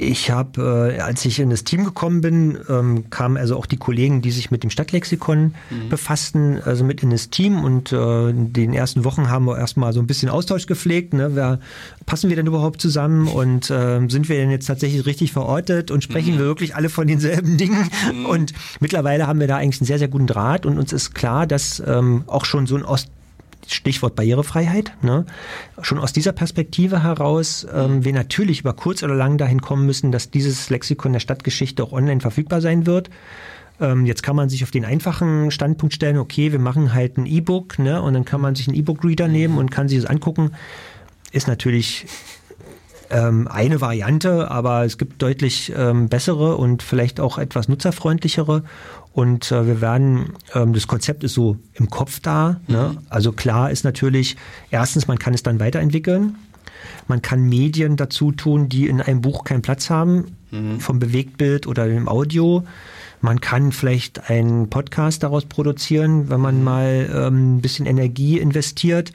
[0.02, 3.76] ich habe, äh, als ich in das Team gekommen bin, ähm, kamen also auch die
[3.76, 5.89] Kollegen, die sich mit dem Stadtlexikon mhm.
[5.89, 9.91] befassten, also mit in das Team und äh, in den ersten Wochen haben wir erstmal
[9.91, 11.14] so ein bisschen Austausch gepflegt.
[11.14, 11.32] Ne?
[11.36, 11.60] Wer,
[12.06, 16.02] passen wir denn überhaupt zusammen und äh, sind wir denn jetzt tatsächlich richtig verortet und
[16.02, 16.39] sprechen mhm.
[16.39, 17.89] wir wirklich alle von denselben Dingen?
[18.14, 18.26] Mhm.
[18.26, 21.45] Und mittlerweile haben wir da eigentlich einen sehr, sehr guten Draht und uns ist klar,
[21.45, 23.10] dass ähm, auch schon so ein Ost
[23.68, 24.93] Stichwort Barrierefreiheit.
[25.01, 25.26] Ne?
[25.82, 30.12] Schon aus dieser Perspektive heraus ähm, wir natürlich über kurz oder lang dahin kommen müssen,
[30.12, 33.10] dass dieses Lexikon der Stadtgeschichte auch online verfügbar sein wird.
[33.80, 37.26] Ähm, jetzt kann man sich auf den einfachen Standpunkt stellen, okay, wir machen halt ein
[37.26, 38.01] E-Book ne?
[38.01, 40.51] und dann kann man sich einen E-Book-Reader nehmen und kann sich das angucken.
[41.32, 42.07] Ist natürlich
[43.10, 48.64] ähm, eine Variante, aber es gibt deutlich ähm, bessere und vielleicht auch etwas nutzerfreundlichere.
[49.14, 52.60] Und äh, wir werden, ähm, das Konzept ist so im Kopf da.
[52.68, 52.91] Ne?
[52.93, 52.97] Mhm.
[53.10, 54.38] Also klar ist natürlich,
[54.72, 56.36] erstens, man kann es dann weiterentwickeln.
[57.07, 60.80] Man kann Medien dazu tun, die in einem Buch keinen Platz haben, mhm.
[60.80, 62.64] vom Bewegtbild oder dem Audio.
[63.22, 69.12] Man kann vielleicht einen Podcast daraus produzieren, wenn man mal ähm, ein bisschen Energie investiert.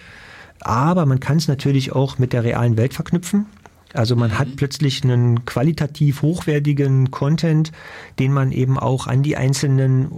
[0.60, 3.46] Aber man kann es natürlich auch mit der realen Welt verknüpfen.
[3.94, 4.38] Also man mhm.
[4.38, 7.72] hat plötzlich einen qualitativ hochwertigen Content,
[8.18, 10.10] den man eben auch an die einzelnen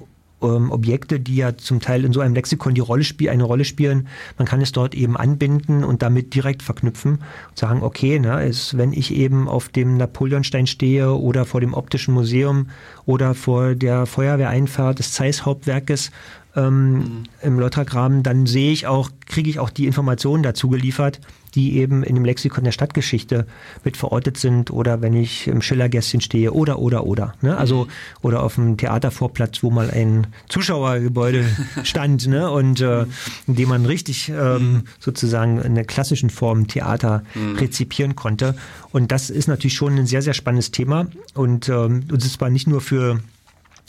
[0.42, 3.64] ähm, Objekte, die ja zum Teil in so einem Lexikon die Rolle spiel, eine Rolle
[3.64, 4.08] spielen,
[4.38, 7.12] man kann es dort eben anbinden und damit direkt verknüpfen
[7.48, 11.74] und sagen, okay, ne, ist, wenn ich eben auf dem Napoleonstein stehe oder vor dem
[11.74, 12.68] Optischen Museum
[13.04, 16.10] oder vor der Feuerwehreinfahrt des Zeiss Hauptwerkes
[16.54, 17.22] ähm, mhm.
[17.42, 21.20] im Lottergraben, dann sehe ich auch, kriege ich auch die Informationen dazu geliefert,
[21.56, 23.46] die eben in dem Lexikon der Stadtgeschichte
[23.82, 27.34] mit verortet sind oder wenn ich im Schillergästchen stehe oder oder oder.
[27.40, 27.56] Ne?
[27.56, 27.90] Also mhm.
[28.20, 31.46] oder auf dem Theatervorplatz, wo mal ein Zuschauergebäude
[31.82, 32.50] stand ne?
[32.50, 33.06] und äh,
[33.46, 34.82] in dem man richtig ähm, mhm.
[35.00, 37.56] sozusagen in der klassischen Form Theater mhm.
[37.56, 38.54] rezipieren konnte.
[38.92, 41.06] Und das ist natürlich schon ein sehr, sehr spannendes Thema.
[41.34, 43.20] Und ähm, es ist zwar nicht nur für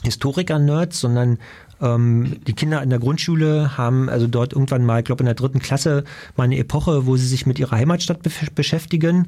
[0.03, 1.37] Historiker-Nerds, sondern
[1.81, 5.35] ähm, die Kinder in der Grundschule haben also dort irgendwann mal, ich glaube in der
[5.35, 6.03] dritten Klasse,
[6.35, 9.27] mal eine Epoche, wo sie sich mit ihrer Heimatstadt be beschäftigen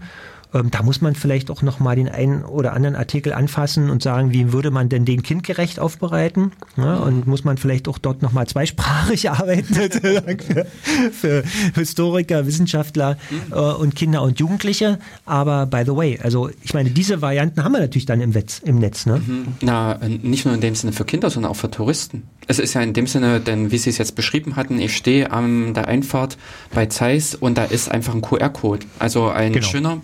[0.54, 4.02] ähm, da muss man vielleicht auch noch mal den einen oder anderen Artikel anfassen und
[4.02, 6.52] sagen, wie würde man denn den kindgerecht aufbereiten?
[6.76, 10.66] Ja, und muss man vielleicht auch dort noch mal zweisprachig arbeiten für,
[11.12, 11.44] für,
[11.76, 13.18] Historiker, Wissenschaftler
[13.52, 14.98] äh, und Kinder und Jugendliche.
[15.26, 18.60] Aber by the way, also ich meine, diese Varianten haben wir natürlich dann im, Wetz,
[18.60, 19.06] im Netz.
[19.06, 19.22] Ne?
[19.26, 19.48] Mhm.
[19.62, 22.24] Na, nicht nur in dem Sinne für Kinder, sondern auch für Touristen.
[22.48, 25.32] Es ist ja in dem Sinne, denn wie Sie es jetzt beschrieben hatten, ich stehe
[25.32, 26.38] an der Einfahrt
[26.74, 28.88] bei Zeiss und da ist einfach ein QR-Code.
[28.98, 29.68] Also ein genau.
[29.68, 30.02] schöner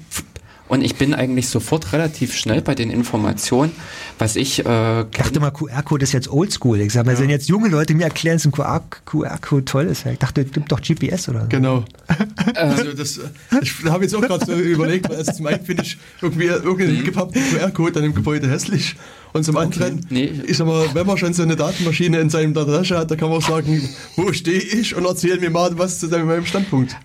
[0.67, 3.71] und ich bin eigentlich sofort relativ schnell bei den Informationen,
[4.17, 4.65] was ich.
[4.65, 6.81] Äh, ich dachte mal, QR-Code ist jetzt oldschool.
[6.81, 7.19] Ich sag mal, ja.
[7.19, 10.71] wenn jetzt junge Leute mir erklären, dass ein QR-Code toll ist, ich dachte, es gibt
[10.71, 11.47] doch GPS oder so.
[11.49, 11.85] Genau.
[12.55, 13.19] Also das,
[13.61, 17.03] ich habe jetzt auch gerade so überlegt, weil zum einen finde ich irgendwie irgendeinen mhm.
[17.03, 18.95] gepappten QR-Code dann im Gebäude hässlich.
[19.33, 20.05] Und zum anderen, okay.
[20.09, 20.41] nee.
[20.47, 23.29] ich sag mal, wenn man schon so eine Datenmaschine in seinem Tasche hat, da kann
[23.29, 26.95] man auch sagen, wo stehe ich und erzähl mir mal was zu meinem Standpunkt.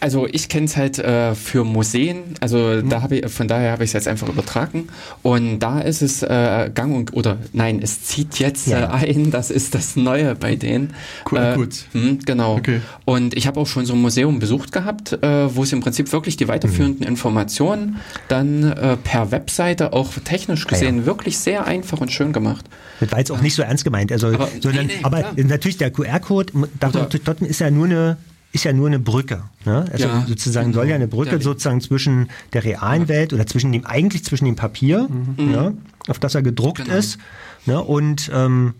[0.00, 2.88] Also ich kenne es halt äh, für Museen, also mhm.
[2.88, 4.88] da habe ich, von daher habe ich es jetzt einfach übertragen.
[5.22, 8.94] Und da ist es äh, gang und oder nein, es zieht jetzt ja.
[9.02, 10.94] äh, ein, das ist das Neue bei denen.
[11.30, 11.84] Cool, äh, gut.
[11.94, 12.56] Mh, genau.
[12.56, 12.80] Okay.
[13.06, 16.12] Und ich habe auch schon so ein Museum besucht gehabt, äh, wo es im Prinzip
[16.12, 17.08] wirklich die weiterführenden mhm.
[17.08, 17.96] Informationen
[18.28, 21.06] dann äh, per Webseite auch technisch gesehen ja, ja.
[21.06, 22.64] wirklich sehr einfach und schön gemacht.
[23.00, 25.78] Das war jetzt auch nicht so ernst gemeint, also aber, sondern, nee, nee, aber natürlich
[25.78, 28.16] der QR-Code, dort ist ja nur eine
[28.52, 29.44] ist ja nur eine Brücke.
[29.64, 29.84] Ne?
[29.92, 31.40] Also ja, sozusagen soll ja eine Brücke ja.
[31.40, 33.08] sozusagen zwischen der realen ja.
[33.08, 35.50] Welt oder zwischen dem eigentlich zwischen dem Papier, mhm.
[35.50, 35.76] ne?
[36.08, 36.96] auf das er gedruckt genau.
[36.96, 37.18] ist,
[37.66, 37.82] ne?
[37.82, 38.74] und ähm,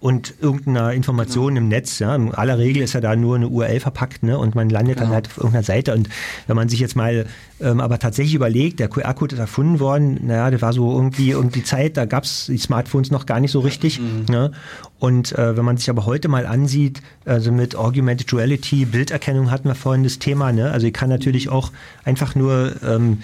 [0.00, 1.60] und irgendeiner Information genau.
[1.60, 1.98] im Netz.
[1.98, 2.14] Ja.
[2.16, 4.38] In aller Regel ist ja da nur eine URL verpackt ne?
[4.38, 5.08] und man landet genau.
[5.08, 5.94] dann halt auf irgendeiner Seite.
[5.94, 6.08] Und
[6.46, 7.26] wenn man sich jetzt mal
[7.60, 11.62] ähm, aber tatsächlich überlegt, der QR-Code ist erfunden worden, naja, das war so irgendwie irgendwie
[11.62, 14.00] Zeit, da gab es die Smartphones noch gar nicht so richtig.
[14.00, 14.24] Mhm.
[14.30, 14.52] Ne?
[14.98, 19.68] Und äh, wenn man sich aber heute mal ansieht, also mit Augmented Reality, Bilderkennung hatten
[19.68, 20.70] wir vorhin das Thema, ne?
[20.70, 21.72] also ich kann natürlich auch
[22.04, 23.18] einfach nur ähm,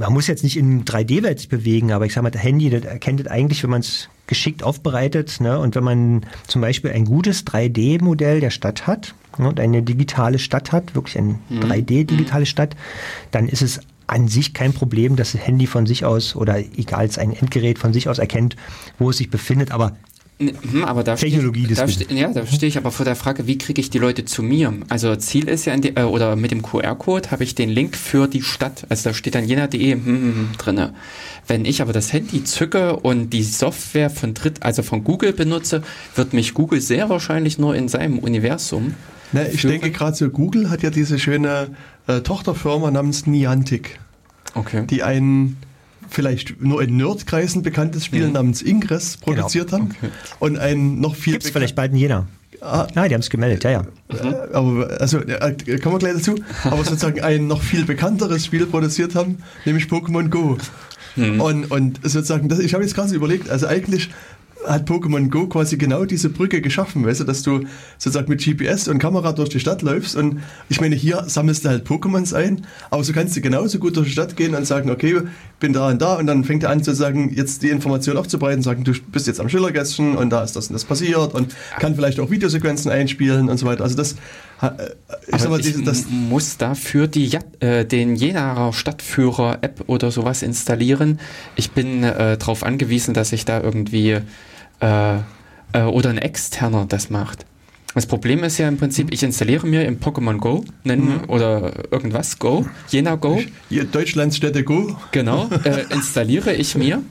[0.00, 2.84] man muss jetzt nicht in 3D-Welt sich bewegen, aber ich sage mal, das Handy, das
[2.84, 5.40] erkennt es eigentlich, wenn man es geschickt aufbereitet.
[5.40, 5.58] Ne?
[5.58, 9.48] Und wenn man zum Beispiel ein gutes 3D-Modell der Stadt hat ne?
[9.48, 11.60] und eine digitale Stadt hat, wirklich eine mhm.
[11.60, 12.76] 3D-digitale Stadt,
[13.30, 17.04] dann ist es an sich kein Problem, dass das Handy von sich aus oder egal,
[17.04, 18.56] es ein Endgerät von sich aus erkennt,
[18.98, 19.70] wo es sich befindet.
[19.70, 19.96] Aber
[20.40, 23.46] hm, aber da Technologie stehe, da ste ja, da stehe ich aber vor der Frage,
[23.46, 24.72] wie kriege ich die Leute zu mir?
[24.88, 28.26] Also Ziel ist ja, die, äh, oder mit dem QR-Code habe ich den Link für
[28.26, 28.86] die Stadt.
[28.88, 30.94] Also da steht dann jena.de hm, hm, hm, drinne.
[31.46, 35.82] Wenn ich aber das Handy zücke und die Software von Dritt, also von Google benutze,
[36.14, 38.94] wird mich Google sehr wahrscheinlich nur in seinem Universum.
[39.32, 39.72] Na, ich führen.
[39.72, 41.68] denke gerade so, Google hat ja diese schöne
[42.06, 44.00] äh, Tochterfirma namens Niantic.
[44.54, 44.86] Okay.
[44.88, 45.58] Die einen
[46.10, 48.32] vielleicht nur in Nerdkreisen bekanntes Spiel mhm.
[48.32, 49.84] namens Ingress produziert genau.
[49.84, 50.10] haben okay.
[50.38, 52.26] und ein noch viel Gibt's vielleicht bald in jeder.
[52.60, 53.82] Ah, ah, die haben es gemeldet, ja, ja.
[54.08, 56.34] Äh, aber, also, äh, kommen wir gleich dazu.
[56.64, 60.58] Aber sozusagen ein noch viel bekannteres Spiel produziert haben, nämlich Pokémon Go.
[61.16, 61.40] Mhm.
[61.40, 64.10] Und, und sozusagen, das, ich habe jetzt gerade überlegt, also eigentlich
[64.66, 67.64] hat Pokémon Go quasi genau diese Brücke geschaffen, weißt du, dass du
[67.98, 71.70] sozusagen mit GPS und Kamera durch die Stadt läufst und ich meine, hier sammelst du
[71.70, 74.90] halt Pokémons ein, aber so kannst du genauso gut durch die Stadt gehen und sagen,
[74.90, 75.22] okay,
[75.58, 78.62] bin da und da und dann fängt er an zu sagen, jetzt die Information aufzubreiten,
[78.62, 81.94] sagen, du bist jetzt am Schillergästchen und da ist das und das passiert und kann
[81.94, 83.84] vielleicht auch Videosequenzen einspielen und so weiter.
[83.84, 84.16] Also das
[84.60, 84.70] äh,
[85.26, 91.18] ich, sag mal, ich das muss dafür die, äh, den Jenaer Stadtführer-App oder sowas installieren.
[91.56, 94.18] Ich bin äh, darauf angewiesen, dass ich da irgendwie
[94.80, 95.18] äh,
[95.72, 97.46] äh, oder ein externer das macht.
[97.94, 101.28] Das Problem ist ja im Prinzip, ich installiere mir im Pokémon Go nennen, mhm.
[101.30, 103.42] oder irgendwas Go, Jena Go.
[103.90, 104.96] Deutschlandsstädte Go.
[105.10, 107.02] Genau, äh, installiere ich mir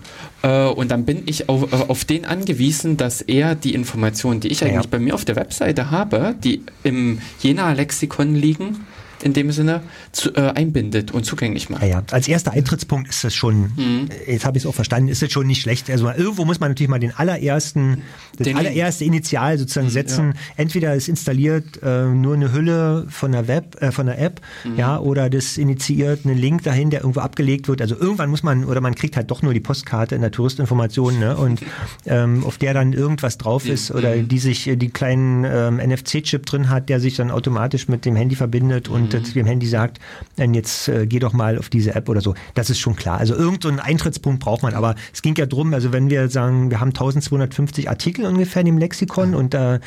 [0.41, 4.47] äh, und dann bin ich auf, äh, auf den angewiesen, dass er die Informationen, die
[4.47, 4.89] ich eigentlich ja.
[4.89, 8.85] bei mir auf der Webseite habe, die im Jena-Lexikon liegen,
[9.23, 9.81] in dem Sinne
[10.11, 11.81] zu, äh, einbindet und zugänglich macht.
[11.81, 12.03] Ja, ja.
[12.11, 14.09] Als erster Eintrittspunkt ist das schon, mhm.
[14.27, 15.89] jetzt habe ich es auch verstanden, ist das schon nicht schlecht.
[15.89, 18.01] Also irgendwo muss man natürlich mal den allerersten,
[18.37, 20.27] das den allererste Initial sozusagen mhm, setzen.
[20.27, 20.39] Ja.
[20.57, 24.77] Entweder es installiert äh, nur eine Hülle von der Web, äh, von der App, mhm.
[24.77, 27.81] ja, oder das initiiert einen Link dahin, der irgendwo abgelegt wird.
[27.81, 31.19] Also irgendwann muss man, oder man kriegt halt doch nur die Postkarte in der Touristinformation,
[31.19, 31.61] ne, und
[32.05, 34.27] ähm, auf der dann irgendwas drauf ist oder mhm.
[34.27, 38.35] die sich die kleinen ähm, NFC-Chip drin hat, der sich dann automatisch mit dem Handy
[38.35, 39.33] verbindet und und mhm.
[39.33, 39.99] dem Handy sagt,
[40.35, 42.35] dann jetzt äh, geh doch mal auf diese App oder so.
[42.53, 43.17] Das ist schon klar.
[43.17, 44.73] Also irgendeinen Eintrittspunkt braucht man.
[44.73, 48.67] Aber es ging ja drum, also wenn wir sagen, wir haben 1250 Artikel ungefähr in
[48.67, 49.79] dem Lexikon und äh,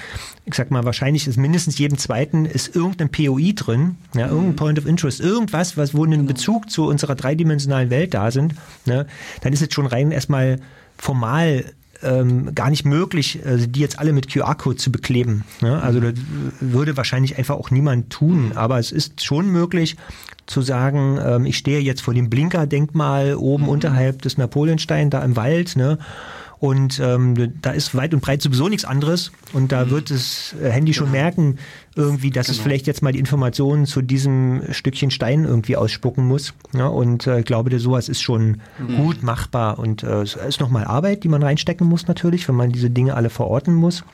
[0.45, 4.57] ich sag mal, wahrscheinlich ist mindestens jedem zweiten ist irgendein POI drin, ja, irgendein mhm.
[4.57, 6.25] Point of Interest, irgendwas, was wo ein genau.
[6.25, 8.55] Bezug zu unserer dreidimensionalen Welt da sind,
[8.85, 9.07] ne,
[9.41, 10.59] dann ist es schon rein erstmal
[10.99, 11.65] formal
[12.03, 15.45] ähm, gar nicht möglich, also die jetzt alle mit QR-Code zu bekleben.
[15.61, 15.83] Ne?
[15.83, 16.15] Also das
[16.61, 18.53] würde wahrscheinlich einfach auch niemand tun.
[18.55, 19.97] Aber es ist schon möglich
[20.47, 23.71] zu sagen, ähm, ich stehe jetzt vor dem Blinker-Denkmal oben mhm.
[23.71, 25.77] unterhalb des Napoleonstein da im Wald.
[25.77, 25.99] Ne?
[26.63, 29.33] Und ähm, da ist weit und breit sowieso nichts anderes.
[29.53, 29.91] Und da mhm.
[29.91, 31.19] wird das äh, Handy schon genau.
[31.19, 31.59] merken,
[31.97, 32.57] irgendwie, dass genau.
[32.57, 36.55] es vielleicht jetzt mal die Informationen zu diesem Stückchen Stein irgendwie ausspucken muss.
[36.73, 38.97] Ja, und äh, ich glaube, sowas ist schon mhm.
[38.97, 39.81] gut machbar.
[39.81, 43.17] Und äh, es ist nochmal Arbeit, die man reinstecken muss natürlich, wenn man diese Dinge
[43.17, 44.05] alle verorten muss.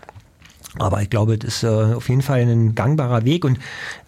[0.76, 3.44] Aber ich glaube, das ist äh, auf jeden Fall ein gangbarer Weg.
[3.44, 3.58] Und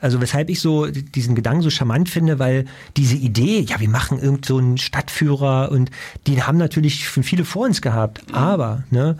[0.01, 2.66] also weshalb ich so diesen Gedanken so charmant finde, weil
[2.97, 5.91] diese Idee, ja, wir machen irgend so einen Stadtführer und
[6.27, 8.28] die haben natürlich schon viele vor uns gehabt.
[8.28, 8.35] Mhm.
[8.35, 9.16] Aber, ne,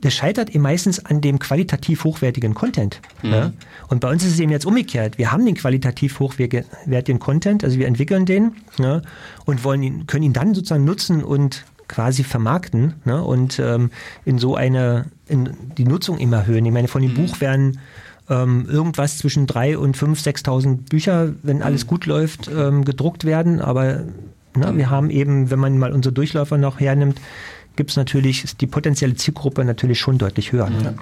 [0.00, 3.00] das scheitert eben meistens an dem qualitativ hochwertigen Content.
[3.22, 3.30] Mhm.
[3.30, 3.52] Ne?
[3.88, 5.18] Und bei uns ist es eben jetzt umgekehrt.
[5.18, 9.02] Wir haben den qualitativ hochwertigen Content, also wir entwickeln den ne?
[9.44, 13.22] und wollen ihn, können ihn dann sozusagen nutzen und quasi vermarkten ne?
[13.22, 13.90] und ähm,
[14.24, 16.64] in so eine, in die Nutzung immer erhöhen.
[16.66, 17.26] Ich meine, von dem mhm.
[17.26, 17.80] Buch werden
[18.28, 21.88] ähm, irgendwas zwischen drei und fünf, sechstausend Bücher, wenn alles mhm.
[21.88, 23.60] gut läuft, ähm, gedruckt werden.
[23.60, 24.04] Aber
[24.54, 27.20] ne, wir haben eben, wenn man mal unsere Durchläufer noch hernimmt,
[27.78, 30.68] gibt es natürlich, ist die potenzielle Zielgruppe natürlich schon deutlich höher.
[30.68, 30.82] Ne?
[30.82, 30.94] Ja.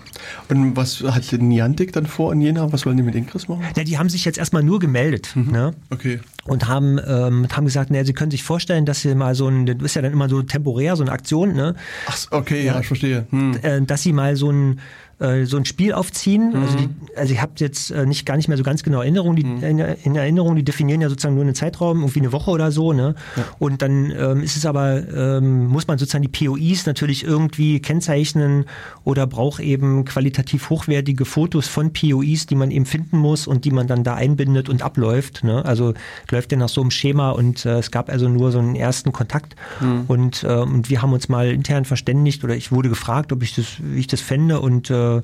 [0.50, 2.70] Und was hat Niantic dann vor in Jena?
[2.70, 3.64] Was wollen die mit Ingress machen?
[3.74, 5.30] Ja, die haben sich jetzt erstmal nur gemeldet.
[5.34, 5.50] Mhm.
[5.50, 5.74] Ne?
[5.88, 6.20] Okay.
[6.44, 9.64] Und haben, ähm, haben gesagt, naja, sie können sich vorstellen, dass sie mal so ein,
[9.64, 11.74] das ist ja dann immer so temporär, so eine Aktion, ne?
[12.08, 13.26] Ach, okay, ja, ja ich verstehe.
[13.30, 13.58] Hm.
[13.62, 14.78] Äh, dass sie mal so ein
[15.18, 16.50] äh, so ein Spiel aufziehen.
[16.50, 16.56] Mhm.
[16.56, 19.34] Also, die, also ich habe jetzt äh, nicht gar nicht mehr so ganz genau Erinnerung,
[19.34, 19.62] die, mhm.
[19.62, 22.92] in, in, Erinnerung, die definieren ja sozusagen nur einen Zeitraum, irgendwie eine Woche oder so.
[22.92, 23.14] Ne?
[23.36, 23.44] Ja.
[23.58, 28.66] Und dann ähm, ist es aber, ähm, muss man sozusagen die POIs natürlich irgendwie kennzeichnen
[29.04, 33.70] oder braucht eben qualitativ hochwertige Fotos von POIs, die man eben finden muss und die
[33.70, 35.44] man dann da einbindet und abläuft.
[35.44, 35.64] Ne?
[35.64, 35.94] Also
[36.30, 39.12] läuft ja nach so einem Schema und äh, es gab also nur so einen ersten
[39.12, 40.04] Kontakt mhm.
[40.08, 43.54] und, äh, und wir haben uns mal intern verständigt oder ich wurde gefragt, ob ich
[43.54, 45.22] das, wie ich das fände und äh, äh,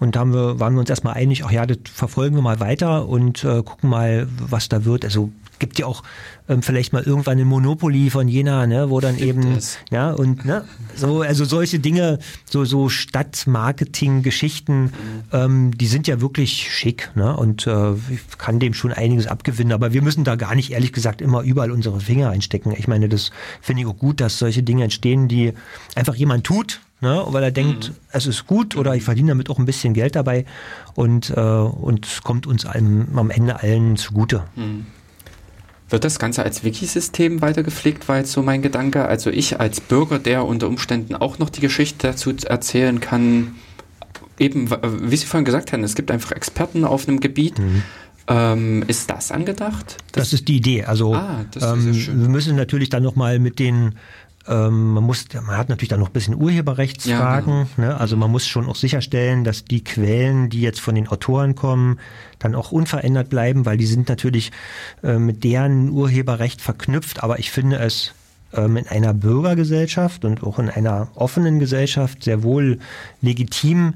[0.00, 2.60] und da haben wir, waren wir uns erstmal einig, ach ja, das verfolgen wir mal
[2.60, 5.04] weiter und äh, gucken mal, was da wird.
[5.04, 6.02] Also gibt ja auch
[6.50, 9.78] ähm, vielleicht mal irgendwann ein Monopoly von Jena, ne, wo dann gibt eben, es.
[9.90, 10.64] ja, und ne,
[10.96, 14.90] so, also solche Dinge, so, so Stadtmarketing-Geschichten, mhm.
[15.32, 19.72] ähm, die sind ja wirklich schick, ne, und äh, ich kann dem schon einiges abgewinnen,
[19.72, 22.74] aber wir müssen da gar nicht, ehrlich gesagt, immer überall unsere Finger einstecken.
[22.76, 25.52] Ich meine, das finde ich auch gut, dass solche Dinge entstehen, die
[25.94, 27.94] einfach jemand tut, ne, weil er denkt, mhm.
[28.10, 30.44] es ist gut oder ich verdiene damit auch ein bisschen Geld dabei
[30.94, 34.42] und, äh, und kommt uns allem, am Ende allen zugute.
[34.56, 34.86] Mhm.
[35.90, 39.06] Wird das Ganze als Wikisystem weiter gepflegt, war jetzt so mein Gedanke.
[39.06, 43.56] Also ich als Bürger, der unter Umständen auch noch die Geschichte dazu erzählen kann,
[44.38, 47.58] eben, wie Sie vorhin gesagt haben, es gibt einfach Experten auf einem Gebiet.
[47.58, 47.82] Mhm.
[48.28, 49.96] Ähm, ist das angedacht?
[50.12, 50.84] Das, das, ist die Idee.
[50.84, 53.96] Also ah, ähm, wir müssen natürlich dann nochmal mit den
[54.48, 57.52] ähm, man muss, man hat natürlich dann noch ein bisschen Urheberrechtsfragen.
[57.52, 57.88] Ja, genau.
[57.88, 58.00] ne?
[58.00, 62.00] Also man muss schon auch sicherstellen, dass die Quellen, die jetzt von den Autoren kommen,
[62.38, 64.50] dann auch unverändert bleiben, weil die sind natürlich
[65.02, 67.22] äh, mit deren Urheberrecht verknüpft.
[67.22, 68.14] Aber ich finde es
[68.54, 72.78] ähm, in einer Bürgergesellschaft und auch in einer offenen Gesellschaft sehr wohl
[73.20, 73.94] legitim,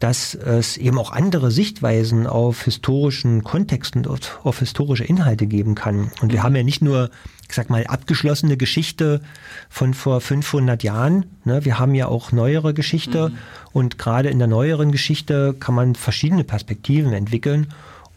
[0.00, 6.10] dass es eben auch andere Sichtweisen auf historischen Kontexten und auf historische Inhalte geben kann.
[6.22, 7.10] Und wir haben ja nicht nur,
[7.48, 9.20] ich sag mal, abgeschlossene Geschichte
[9.68, 11.26] von vor 500 Jahren.
[11.44, 11.66] Ne?
[11.66, 13.28] Wir haben ja auch neuere Geschichte.
[13.28, 13.38] Mhm.
[13.72, 17.68] Und gerade in der neueren Geschichte kann man verschiedene Perspektiven entwickeln.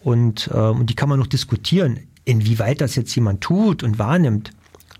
[0.02, 4.52] Und, äh, und die kann man noch diskutieren, inwieweit das jetzt jemand tut und wahrnimmt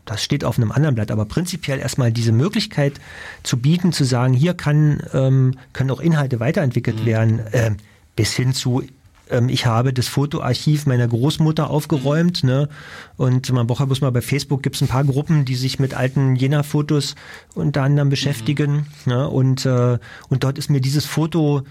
[0.06, 2.94] das steht auf einem anderen Blatt, aber prinzipiell erstmal diese Möglichkeit
[3.44, 7.06] zu bieten, zu sagen, hier kann, ähm, können auch Inhalte weiterentwickelt mhm.
[7.06, 7.72] werden, äh,
[8.16, 8.84] bis hin zu
[9.30, 12.44] ähm, ich habe das Fotoarchiv meiner Großmutter aufgeräumt.
[12.44, 12.70] Ne?
[13.18, 15.80] Und man braucht ja bloß mal bei Facebook gibt es ein paar Gruppen, die sich
[15.80, 17.16] mit alten Jena-Fotos
[17.56, 18.88] unter anderem beschäftigen.
[19.06, 19.14] Mhm.
[19.14, 19.30] Ne?
[19.30, 19.98] Und, äh,
[20.30, 21.64] und dort ist mir dieses Foto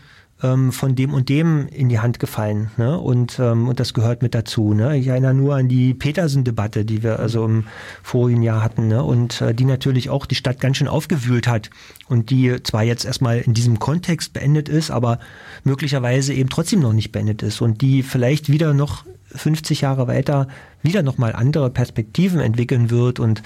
[0.42, 2.70] ähm, von dem und dem in die Hand gefallen.
[2.76, 2.98] Ne?
[2.98, 4.74] Und, ähm, und das gehört mit dazu.
[4.74, 4.96] Ne?
[4.96, 7.64] Ich erinnere nur an die Petersen-Debatte, die wir also im
[8.02, 9.02] vorigen Jahr hatten ne?
[9.02, 11.70] und äh, die natürlich auch die Stadt ganz schön aufgewühlt hat
[12.08, 15.18] und die zwar jetzt erstmal in diesem Kontext beendet ist, aber
[15.64, 20.48] möglicherweise eben trotzdem noch nicht beendet ist und die vielleicht wieder noch 50 Jahre weiter
[20.82, 23.42] wieder nochmal andere Perspektiven entwickeln wird und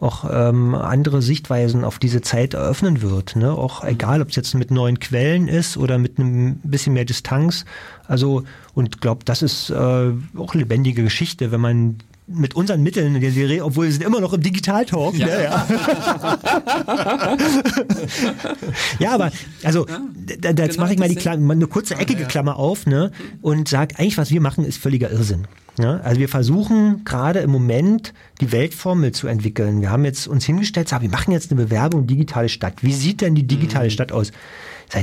[0.00, 3.36] auch ähm, andere Sichtweisen auf diese Zeit eröffnen wird.
[3.36, 3.52] Ne?
[3.52, 7.64] Auch egal, ob es jetzt mit neuen Quellen ist oder mit einem bisschen mehr Distanz.
[8.06, 8.44] Also,
[8.74, 11.96] und glaube, das ist äh, auch lebendige Geschichte, wenn man
[12.28, 15.16] mit unseren Mitteln in der Serie, obwohl wir sind immer noch im Digital-Talk.
[15.16, 15.44] Ja, ne?
[15.44, 15.66] ja.
[18.98, 19.30] ja aber
[19.64, 20.00] also ja,
[20.40, 22.28] da, da, jetzt genau mache ich mal die Klammer, eine kurze eckige ja.
[22.28, 23.10] Klammer auf ne,
[23.40, 25.46] und sage, eigentlich, was wir machen, ist völliger Irrsinn.
[25.78, 29.80] Ja, also wir versuchen gerade im Moment die Weltformel zu entwickeln.
[29.80, 32.82] Wir haben jetzt uns hingestellt, sagen, wir machen jetzt eine Bewerbung digitale Stadt.
[32.82, 33.90] Wie sieht denn die digitale mhm.
[33.90, 34.32] Stadt aus?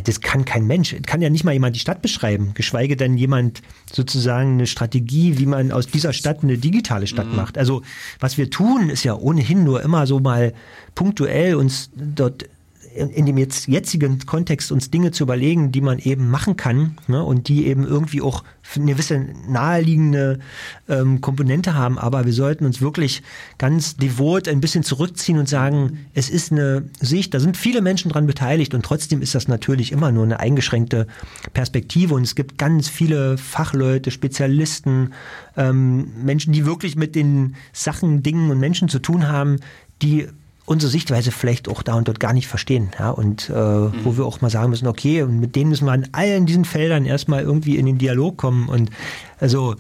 [0.04, 3.62] Das kann kein Mensch, kann ja nicht mal jemand die Stadt beschreiben, geschweige denn jemand
[3.92, 7.36] sozusagen eine Strategie, wie man aus dieser Stadt eine digitale Stadt mhm.
[7.36, 7.58] macht.
[7.58, 7.84] Also
[8.20, 10.54] was wir tun, ist ja ohnehin nur immer so mal
[10.96, 12.46] punktuell uns dort
[12.96, 17.24] in dem jetzt jetzigen Kontext uns Dinge zu überlegen, die man eben machen kann ne,
[17.24, 18.44] und die eben irgendwie auch
[18.76, 20.40] eine gewisse naheliegende
[20.88, 22.00] ähm, Komponente haben.
[22.00, 23.22] Aber wir sollten uns wirklich
[23.58, 28.12] ganz devot ein bisschen zurückziehen und sagen, es ist eine Sicht, da sind viele Menschen
[28.12, 31.08] dran beteiligt und trotzdem ist das natürlich immer nur eine eingeschränkte
[31.54, 35.12] Perspektive und es gibt ganz viele Fachleute, Spezialisten,
[35.58, 39.58] ähm, Menschen, die wirklich mit den Sachen, Dingen und Menschen zu tun haben,
[40.02, 40.28] die
[40.66, 42.92] unsere Sichtweise vielleicht auch da und dort gar nicht verstehen.
[42.98, 43.12] Ja?
[43.12, 43.94] Und äh, mhm.
[44.04, 46.66] wo wir auch mal sagen müssen, okay, und mit denen müssen wir an allen diesen
[46.66, 48.68] Feldern erstmal irgendwie in den Dialog kommen.
[48.68, 48.90] Und
[49.40, 49.76] also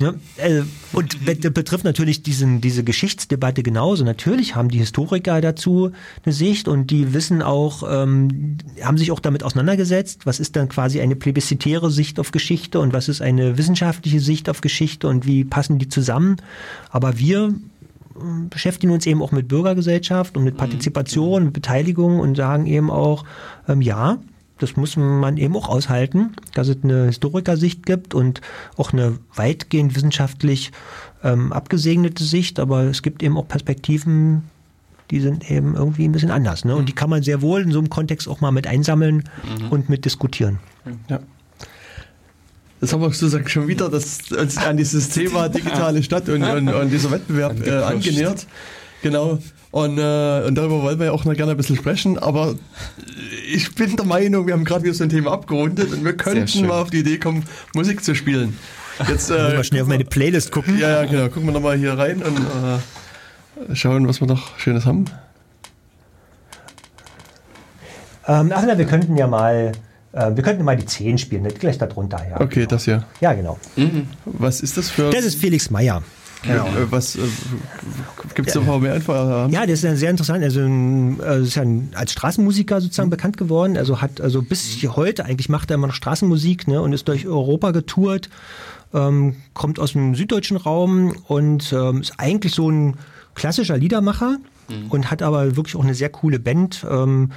[0.00, 0.62] ja, äh,
[0.94, 1.52] und mhm.
[1.52, 4.02] betrifft natürlich diesen, diese Geschichtsdebatte genauso.
[4.02, 5.92] Natürlich haben die Historiker dazu
[6.24, 10.70] eine Sicht und die wissen auch, ähm, haben sich auch damit auseinandergesetzt, was ist dann
[10.70, 15.26] quasi eine plebiszitäre Sicht auf Geschichte und was ist eine wissenschaftliche Sicht auf Geschichte und
[15.26, 16.36] wie passen die zusammen.
[16.88, 17.52] Aber wir
[18.48, 20.58] beschäftigen uns eben auch mit Bürgergesellschaft und mit mhm.
[20.58, 23.24] Partizipation, mit Beteiligung und sagen eben auch,
[23.68, 24.18] ähm, ja,
[24.58, 28.40] das muss man eben auch aushalten, dass es eine Historikersicht gibt und
[28.76, 30.70] auch eine weitgehend wissenschaftlich
[31.24, 34.44] ähm, abgesegnete Sicht, aber es gibt eben auch Perspektiven,
[35.10, 36.64] die sind eben irgendwie ein bisschen anders.
[36.64, 36.76] Ne?
[36.76, 39.24] Und die kann man sehr wohl in so einem Kontext auch mal mit einsammeln
[39.58, 39.68] mhm.
[39.70, 40.58] und mit diskutieren.
[41.08, 41.20] Ja.
[42.80, 46.68] Das haben wir sozusagen schon wieder das, uns an dieses Thema digitale Stadt und, und,
[46.68, 48.46] und dieser Wettbewerb äh, angenähert.
[49.02, 49.38] Genau.
[49.70, 52.18] Und, äh, und darüber wollen wir ja auch noch gerne ein bisschen sprechen.
[52.18, 52.56] Aber
[53.52, 56.66] ich bin der Meinung, wir haben gerade wieder so ein Thema abgerundet und wir könnten
[56.66, 57.44] mal auf die Idee kommen,
[57.74, 58.56] Musik zu spielen.
[59.08, 60.78] Jetzt äh, mal schnell auf meine Playlist gucken.
[60.78, 61.28] Ja, ja, genau.
[61.28, 62.36] Gucken wir nochmal hier rein und
[63.70, 65.04] äh, schauen, was wir noch Schönes haben.
[68.26, 69.72] Ähm, ach na, wir könnten ja mal
[70.12, 72.18] äh, wir könnten mal die 10 spielen, nicht gleich darunter.
[72.28, 72.68] Ja, okay, genau.
[72.68, 73.04] das hier.
[73.20, 73.58] Ja, genau.
[73.76, 74.08] Mhm.
[74.24, 75.10] Was ist das für.
[75.10, 76.02] Das ist Felix Meyer.
[76.42, 76.66] Genau.
[76.66, 77.20] Äh, was äh,
[78.34, 78.78] gibt es da ja.
[78.78, 79.12] mehr Info?
[79.12, 80.42] Ja, der ist ja sehr interessant.
[80.42, 83.10] Also, äh, ist ja ein, als Straßenmusiker sozusagen mhm.
[83.10, 83.76] bekannt geworden.
[83.76, 87.26] Also hat also bis heute eigentlich macht er immer noch Straßenmusik ne, und ist durch
[87.26, 88.30] Europa getourt.
[88.92, 92.96] Ähm, kommt aus dem süddeutschen Raum und ähm, ist eigentlich so ein
[93.34, 94.38] klassischer Liedermacher
[94.68, 94.90] mhm.
[94.90, 96.84] und hat aber wirklich auch eine sehr coole Band.
[96.90, 97.30] Ähm,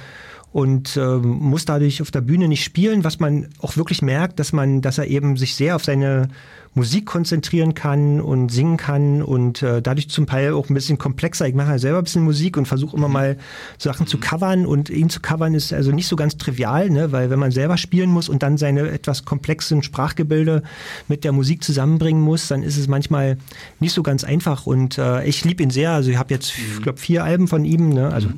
[0.54, 4.52] und äh, muss dadurch auf der Bühne nicht spielen, was man auch wirklich merkt, dass
[4.52, 6.28] man, dass er eben sich sehr auf seine
[6.74, 11.48] Musik konzentrieren kann und singen kann und äh, dadurch zum Teil auch ein bisschen komplexer.
[11.48, 13.36] Ich mache ja selber ein bisschen Musik und versuche immer mal
[13.78, 17.10] Sachen zu covern und ihn zu covern ist also nicht so ganz trivial, ne?
[17.10, 20.62] weil wenn man selber spielen muss und dann seine etwas komplexen Sprachgebilde
[21.08, 23.38] mit der Musik zusammenbringen muss, dann ist es manchmal
[23.80, 25.90] nicht so ganz einfach und äh, ich liebe ihn sehr.
[25.90, 28.12] Also ich habe jetzt, ich glaube, vier Alben von ihm, ne?
[28.12, 28.28] also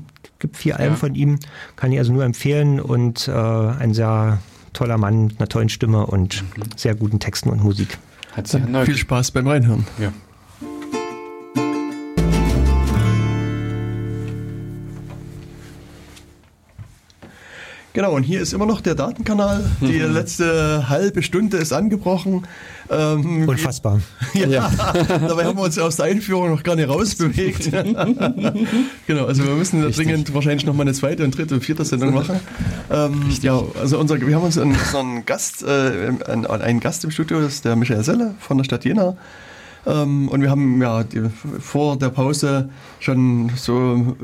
[0.47, 0.98] gibt vier Alben ja.
[0.98, 1.39] von ihm,
[1.74, 4.39] kann ich also nur empfehlen und äh, ein sehr
[4.73, 6.62] toller Mann mit einer tollen Stimme und mhm.
[6.77, 7.98] sehr guten Texten und Musik.
[8.32, 9.86] Hat viel Spaß beim Reinhören.
[9.98, 10.12] Ja.
[17.97, 19.64] Genau, und hier ist immer noch der Datenkanal.
[19.81, 20.12] Die mhm.
[20.12, 22.47] letzte halbe Stunde ist angebrochen.
[22.90, 24.02] Ähm, Unfassbar.
[24.35, 24.70] Ja, ja.
[25.27, 27.73] dabei haben wir uns aus der Einführung noch gar nicht rausbewegt.
[29.06, 30.09] genau, also wir müssen Richtig.
[30.09, 32.39] dringend wahrscheinlich noch mal eine zweite und dritte und vierte Sendung machen.
[32.90, 37.10] Ähm, ja, also unser, wir haben uns einen, einen Gast, äh, einen, einen Gast im
[37.10, 39.16] Studio, das ist der Michael Selle von der Stadt Jena.
[39.86, 41.22] Ähm, und wir haben ja die,
[41.60, 42.68] vor der Pause
[42.98, 44.16] schon so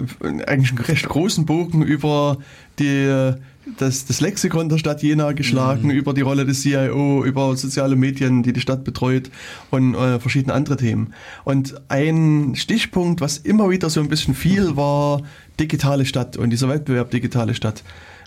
[0.46, 2.38] eigentlich einen recht großen Bogen über
[2.78, 3.34] die
[3.78, 5.90] das, das Lexikon der Stadt Jena geschlagen, mhm.
[5.90, 9.30] über die Rolle des CIO, über soziale Medien, die die Stadt betreut
[9.70, 11.14] und äh, verschiedene andere Themen.
[11.44, 15.22] Und ein Stichpunkt, was immer wieder so ein bisschen viel war,
[15.60, 17.84] digitale Stadt und dieser Wettbewerb digitale Stadt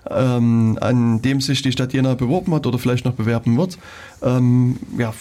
[0.09, 3.77] ähm, an dem sich die Stadt Jena beworben hat oder vielleicht noch bewerben wird.
[4.21, 5.13] Ähm, ja,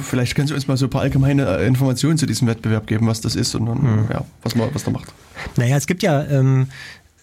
[0.00, 3.06] vielleicht können Sie uns mal so ein paar allgemeine äh, Informationen zu diesem Wettbewerb geben,
[3.06, 4.08] was das ist und dann, mhm.
[4.10, 5.12] ja, was man was da macht.
[5.56, 6.68] Naja, es gibt ja ähm,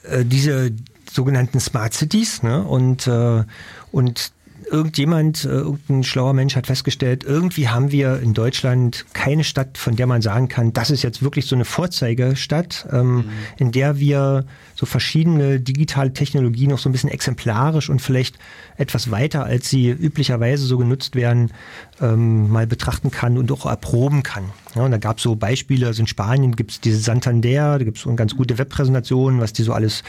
[0.03, 0.71] äh, diese
[1.11, 2.63] sogenannten Smart Cities ne?
[2.63, 3.43] und, äh,
[3.91, 4.31] und
[4.69, 9.95] irgendjemand, äh, irgendein schlauer Mensch hat festgestellt, irgendwie haben wir in Deutschland keine Stadt, von
[9.95, 13.25] der man sagen kann, das ist jetzt wirklich so eine Vorzeigestadt, ähm, mhm.
[13.57, 14.45] in der wir
[14.75, 18.37] so verschiedene digitale Technologien noch so ein bisschen exemplarisch und vielleicht
[18.81, 21.51] etwas weiter, als sie üblicherweise so genutzt werden,
[22.01, 24.45] ähm, mal betrachten kann und auch erproben kann.
[24.75, 27.83] Ja, und da gab es so Beispiele, also in Spanien gibt es diese Santander, da
[27.83, 30.03] gibt es so eine ganz gute Webpräsentation, was die so alles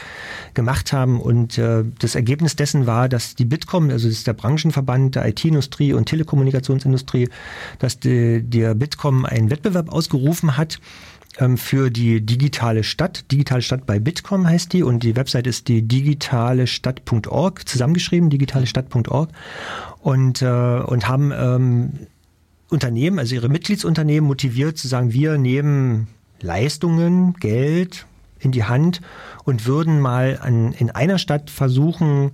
[0.53, 1.21] gemacht haben.
[1.21, 5.27] Und äh, das Ergebnis dessen war, dass die Bitkom, also das ist der Branchenverband der
[5.27, 7.29] IT-Industrie und Telekommunikationsindustrie,
[7.79, 10.79] dass die, der Bitkom einen Wettbewerb ausgerufen hat,
[11.55, 13.31] für die digitale Stadt.
[13.31, 19.29] Digitale Stadt bei Bitkom heißt die und die Website ist die digitalestadt.org, zusammengeschrieben, digitalestadt.org
[20.01, 22.07] und, äh, und haben ähm,
[22.69, 26.07] Unternehmen, also ihre Mitgliedsunternehmen motiviert zu sagen, wir nehmen
[26.41, 28.05] Leistungen, Geld
[28.39, 29.01] in die Hand
[29.45, 32.31] und würden mal an, in einer Stadt versuchen,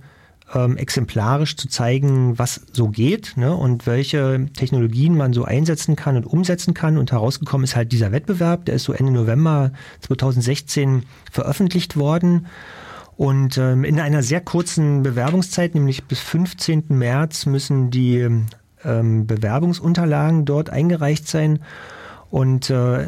[0.54, 6.16] ähm, exemplarisch zu zeigen, was so geht ne, und welche Technologien man so einsetzen kann
[6.16, 6.98] und umsetzen kann.
[6.98, 12.46] Und herausgekommen ist halt dieser Wettbewerb, der ist so Ende November 2016 veröffentlicht worden.
[13.16, 16.84] Und ähm, in einer sehr kurzen Bewerbungszeit, nämlich bis 15.
[16.88, 18.26] März, müssen die
[18.82, 21.60] ähm, Bewerbungsunterlagen dort eingereicht sein.
[22.30, 23.06] Und äh,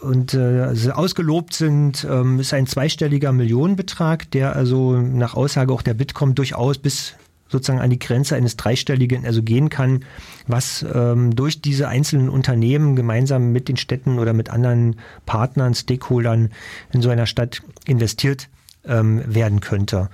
[0.00, 5.94] und äh, ausgelobt sind, ähm, ist ein zweistelliger Millionenbetrag, der also nach Aussage auch der
[5.94, 7.14] Bitkom durchaus bis
[7.48, 10.04] sozusagen an die Grenze eines dreistelligen also gehen kann,
[10.46, 14.96] was ähm, durch diese einzelnen Unternehmen gemeinsam mit den Städten oder mit anderen
[15.26, 16.50] Partnern, Stakeholdern
[16.92, 18.48] in so einer Stadt investiert
[18.84, 20.08] ähm, werden könnte.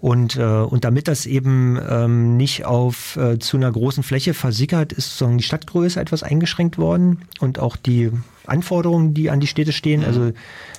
[0.00, 4.92] Und, äh, und damit das eben ähm, nicht auf äh, zu einer großen Fläche versickert,
[4.92, 8.10] ist sozusagen die Stadtgröße etwas eingeschränkt worden und auch die
[8.46, 10.00] Anforderungen, die an die Städte stehen.
[10.00, 10.06] Mhm.
[10.06, 10.32] Also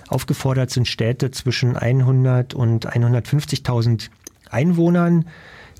[0.07, 4.09] aufgefordert sind Städte zwischen 100 und 150.000
[4.49, 5.25] Einwohnern,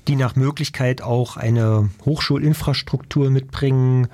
[0.08, 4.08] die nach Möglichkeit auch eine Hochschulinfrastruktur mitbringen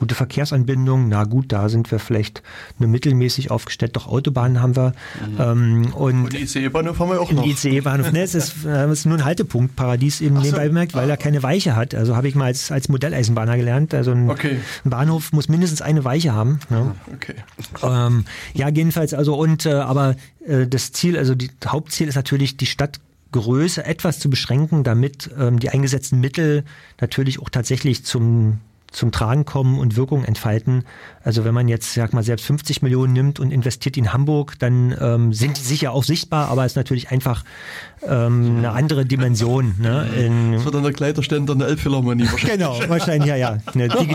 [0.00, 2.42] Gute Verkehrsanbindung, na gut, da sind wir vielleicht
[2.78, 4.94] nur mittelmäßig aufgestellt, doch Autobahnen haben wir.
[5.20, 5.36] Mhm.
[5.38, 7.44] Ähm, und, und ICE-Bahnhof haben wir auch noch.
[7.44, 10.40] ICE-Bahnhof, ne, es ist, äh, ist nur ein Haltepunkt, Paradies eben so.
[10.40, 11.12] nebenbei bemerkt, weil ah.
[11.12, 11.94] er keine Weiche hat.
[11.94, 13.92] Also habe ich mal als, als Modelleisenbahner gelernt.
[13.92, 14.60] Also ein, okay.
[14.86, 16.60] ein, Bahnhof muss mindestens eine Weiche haben.
[16.70, 16.94] Ne?
[17.14, 17.34] Okay.
[17.82, 18.24] Ähm,
[18.54, 20.16] ja, jedenfalls, also und äh, aber
[20.46, 23.00] äh, das Ziel, also die Hauptziel ist natürlich, die Stadt
[23.32, 26.64] Größe etwas zu beschränken, damit ähm, die eingesetzten Mittel
[27.00, 28.60] natürlich auch tatsächlich zum
[28.90, 30.84] zum Tragen kommen und Wirkung entfalten.
[31.22, 34.96] Also wenn man jetzt, sag mal, selbst 50 Millionen nimmt und investiert in Hamburg, dann
[35.00, 37.44] ähm, sind die sicher auch sichtbar, aber es ist natürlich einfach
[38.06, 39.74] ähm, eine andere Dimension.
[39.80, 40.06] Ne?
[40.14, 42.58] In, das wird dann der Kleiderständer eine Elbphilharmonie wahrscheinlich.
[42.58, 43.58] Genau, wahrscheinlich, ja, ja.
[43.72, 44.14] Eine Digi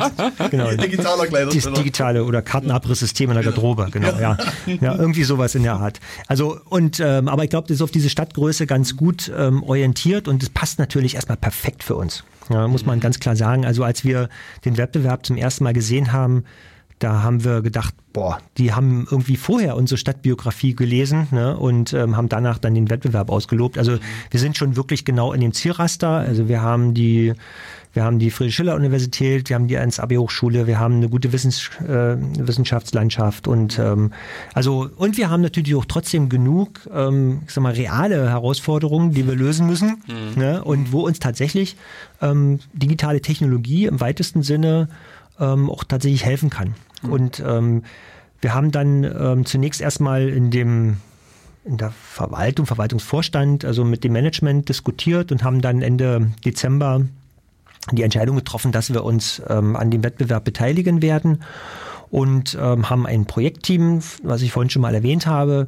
[0.52, 1.80] genau, Digitaler Kleiderständer.
[1.80, 4.38] Digitale oder Kartenabrisssystem in der Garderobe, genau, ja.
[4.68, 4.96] ja.
[4.96, 6.00] Irgendwie sowas in der Art.
[6.28, 10.28] Also, und, ähm, aber ich glaube, das ist auf diese Stadtgröße ganz gut ähm, orientiert
[10.28, 12.24] und es passt natürlich erstmal perfekt für uns.
[12.50, 13.66] Ja, muss man ganz klar sagen.
[13.66, 14.30] Also als wir
[14.66, 16.44] den Wettbewerb zum ersten Mal gesehen haben,
[17.00, 22.16] da haben wir gedacht, boah, die haben irgendwie vorher unsere Stadtbiografie gelesen ne, und ähm,
[22.16, 23.78] haben danach dann den Wettbewerb ausgelobt.
[23.78, 23.98] Also
[24.32, 26.10] wir sind schon wirklich genau in dem Zielraster.
[26.10, 27.34] Also wir haben die
[27.96, 33.48] wir haben die Friedrich-Schiller-Universität, wir haben die 1AB-Hochschule, wir haben eine gute Wissens äh, Wissenschaftslandschaft
[33.48, 34.12] und ähm,
[34.54, 39.26] also und wir haben natürlich auch trotzdem genug, ähm, ich sag mal, reale Herausforderungen, die
[39.26, 40.42] wir lösen müssen mhm.
[40.42, 40.64] ne?
[40.64, 41.78] und wo uns tatsächlich
[42.22, 44.90] ähm, digitale Technologie im weitesten Sinne
[45.40, 46.76] ähm, auch tatsächlich helfen kann.
[47.02, 47.12] Mhm.
[47.12, 47.84] Und ähm,
[48.42, 50.98] wir haben dann ähm, zunächst erstmal in dem
[51.64, 57.02] in der Verwaltung, Verwaltungsvorstand, also mit dem Management diskutiert und haben dann Ende Dezember
[57.92, 61.44] die Entscheidung getroffen, dass wir uns ähm, an dem Wettbewerb beteiligen werden
[62.10, 65.68] und ähm, haben ein Projektteam, was ich vorhin schon mal erwähnt habe,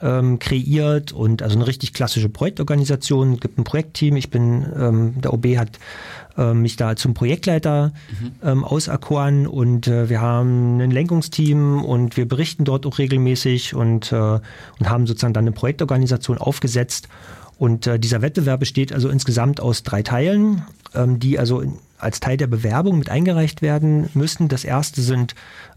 [0.00, 3.34] ähm, kreiert und also eine richtig klassische Projektorganisation.
[3.34, 4.16] Es gibt ein Projektteam.
[4.16, 5.78] Ich bin, ähm, der OB hat
[6.36, 8.32] ähm, mich da zum Projektleiter mhm.
[8.42, 14.12] ähm, auserkoren und äh, wir haben ein Lenkungsteam und wir berichten dort auch regelmäßig und,
[14.12, 17.08] äh, und haben sozusagen dann eine Projektorganisation aufgesetzt
[17.58, 20.62] und äh, dieser Wettbewerb besteht also insgesamt aus drei Teilen,
[20.94, 21.62] ähm, die also
[21.98, 24.48] als Teil der Bewerbung mit eingereicht werden müssen.
[24.48, 25.34] Das erste sind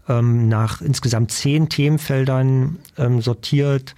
[0.08, 3.96] ähm, nach insgesamt zehn Themenfeldern ähm, sortiert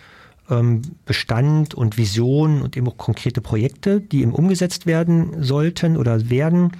[0.50, 6.30] ähm, Bestand und Vision und eben auch konkrete Projekte, die eben umgesetzt werden sollten oder
[6.30, 6.72] werden.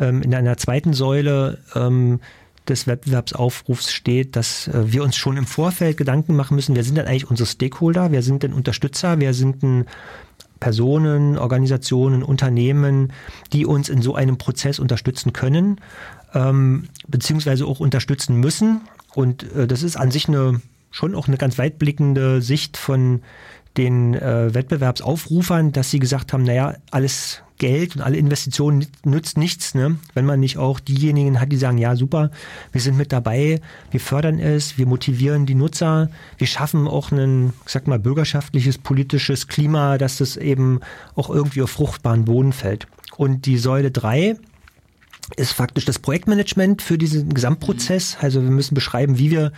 [0.00, 2.20] Ähm, in einer zweiten Säule ähm,
[2.68, 6.96] des Wettbewerbsaufrufs steht, dass äh, wir uns schon im Vorfeld Gedanken machen müssen, wer sind
[6.96, 9.86] denn eigentlich unsere Stakeholder, wer sind denn Unterstützer, wer sind denn
[10.60, 13.12] Personen, Organisationen, Unternehmen,
[13.52, 15.80] die uns in so einem Prozess unterstützen können,
[16.34, 18.82] ähm, beziehungsweise auch unterstützen müssen.
[19.14, 20.60] Und äh, das ist an sich eine
[20.90, 23.22] schon auch eine ganz weitblickende Sicht von
[23.76, 29.74] den äh, Wettbewerbsaufrufern, dass sie gesagt haben, naja, alles Geld und alle Investitionen nützt nichts,
[29.74, 29.96] ne?
[30.14, 32.30] wenn man nicht auch diejenigen hat, die sagen, ja super,
[32.72, 36.08] wir sind mit dabei, wir fördern es, wir motivieren die Nutzer,
[36.38, 40.80] wir schaffen auch ein, ich sag mal, bürgerschaftliches, politisches Klima, dass das eben
[41.14, 42.86] auch irgendwie auf fruchtbaren Boden fällt.
[43.16, 44.36] Und die Säule drei
[45.36, 48.16] ist faktisch das Projektmanagement für diesen Gesamtprozess.
[48.20, 49.52] Also wir müssen beschreiben, wie wir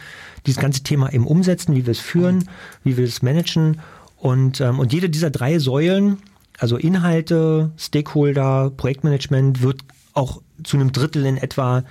[0.46, 2.48] dieses ganze Thema eben umsetzen, wie wir es führen,
[2.82, 3.80] wie wir es managen.
[4.20, 6.18] Und, ähm, und jede dieser drei Säulen
[6.60, 9.80] also Inhalte, Stakeholder, Projektmanagement wird
[10.12, 11.84] auch zu einem Drittel in etwa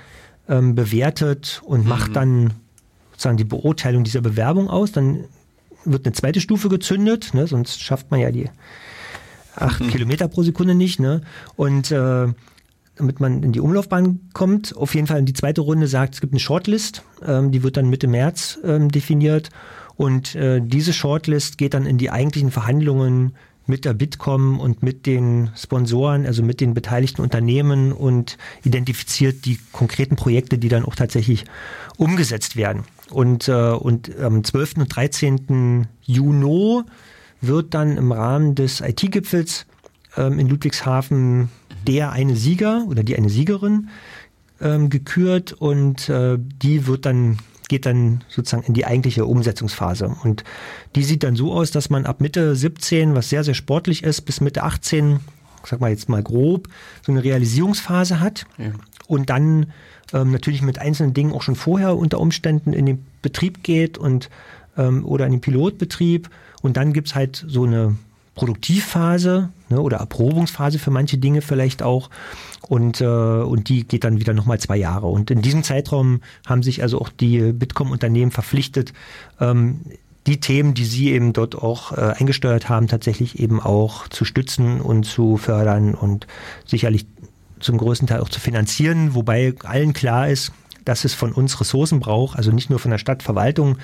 [0.47, 1.89] ähm, bewertet und mhm.
[1.89, 2.53] macht dann
[3.11, 4.91] sozusagen die Beurteilung dieser Bewerbung aus.
[4.91, 5.25] Dann
[5.85, 7.47] wird eine zweite Stufe gezündet, ne?
[7.47, 8.49] sonst schafft man ja die
[9.55, 9.89] acht mhm.
[9.89, 10.99] Kilometer pro Sekunde nicht.
[10.99, 11.21] Ne?
[11.55, 12.27] Und äh,
[12.95, 16.21] damit man in die Umlaufbahn kommt, auf jeden Fall in die zweite Runde sagt, es
[16.21, 19.49] gibt eine Shortlist, ähm, die wird dann Mitte März ähm, definiert.
[19.99, 23.33] Und äh, diese Shortlist geht dann in die eigentlichen Verhandlungen
[23.65, 29.59] mit der Bitkom und mit den Sponsoren, also mit den beteiligten Unternehmen und identifiziert die
[29.73, 31.43] konkreten Projekte, die dann auch tatsächlich
[31.97, 32.85] umgesetzt werden.
[33.11, 34.77] Und, äh, und am 12.
[34.77, 35.87] und 13.
[36.03, 36.83] Juni
[37.41, 39.65] wird dann im Rahmen des IT-Gipfels
[40.15, 41.49] ähm, in Ludwigshafen
[41.85, 43.89] der eine Sieger oder die eine Siegerin
[44.61, 47.39] ähm, gekürt und äh, die wird dann
[47.69, 50.13] geht dann sozusagen in die eigentliche Umsetzungsphase.
[50.23, 50.43] Und
[50.95, 54.21] die sieht dann so aus, dass man ab Mitte 17, was sehr, sehr sportlich ist,
[54.21, 55.21] bis Mitte 18,
[55.65, 56.67] sag mal jetzt mal grob,
[57.05, 58.45] so eine Realisierungsphase hat.
[58.57, 58.71] Ja.
[59.07, 59.67] Und dann
[60.13, 64.29] ähm, natürlich mit einzelnen Dingen auch schon vorher unter Umständen in den Betrieb geht und
[64.77, 66.29] ähm, oder in den Pilotbetrieb.
[66.61, 67.95] Und dann gibt's halt so eine
[68.35, 72.09] Produktivphase ne, oder Erprobungsphase für manche Dinge vielleicht auch.
[72.67, 75.07] Und, äh, und die geht dann wieder nochmal zwei Jahre.
[75.07, 78.93] Und in diesem Zeitraum haben sich also auch die Bitkom-Unternehmen verpflichtet,
[79.39, 79.81] ähm,
[80.27, 84.81] die Themen, die sie eben dort auch äh, eingesteuert haben, tatsächlich eben auch zu stützen
[84.81, 86.27] und zu fördern und
[86.65, 87.07] sicherlich
[87.59, 90.51] zum größten Teil auch zu finanzieren, wobei allen klar ist,
[90.85, 93.77] dass es von uns Ressourcen braucht, also nicht nur von der Stadtverwaltung,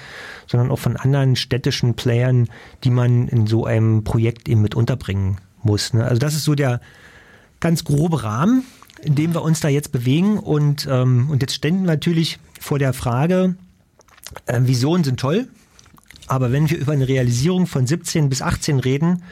[0.47, 2.47] sondern auch von anderen städtischen Playern,
[2.83, 5.93] die man in so einem Projekt eben mit unterbringen muss.
[5.93, 6.05] Ne?
[6.05, 6.79] Also das ist so der
[7.59, 8.63] ganz grobe Rahmen,
[9.01, 10.39] in dem wir uns da jetzt bewegen.
[10.39, 13.55] Und, ähm, und jetzt ständen wir natürlich vor der Frage,
[14.45, 15.47] äh, Visionen sind toll,
[16.27, 19.23] aber wenn wir über eine Realisierung von 17 bis 18 reden,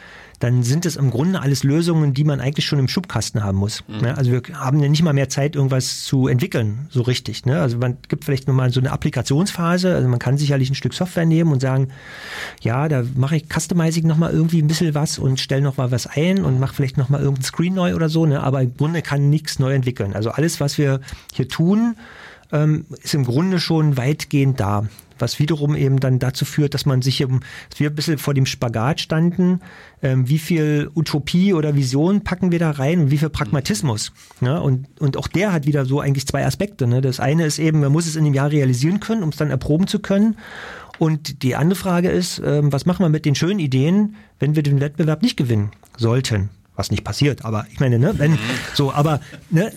[0.44, 3.82] dann sind es im Grunde alles Lösungen, die man eigentlich schon im Schubkasten haben muss.
[3.88, 4.02] Mhm.
[4.02, 4.18] Ne?
[4.18, 7.46] Also wir haben ja nicht mal mehr Zeit, irgendwas zu entwickeln, so richtig.
[7.46, 7.62] Ne?
[7.62, 11.26] Also man gibt vielleicht nochmal so eine Applikationsphase, also man kann sicherlich ein Stück Software
[11.26, 11.88] nehmen und sagen,
[12.62, 16.44] ja, da mache ich Customizing nochmal irgendwie ein bisschen was und stelle nochmal was ein
[16.44, 18.44] und mache vielleicht nochmal irgendein Screen neu oder so, ne?
[18.44, 20.14] aber im Grunde kann nichts neu entwickeln.
[20.14, 21.00] Also alles, was wir
[21.34, 21.96] hier tun,
[22.52, 24.88] ähm, ist im Grunde schon weitgehend da
[25.20, 28.34] was wiederum eben dann dazu führt, dass man sich eben, dass wir ein bisschen vor
[28.34, 29.62] dem Spagat standen,
[30.02, 34.12] ähm, wie viel Utopie oder Vision packen wir da rein und wie viel Pragmatismus.
[34.42, 34.62] Ne?
[34.62, 36.88] Und, und auch der hat wieder so eigentlich zwei Aspekte.
[36.88, 37.02] Ne?
[37.02, 39.50] Das eine ist eben, man muss es in dem Jahr realisieren können, um es dann
[39.50, 40.38] erproben zu können.
[41.00, 44.64] Und die andere Frage ist, ähm, was machen wir mit den schönen Ideen, wenn wir
[44.64, 46.50] den Wettbewerb nicht gewinnen sollten?
[46.76, 48.40] Was nicht passiert, aber ich meine, ne, wenn mhm.
[48.74, 49.20] so, aber
[49.52, 49.72] ne,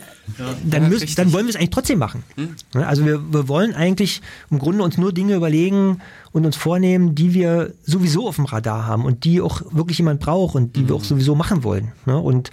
[0.64, 2.24] dann, ja, müssen, dann wollen wir es eigentlich trotzdem machen.
[2.36, 2.56] Mhm.
[2.72, 6.00] Also wir, wir wollen eigentlich im Grunde uns nur Dinge überlegen
[6.32, 10.20] und uns vornehmen, die wir sowieso auf dem Radar haben und die auch wirklich jemand
[10.20, 10.88] braucht und die mhm.
[10.88, 11.92] wir auch sowieso machen wollen.
[12.06, 12.18] Ne?
[12.18, 12.50] Und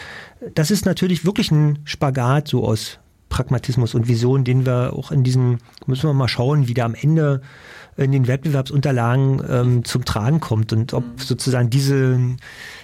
[0.55, 2.99] das ist natürlich wirklich ein Spagat so aus
[3.29, 5.57] Pragmatismus und Vision, den wir auch in diesem,
[5.87, 7.41] müssen wir mal schauen, wie der am Ende
[7.97, 11.17] in den Wettbewerbsunterlagen ähm, zum Tragen kommt und ob mhm.
[11.17, 12.19] sozusagen diese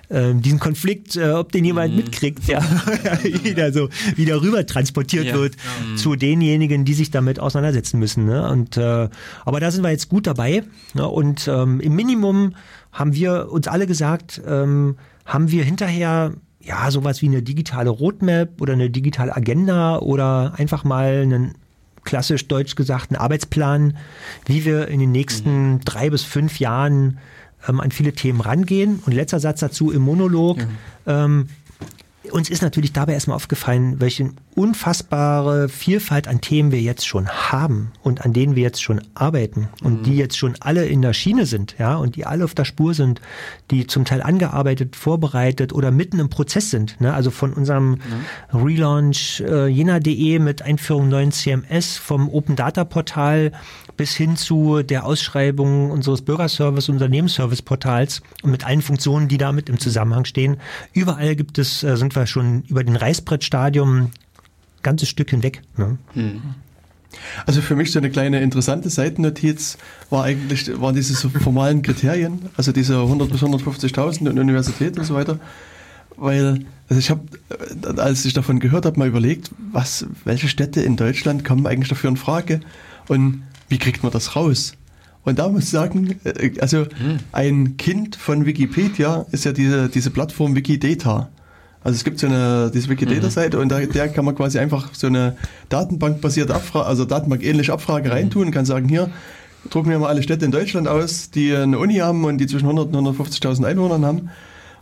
[0.10, 1.98] äh, diesen Konflikt, äh, ob den jemand mhm.
[1.98, 2.62] mitkriegt, ja,
[3.44, 5.36] wieder so wieder rüber transportiert ja.
[5.36, 5.96] wird ja.
[5.96, 8.26] zu denjenigen, die sich damit auseinandersetzen müssen.
[8.26, 8.50] Ne?
[8.50, 9.10] Und äh,
[9.46, 10.64] aber da sind wir jetzt gut dabei.
[10.94, 11.08] Ne?
[11.08, 12.56] Und ähm, im Minimum
[12.92, 18.62] haben wir uns alle gesagt, ähm, haben wir hinterher ja sowas wie eine digitale Roadmap
[18.62, 21.56] oder eine digitale Agenda oder einfach mal einen
[22.04, 23.98] klassisch deutsch gesagten Arbeitsplan,
[24.46, 25.80] wie wir in den nächsten mhm.
[25.82, 27.20] drei bis fünf Jahren
[27.68, 29.02] ähm, an viele Themen rangehen.
[29.06, 30.60] Und letzter Satz dazu im Monolog.
[31.06, 31.26] Ja.
[31.26, 31.48] Ähm,
[32.32, 37.92] uns ist natürlich dabei erstmal aufgefallen, welchen unfassbare Vielfalt an Themen wir jetzt schon haben
[38.04, 40.04] und an denen wir jetzt schon arbeiten und mhm.
[40.04, 42.94] die jetzt schon alle in der Schiene sind, ja, und die alle auf der Spur
[42.94, 43.22] sind,
[43.72, 47.00] die zum Teil angearbeitet, vorbereitet oder mitten im Prozess sind.
[47.00, 47.14] Ne?
[47.14, 48.00] Also von unserem mhm.
[48.54, 53.54] Relaunch äh, jena.de mit Einführung neuen CMS, vom Open Data Portal
[54.00, 59.68] bis hin zu der Ausschreibung unseres Bürgerservice, Unternehmensservice Portals und mit allen Funktionen, die damit
[59.68, 60.56] im Zusammenhang stehen.
[60.94, 64.12] Überall gibt es, äh, sind wir schon über den Reißbrettstadium
[64.84, 65.64] ganzes Stück hinweg.
[65.76, 65.98] Ne?
[66.14, 66.42] Hm.
[67.46, 69.78] Also für mich so eine kleine interessante Seitennotiz
[70.10, 75.14] war eigentlich, waren diese formalen Kriterien, also diese 100 bis 150.000 in Universitäten und so
[75.14, 75.42] weiter.
[76.16, 80.80] Weil, also ich habe, äh, als ich davon gehört habe, mal überlegt, was, welche Städte
[80.80, 82.62] in Deutschland kommen eigentlich dafür in Frage
[83.10, 84.74] und wie kriegt man das raus?
[85.24, 87.20] Und da muss ich sagen, äh, also hm.
[87.32, 91.30] ein Kind von Wikipedia ist ja diese, diese Plattform Wikidata.
[91.82, 93.64] Also es gibt so eine diese Wikidata-Seite mhm.
[93.64, 95.38] und da der kann man quasi einfach so eine
[95.70, 98.14] Datenbankbasierte Abfrage, also Datenbank-ähnliche Abfrage mhm.
[98.14, 99.10] reintun und kann sagen, hier,
[99.70, 102.68] drucken wir mal alle Städte in Deutschland aus, die eine Uni haben und die zwischen
[102.68, 104.30] 100 und 150.000 Einwohnern haben.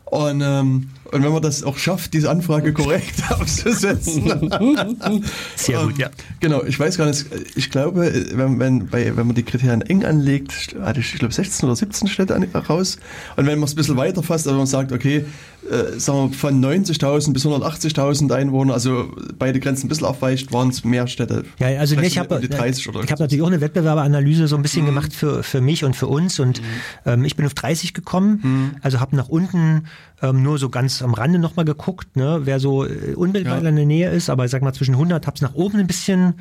[0.05, 4.23] Und, ähm, und wenn man das auch schafft, diese Anfrage korrekt abzusetzen.
[5.55, 6.09] Sehr gut, ja.
[6.39, 7.25] Genau, ich weiß gar nicht,
[7.55, 11.34] ich glaube, wenn, wenn, bei, wenn man die Kriterien eng anlegt, hatte ich, ich glaube,
[11.34, 12.38] 16 oder 17 Städte
[12.69, 12.97] raus.
[13.35, 15.25] Und wenn man es ein bisschen weiter fasst, also man sagt, okay,
[15.69, 20.69] äh, sagen wir, von 90.000 bis 180.000 Einwohner, also beide Grenzen ein bisschen aufweicht, waren
[20.69, 21.43] es mehr Städte.
[21.59, 24.88] Ja, also nee, ich habe ich hab natürlich auch eine Wettbewerberanalyse so ein bisschen mhm.
[24.88, 26.65] gemacht für, für mich und für uns und mhm.
[27.05, 28.71] ähm, ich bin auf 30 gekommen, mhm.
[28.81, 29.88] also habe nach unten
[30.21, 33.69] ähm, nur so ganz am Rande nochmal geguckt, ne, wer so äh, unmittelbar ja.
[33.69, 35.87] in der Nähe ist, aber ich sag mal zwischen 100 habe es nach oben ein
[35.87, 36.35] bisschen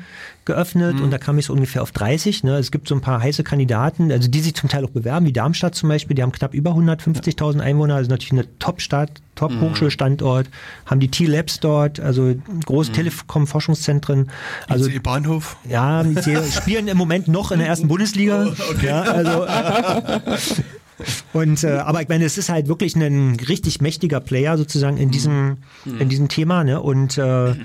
[0.45, 1.03] geöffnet mhm.
[1.03, 2.43] und da kam ich so ungefähr auf 30.
[2.43, 2.57] Ne.
[2.57, 5.33] Es gibt so ein paar heiße Kandidaten, also die sich zum Teil auch bewerben, wie
[5.33, 10.89] Darmstadt zum Beispiel, die haben knapp über 150.000 Einwohner, also natürlich eine Top-Stadt, Top-Hochschulstandort, mhm.
[10.89, 12.33] haben die T-Labs dort, also
[12.65, 12.95] große mhm.
[12.95, 14.29] Telekom-Forschungszentren.
[14.67, 15.57] Also IC Bahnhof?
[15.69, 16.03] Ja,
[16.51, 18.47] spielen im Moment noch in der ersten Bundesliga.
[18.57, 18.87] Oh, okay.
[18.87, 19.45] Ja, also
[21.33, 25.11] Und äh, aber ich meine, es ist halt wirklich ein richtig mächtiger Player sozusagen in
[25.11, 26.01] diesem mhm.
[26.01, 26.81] in diesem Thema, ne?
[26.81, 27.55] Und äh,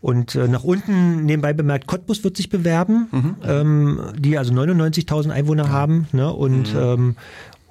[0.00, 3.36] und äh, nach unten nebenbei bemerkt, Cottbus wird sich bewerben, mhm.
[3.44, 5.70] ähm, die also 99.000 Einwohner ja.
[5.70, 6.32] haben, ne?
[6.32, 6.80] Und mhm.
[6.80, 7.16] ähm,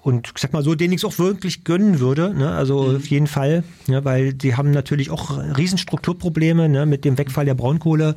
[0.07, 2.51] und ich sag mal so, denen ich es auch wirklich gönnen würde, ne?
[2.51, 2.95] also mhm.
[2.95, 4.05] auf jeden Fall, ne?
[4.05, 6.85] weil die haben natürlich auch Riesenstrukturprobleme ne?
[6.85, 8.15] mit dem Wegfall der Braunkohle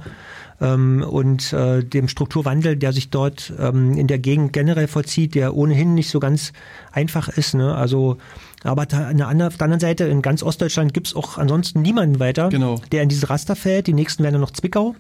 [0.60, 5.56] ähm, und äh, dem Strukturwandel, der sich dort ähm, in der Gegend generell vollzieht, der
[5.56, 6.52] ohnehin nicht so ganz
[6.92, 7.54] einfach ist.
[7.54, 7.74] Ne?
[7.74, 8.18] Also
[8.62, 12.80] aber an der anderen Seite, in ganz Ostdeutschland gibt's auch ansonsten niemanden weiter, genau.
[12.92, 13.86] der in dieses Raster fällt.
[13.86, 14.94] Die nächsten werden noch Zwickau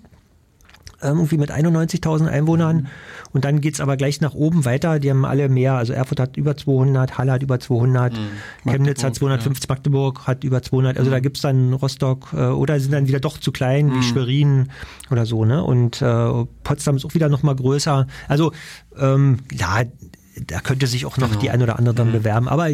[1.02, 2.76] irgendwie mit 91.000 Einwohnern.
[2.76, 2.86] Mhm.
[3.32, 4.98] Und dann geht's aber gleich nach oben weiter.
[4.98, 5.74] Die haben alle mehr.
[5.74, 8.70] Also Erfurt hat über 200, Halle hat über 200, mhm.
[8.70, 9.74] Chemnitz hat 250, ja.
[9.74, 10.98] Magdeburg hat über 200.
[10.98, 11.12] Also mhm.
[11.12, 14.02] da gibt's dann Rostock äh, oder sind dann wieder doch zu klein, wie mhm.
[14.02, 14.68] Schwerin
[15.10, 15.44] oder so.
[15.44, 18.06] ne Und äh, Potsdam ist auch wieder noch mal größer.
[18.28, 18.52] Also
[18.98, 19.82] ähm, ja,
[20.46, 21.40] da könnte sich auch noch genau.
[21.40, 22.12] die ein oder andere dann mhm.
[22.12, 22.48] bewerben.
[22.48, 22.68] Aber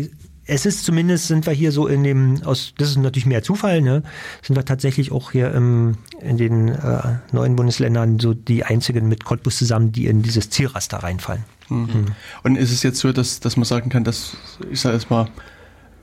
[0.46, 3.80] es ist zumindest, sind wir hier so in dem, aus, das ist natürlich mehr Zufall,
[3.82, 4.02] ne,
[4.42, 7.00] sind wir tatsächlich auch hier im, in den äh,
[7.32, 11.44] neuen Bundesländern so die einzigen mit Cottbus zusammen, die in dieses Zielraster reinfallen.
[11.68, 11.78] Mhm.
[11.78, 12.06] Mhm.
[12.44, 14.36] Und ist es jetzt so, dass, dass man sagen kann, dass,
[14.70, 15.28] ich sage jetzt mal,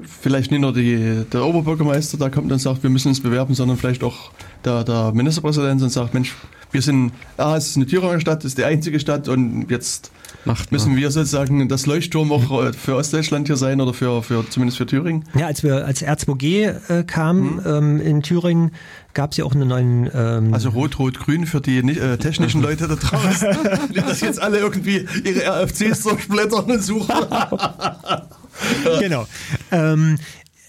[0.01, 3.77] vielleicht nicht nur die, der Oberbürgermeister da kommt und sagt, wir müssen uns bewerben, sondern
[3.77, 4.31] vielleicht auch
[4.65, 6.35] der, der Ministerpräsident und sagt, Mensch,
[6.71, 10.11] wir sind, ah, es ist eine Thüringer Stadt, es ist die einzige Stadt und jetzt
[10.45, 14.49] Macht müssen wir sozusagen das Leuchtturm auch äh, für Ostdeutschland hier sein oder für, für
[14.49, 15.23] zumindest für Thüringen?
[15.35, 17.61] Ja, als wir als R2G äh, kamen mhm.
[17.65, 18.71] ähm, in Thüringen,
[19.13, 20.09] gab es ja auch einen neuen.
[20.13, 23.57] Ähm also Rot-Rot-Grün für die äh, technischen Leute da draußen,
[23.89, 27.15] die das jetzt alle irgendwie ihre RFCs durchblättern und suchen.
[28.99, 29.25] genau.
[29.71, 30.17] Ähm,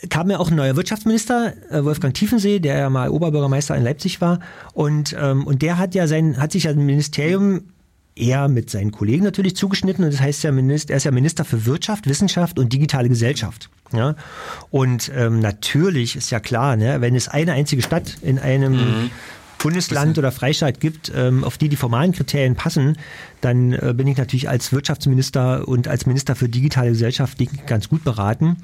[0.09, 4.21] kam ja auch ein neuer Wirtschaftsminister, äh, Wolfgang Tiefensee, der ja mal Oberbürgermeister in Leipzig
[4.21, 4.41] war.
[4.73, 7.63] Und, ähm, und der hat ja sein, hat sich ja ein Ministerium
[8.17, 11.45] er mit seinen Kollegen natürlich zugeschnitten und das heißt ja Minister, er ist ja Minister
[11.45, 13.71] für Wirtschaft, Wissenschaft und digitale Gesellschaft.
[13.93, 14.15] Ja?
[14.71, 19.11] Und ähm, natürlich ist ja klar, ne, wenn es eine einzige Stadt in einem mhm.
[19.59, 22.99] Bundesland oder Freistaat gibt, ähm, auf die die formalen Kriterien passen,
[23.41, 28.05] dann äh, bin ich natürlich als Wirtschaftsminister und als Minister für digitale Gesellschaft ganz gut
[28.05, 28.59] beraten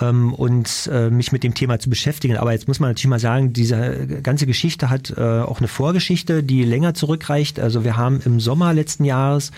[0.00, 2.36] ähm, und äh, mich mit dem Thema zu beschäftigen.
[2.36, 6.42] Aber jetzt muss man natürlich mal sagen, diese ganze Geschichte hat äh, auch eine Vorgeschichte,
[6.42, 7.60] die länger zurückreicht.
[7.60, 9.52] Also wir haben im Sommer letzten Jahres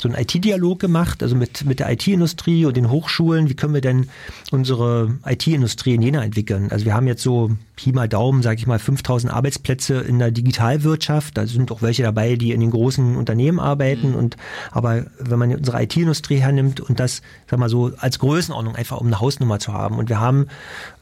[0.00, 3.48] so einen IT-Dialog gemacht, also mit, mit der IT-Industrie und den Hochschulen.
[3.48, 4.08] Wie können wir denn
[4.50, 6.70] unsere IT-Industrie in Jena entwickeln?
[6.70, 10.30] Also wir haben jetzt so Pi mal Daumen, sage ich mal, 5000 Arbeitsplätze in der
[10.30, 11.36] Digitalwirtschaft.
[11.36, 14.10] Da sind auch welche dabei, die in den großen Unternehmen arbeiten.
[14.10, 14.16] Mhm.
[14.16, 14.36] Und
[14.70, 19.06] aber wenn man unsere IT-Industrie hernimmt und das, sag mal so, als Größenordnung einfach um
[19.06, 19.79] eine Hausnummer zu haben.
[19.86, 20.46] Und wir haben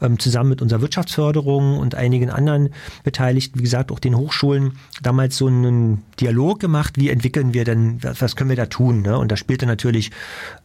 [0.01, 2.69] ähm, zusammen mit unserer Wirtschaftsförderung und einigen anderen
[3.03, 7.99] Beteiligten, wie gesagt, auch den Hochschulen, damals so einen Dialog gemacht, wie entwickeln wir denn,
[8.01, 9.01] was können wir da tun?
[9.01, 9.17] Ne?
[9.17, 10.11] Und da spielte natürlich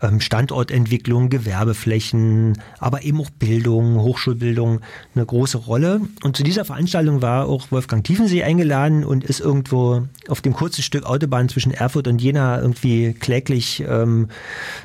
[0.03, 4.81] ähm, Standortentwicklung, Gewerbeflächen, aber eben auch Bildung, Hochschulbildung
[5.15, 6.01] eine große Rolle.
[6.23, 10.83] Und zu dieser Veranstaltung war auch Wolfgang Tiefensee eingeladen und ist irgendwo auf dem kurzen
[10.83, 14.29] Stück Autobahn zwischen Erfurt und Jena irgendwie kläglich ähm,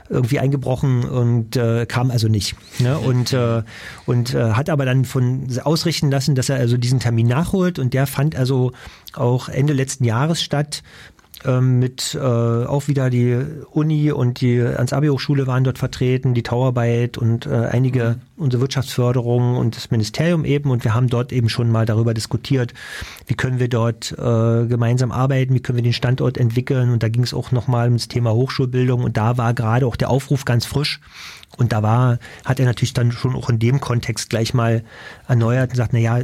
[0.09, 2.55] irgendwie eingebrochen und äh, kam also nicht.
[2.79, 2.97] Ne?
[2.97, 3.63] Und, äh,
[4.05, 7.79] und äh, hat aber dann von ausrichten lassen, dass er also diesen Termin nachholt.
[7.79, 8.71] Und der fand also
[9.13, 10.83] auch Ende letzten Jahres statt
[11.61, 13.37] mit äh, auch wieder die
[13.71, 19.75] Uni und die Ans-Abi-Hochschule waren dort vertreten, die Tauarbeit und äh, einige unsere Wirtschaftsförderung und
[19.75, 20.71] das Ministerium eben.
[20.71, 22.73] Und wir haben dort eben schon mal darüber diskutiert,
[23.27, 26.91] wie können wir dort äh, gemeinsam arbeiten, wie können wir den Standort entwickeln.
[26.91, 29.03] Und da ging es auch nochmal ums Thema Hochschulbildung.
[29.03, 30.99] Und da war gerade auch der Aufruf ganz frisch.
[31.57, 34.83] Und da war, hat er natürlich dann schon auch in dem Kontext gleich mal
[35.27, 36.19] erneuert und gesagt, na ja,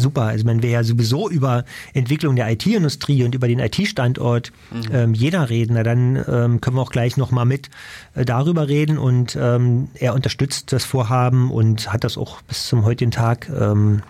[0.00, 0.22] super.
[0.22, 1.64] Also wenn wir ja sowieso über
[1.94, 4.82] Entwicklung der IT-Industrie und über den IT-Standort mhm.
[4.92, 7.70] ähm, jeder reden, na dann ähm, können wir auch gleich nochmal mit
[8.14, 12.84] äh, darüber reden und ähm, er unterstützt das Vorhaben und hat das auch bis zum
[12.84, 14.02] heutigen Tag ähm,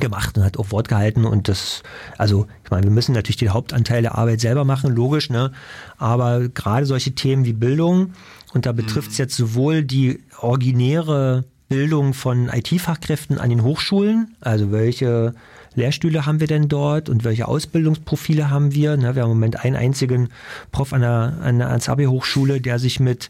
[0.00, 1.82] gemacht und hat auch Wort gehalten und das,
[2.18, 5.52] also ich meine, wir müssen natürlich den Hauptanteil der Arbeit selber machen, logisch, ne?
[5.96, 8.12] Aber gerade solche Themen wie Bildung
[8.52, 9.22] und da betrifft es mhm.
[9.22, 14.36] jetzt sowohl die originäre Bildung von IT-Fachkräften an den Hochschulen.
[14.40, 15.34] Also welche
[15.74, 18.96] Lehrstühle haben wir denn dort und welche Ausbildungsprofile haben wir?
[18.98, 20.30] wir haben im Moment einen einzigen
[20.72, 23.28] Prof an der, an der Ansabi-Hochschule, der sich mit,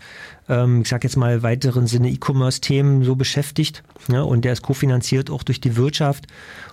[0.48, 3.82] ähm, ich sage jetzt mal weiteren Sinne E-Commerce-Themen so beschäftigt.
[4.08, 6.26] und der ist kofinanziert auch durch die Wirtschaft.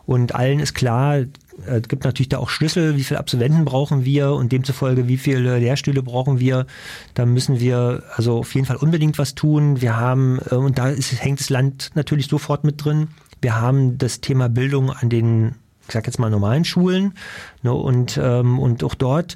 [0.06, 1.24] Und allen ist klar,
[1.68, 5.60] äh, gibt natürlich da auch Schlüssel, wie viele Absolventen brauchen wir und demzufolge, wie viele
[5.60, 6.66] Lehrstühle brauchen wir.
[7.14, 9.82] Da müssen wir also auf jeden Fall unbedingt was tun.
[9.82, 13.10] Wir haben, äh, und da ist, hängt das Land natürlich sofort mit drin.
[13.42, 15.56] Wir haben das Thema Bildung an den,
[15.88, 17.14] ich sag jetzt mal, normalen Schulen.
[17.62, 19.36] Ne, und, ähm, und auch dort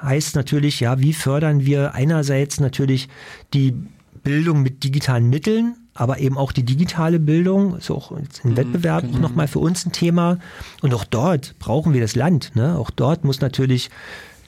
[0.00, 3.08] heißt natürlich, ja, wie fördern wir einerseits natürlich
[3.54, 3.74] die
[4.22, 9.02] Bildung mit digitalen Mitteln, aber eben auch die digitale Bildung ist auch im mhm, Wettbewerb
[9.02, 9.18] genau.
[9.18, 10.38] nochmal für uns ein Thema.
[10.82, 12.52] Und auch dort brauchen wir das Land.
[12.54, 12.78] Ne?
[12.78, 13.90] Auch dort muss natürlich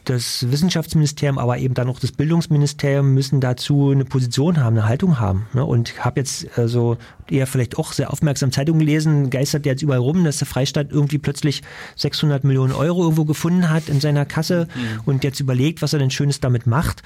[0.08, 5.20] das Wissenschaftsministerium, aber eben dann auch das Bildungsministerium müssen dazu eine Position haben, eine Haltung
[5.20, 5.46] haben.
[5.52, 5.64] Ne?
[5.64, 6.96] Und ich habe jetzt also
[7.28, 11.18] eher vielleicht auch sehr aufmerksam Zeitungen gelesen, geistert jetzt überall rum, dass der Freistaat irgendwie
[11.18, 11.62] plötzlich
[11.96, 15.00] 600 Millionen Euro irgendwo gefunden hat in seiner Kasse mhm.
[15.04, 17.02] und jetzt überlegt, was er denn Schönes damit macht.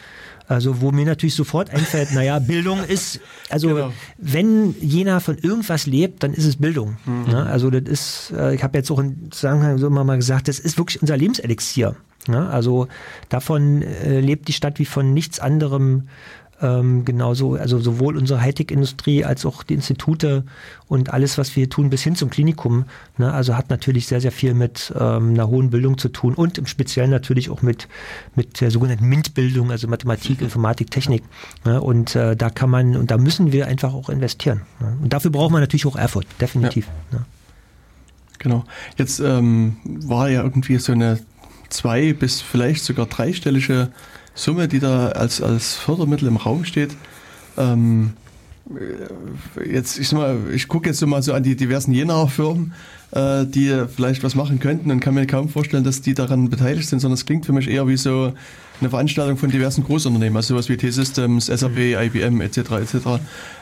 [0.48, 3.92] Also wo mir natürlich sofort einfällt, naja, Bildung ist, also genau.
[4.18, 6.98] wenn jener von irgendwas lebt, dann ist es Bildung.
[7.04, 7.32] Mhm.
[7.32, 7.46] Ne?
[7.46, 10.58] Also das ist, äh, ich habe jetzt auch in Zusammenhang so immer mal gesagt, das
[10.58, 11.96] ist wirklich unser Lebenselixier.
[12.28, 12.48] Ne?
[12.48, 12.88] Also
[13.28, 16.04] davon äh, lebt die Stadt wie von nichts anderem
[16.62, 20.44] ähm, genauso, also sowohl unsere Hightech-Industrie als auch die Institute
[20.86, 22.84] und alles, was wir tun, bis hin zum Klinikum.
[23.18, 23.32] Ne?
[23.32, 26.66] Also hat natürlich sehr, sehr viel mit ähm, einer hohen Bildung zu tun und im
[26.66, 27.88] Speziellen natürlich auch mit,
[28.36, 30.46] mit der sogenannten MINT-Bildung, also Mathematik, mhm.
[30.46, 31.24] Informatik, Technik.
[31.64, 31.80] Ne?
[31.80, 34.62] Und äh, da kann man, und da müssen wir einfach auch investieren.
[34.80, 34.96] Ne?
[35.02, 36.86] Und dafür braucht man natürlich auch Erfurt, definitiv.
[37.10, 37.18] Ja.
[37.18, 37.24] Ne?
[38.38, 38.64] Genau.
[38.98, 41.20] Jetzt ähm, war ja irgendwie so eine
[41.72, 43.88] zwei- bis vielleicht sogar dreistellige
[44.34, 46.90] Summe, die da als, als Fördermittel im Raum steht.
[47.56, 48.12] Ähm,
[49.66, 50.14] jetzt, ich,
[50.54, 52.72] ich gucke jetzt so mal so an die diversen Jenaer Firmen,
[53.10, 56.88] äh, die vielleicht was machen könnten und kann mir kaum vorstellen, dass die daran beteiligt
[56.88, 58.32] sind, sondern es klingt für mich eher wie so
[58.82, 62.58] eine Veranstaltung von diversen Großunternehmen, also sowas wie T-Systems, SAP, IBM etc.
[62.58, 62.96] etc.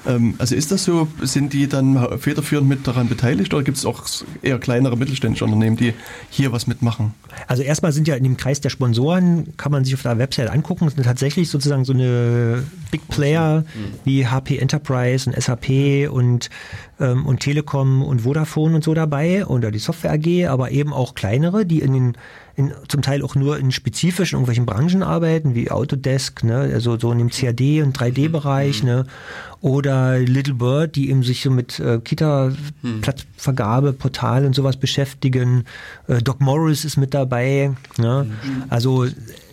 [0.07, 3.85] Ähm, also ist das so, sind die dann federführend mit daran beteiligt oder gibt es
[3.85, 4.05] auch
[4.43, 5.95] eher kleinere mittelständische Unternehmen, die
[6.31, 7.15] hier was mitmachen?
[7.47, 10.51] Also erstmal sind ja in dem Kreis der Sponsoren, kann man sich auf der Website
[10.51, 13.65] angucken, sind tatsächlich sozusagen so eine Big Player
[14.05, 16.51] wie HP Enterprise und SAP und,
[16.99, 21.15] ähm, und Telekom und Vodafone und so dabei oder die Software AG, aber eben auch
[21.15, 22.17] kleinere, die in den
[22.61, 27.11] in, zum Teil auch nur in spezifischen irgendwelchen Branchen arbeiten, wie Autodesk, ne, also so
[27.11, 28.89] in dem CAD- und 3D-Bereich, mhm.
[28.89, 29.07] ne,
[29.61, 35.65] oder Little Bird, die eben sich so mit äh, Kita-Platzvergabe, Portal und sowas beschäftigen.
[36.07, 38.65] Äh, Doc Morris ist mit dabei, ne, mhm.
[38.69, 39.07] also,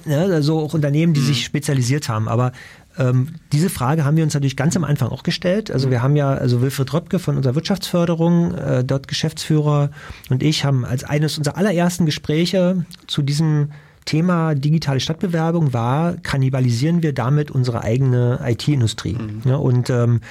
[0.08, 1.26] ne, also auch Unternehmen, die mhm.
[1.26, 2.52] sich spezialisiert haben, aber
[2.98, 5.70] ähm, diese Frage haben wir uns natürlich ganz am Anfang auch gestellt.
[5.70, 9.92] Also wir haben ja, also Wilfried Röpke von unserer Wirtschaftsförderung, äh, dort Geschäftsführer
[10.30, 13.70] und ich haben als eines unserer allerersten Gespräche zu diesem
[14.06, 19.14] Thema digitale Stadtbewerbung war, kannibalisieren wir damit unsere eigene IT-Industrie.
[19.16, 19.42] Mhm.
[19.44, 20.22] Ja, und ähm, dann haben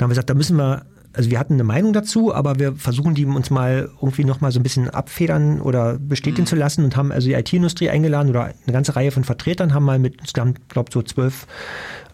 [0.00, 0.86] wir gesagt, da müssen wir
[1.18, 4.60] also wir hatten eine Meinung dazu, aber wir versuchen die uns mal irgendwie nochmal so
[4.60, 6.46] ein bisschen abfedern oder bestätigen mhm.
[6.46, 9.84] zu lassen und haben also die IT-Industrie eingeladen oder eine ganze Reihe von Vertretern haben
[9.84, 11.48] mal mit, insgesamt, glaube so zwölf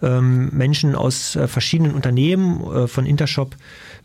[0.03, 3.57] ähm, Menschen aus äh, verschiedenen Unternehmen, äh, von Intershop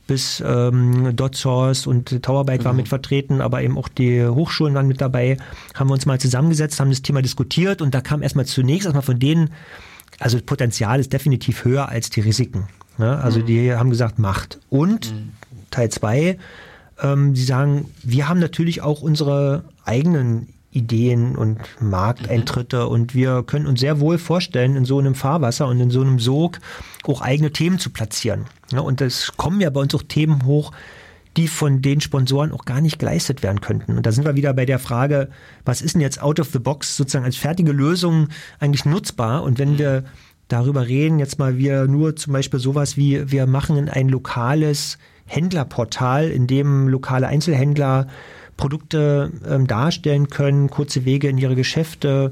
[0.06, 2.66] bis ähm, DotSource und Towerbyte mhm.
[2.66, 5.38] war mit vertreten, aber eben auch die Hochschulen waren mit dabei,
[5.76, 9.04] haben wir uns mal zusammengesetzt, haben das Thema diskutiert und da kam erstmal zunächst erstmal
[9.04, 9.52] von denen,
[10.20, 12.68] also das Potenzial ist definitiv höher als die Risiken.
[13.00, 13.18] Ne?
[13.18, 13.46] Also mhm.
[13.46, 14.60] die haben gesagt, macht.
[14.70, 15.32] Und mhm.
[15.72, 16.38] Teil zwei,
[17.02, 22.92] ähm, sie sagen, wir haben natürlich auch unsere eigenen Ideen und Markteintritte mhm.
[22.92, 26.20] und wir können uns sehr wohl vorstellen, in so einem Fahrwasser und in so einem
[26.20, 26.60] Sog
[27.06, 28.46] auch eigene Themen zu platzieren.
[28.72, 30.72] Ja, und es kommen ja bei uns auch Themen hoch,
[31.38, 33.98] die von den Sponsoren auch gar nicht geleistet werden könnten.
[33.98, 35.30] Und da sind wir wieder bei der Frage,
[35.64, 38.28] was ist denn jetzt out of the box sozusagen als fertige Lösung
[38.60, 39.44] eigentlich nutzbar?
[39.44, 40.04] Und wenn wir
[40.50, 46.30] darüber reden, jetzt mal wir nur zum Beispiel sowas wie, wir machen ein lokales Händlerportal,
[46.30, 48.08] in dem lokale Einzelhändler
[48.58, 52.32] Produkte ähm, darstellen können, kurze Wege in ihre Geschäfte,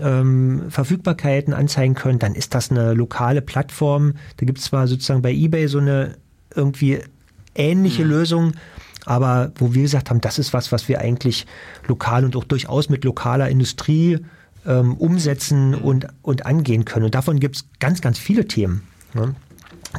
[0.00, 4.14] ähm, Verfügbarkeiten anzeigen können, dann ist das eine lokale Plattform.
[4.36, 6.16] Da gibt es zwar sozusagen bei eBay so eine
[6.54, 7.00] irgendwie
[7.54, 8.10] ähnliche mhm.
[8.10, 8.52] Lösung,
[9.06, 11.46] aber wo wir gesagt haben, das ist was, was wir eigentlich
[11.86, 14.18] lokal und auch durchaus mit lokaler Industrie
[14.66, 17.04] ähm, umsetzen und, und angehen können.
[17.04, 18.82] Und davon gibt es ganz, ganz viele Themen.
[19.14, 19.34] Ne?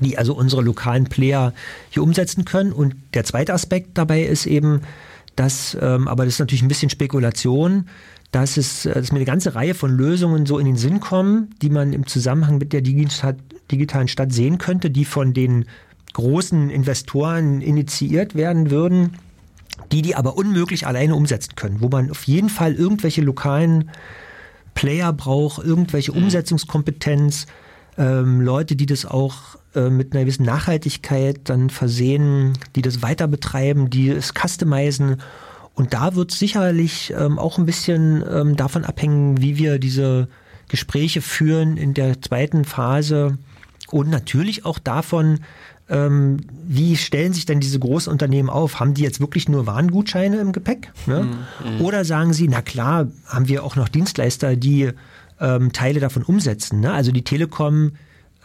[0.02, 1.54] die also unsere lokalen Player
[1.90, 2.74] hier umsetzen können.
[2.74, 4.82] Und der zweite Aspekt dabei ist eben,
[5.36, 7.88] dass, ähm, aber das ist natürlich ein bisschen Spekulation,
[8.32, 11.50] dass es äh, dass mir eine ganze Reihe von Lösungen so in den Sinn kommen,
[11.62, 15.66] die man im Zusammenhang mit der digitalen Stadt sehen könnte, die von den
[16.14, 19.18] großen Investoren initiiert werden würden,
[19.92, 23.92] die die aber unmöglich alleine umsetzen können, wo man auf jeden Fall irgendwelche lokalen
[24.76, 26.26] Player braucht, irgendwelche mhm.
[26.26, 27.47] Umsetzungskompetenz,
[27.97, 33.27] ähm, Leute, die das auch äh, mit einer gewissen Nachhaltigkeit dann versehen, die das weiter
[33.27, 35.18] betreiben, die es customizen.
[35.73, 40.27] Und da wird sicherlich ähm, auch ein bisschen ähm, davon abhängen, wie wir diese
[40.68, 43.38] Gespräche führen in der zweiten Phase
[43.91, 45.39] und natürlich auch davon,
[45.90, 46.38] ähm,
[46.68, 48.80] wie stellen sich denn diese Großunternehmen auf?
[48.80, 50.91] Haben die jetzt wirklich nur Warengutscheine im Gepäck?
[51.06, 51.28] Ne?
[51.64, 51.82] Mhm.
[51.82, 54.91] Oder sagen sie, na klar, haben wir auch noch Dienstleister, die
[55.40, 56.80] ähm, Teile davon umsetzen.
[56.80, 56.91] Ne?
[56.91, 57.91] Also die Telekom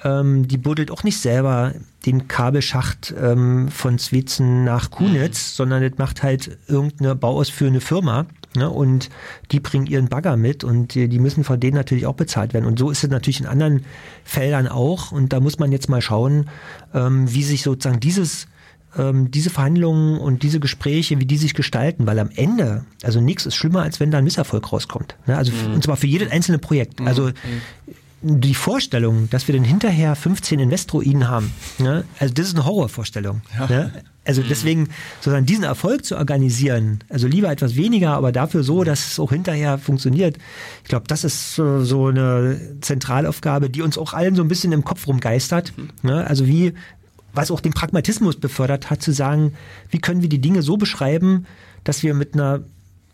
[0.03, 1.75] ähm, die buddelt auch nicht selber
[2.07, 5.57] den Kabelschacht ähm, von Zwitzen nach Kunitz, mhm.
[5.57, 8.27] sondern das macht halt irgendeine bauausführende Firma.
[8.57, 9.11] Ne, und
[9.53, 12.65] die bringen ihren Bagger mit und die, die, müssen von denen natürlich auch bezahlt werden.
[12.65, 13.85] Und so ist es natürlich in anderen
[14.25, 15.13] Feldern auch.
[15.13, 16.51] Und da muss man jetzt mal schauen,
[16.93, 18.49] ähm, wie sich sozusagen dieses
[18.99, 23.47] ähm, diese Verhandlungen und diese Gespräche, wie die sich gestalten, weil am Ende, also nichts
[23.47, 25.15] ist schlimmer, als wenn da ein Misserfolg rauskommt.
[25.27, 25.37] Ne?
[25.37, 25.75] Also mhm.
[25.75, 27.01] und zwar für jedes einzelne Projekt.
[27.01, 27.33] Also mhm
[28.23, 32.05] die Vorstellung, dass wir dann hinterher 15 Investroiden haben, ne?
[32.19, 33.41] also das ist eine Horrorvorstellung.
[33.59, 33.67] Ja.
[33.67, 33.93] Ne?
[34.27, 34.89] Also deswegen
[35.21, 39.31] sozusagen diesen Erfolg zu organisieren, also lieber etwas weniger, aber dafür so, dass es auch
[39.31, 40.37] hinterher funktioniert.
[40.83, 44.73] Ich glaube, das ist so, so eine Zentralaufgabe, die uns auch allen so ein bisschen
[44.73, 45.73] im Kopf rumgeistert.
[46.03, 46.27] Ne?
[46.27, 46.75] Also wie,
[47.33, 49.55] was auch den Pragmatismus befördert hat, zu sagen,
[49.89, 51.47] wie können wir die Dinge so beschreiben,
[51.85, 52.61] dass wir mit einer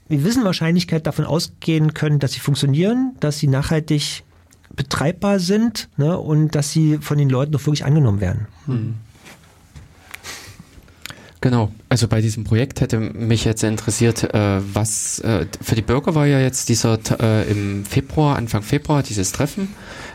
[0.09, 4.25] gewissen Wahrscheinlichkeit davon ausgehen können, dass sie funktionieren, dass sie nachhaltig
[4.77, 8.47] betreibbar sind ne, und dass sie von den Leuten auch wirklich angenommen werden.
[8.67, 8.95] Hm.
[11.43, 16.15] Genau, also bei diesem Projekt hätte mich jetzt interessiert, äh, was äh, für die Bürger
[16.15, 19.69] war ja jetzt dieser äh, im Februar, Anfang Februar, dieses Treffen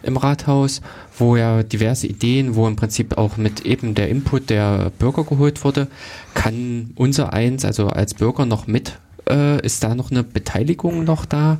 [0.03, 0.81] im Rathaus,
[1.17, 5.63] wo ja diverse Ideen, wo im Prinzip auch mit eben der Input der Bürger geholt
[5.63, 5.87] wurde.
[6.33, 11.25] Kann unser eins, also als Bürger noch mit, äh, ist da noch eine Beteiligung noch
[11.25, 11.59] da?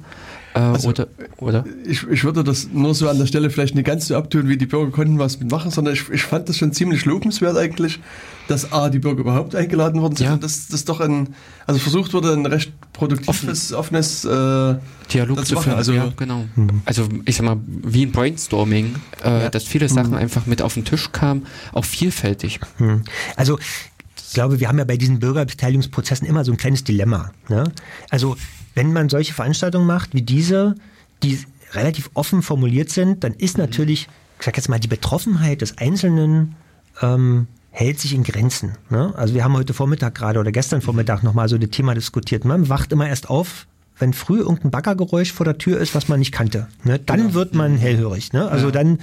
[0.54, 1.08] Äh, also, oder,
[1.38, 1.66] oder?
[1.86, 4.58] Ich, ich würde das nur so an der Stelle vielleicht nicht ganz so abtun, wie
[4.58, 8.00] die Bürger konnten was mitmachen, sondern ich, ich fand das schon ziemlich lobenswert eigentlich,
[8.48, 10.36] dass A, die Bürger überhaupt eingeladen wurden, ja.
[10.36, 11.36] dass das doch ein,
[11.68, 13.96] also versucht wurde, ein recht produktives, Offen.
[13.96, 14.76] offenes äh,
[15.14, 15.78] Dialog zu führen.
[15.78, 16.46] Also, ja, genau.
[16.56, 16.82] Mhm.
[16.86, 19.50] Also ich sag mal, wie ein Brainstorming, äh, ja.
[19.50, 20.18] dass viele Sachen mhm.
[20.18, 22.60] einfach mit auf den Tisch kamen, auch vielfältig.
[22.80, 23.04] Mhm.
[23.38, 27.32] Also ich glaube, wir haben ja bei diesen Bürgerbeteiligungsprozessen immer so ein kleines Dilemma.
[27.50, 27.66] Ne?
[28.10, 28.38] Also
[28.74, 30.76] wenn man solche Veranstaltungen macht wie diese,
[31.24, 31.40] die
[31.74, 33.66] relativ offen formuliert sind, dann ist mhm.
[33.66, 34.08] natürlich,
[34.40, 36.56] ich sag jetzt mal, die Betroffenheit des Einzelnen
[37.02, 38.78] ähm, hält sich in Grenzen.
[38.90, 39.14] Ne?
[39.16, 42.46] Also wir haben heute Vormittag gerade oder gestern Vormittag nochmal so das Thema diskutiert.
[42.46, 43.66] Man wacht immer erst auf,
[44.02, 46.68] wenn früh irgendein Baggergeräusch vor der Tür ist, was man nicht kannte.
[46.84, 47.00] Ne?
[47.00, 47.34] Dann genau.
[47.36, 48.34] wird man hellhörig.
[48.34, 48.50] Ne?
[48.50, 48.72] Also ja.
[48.72, 49.00] dann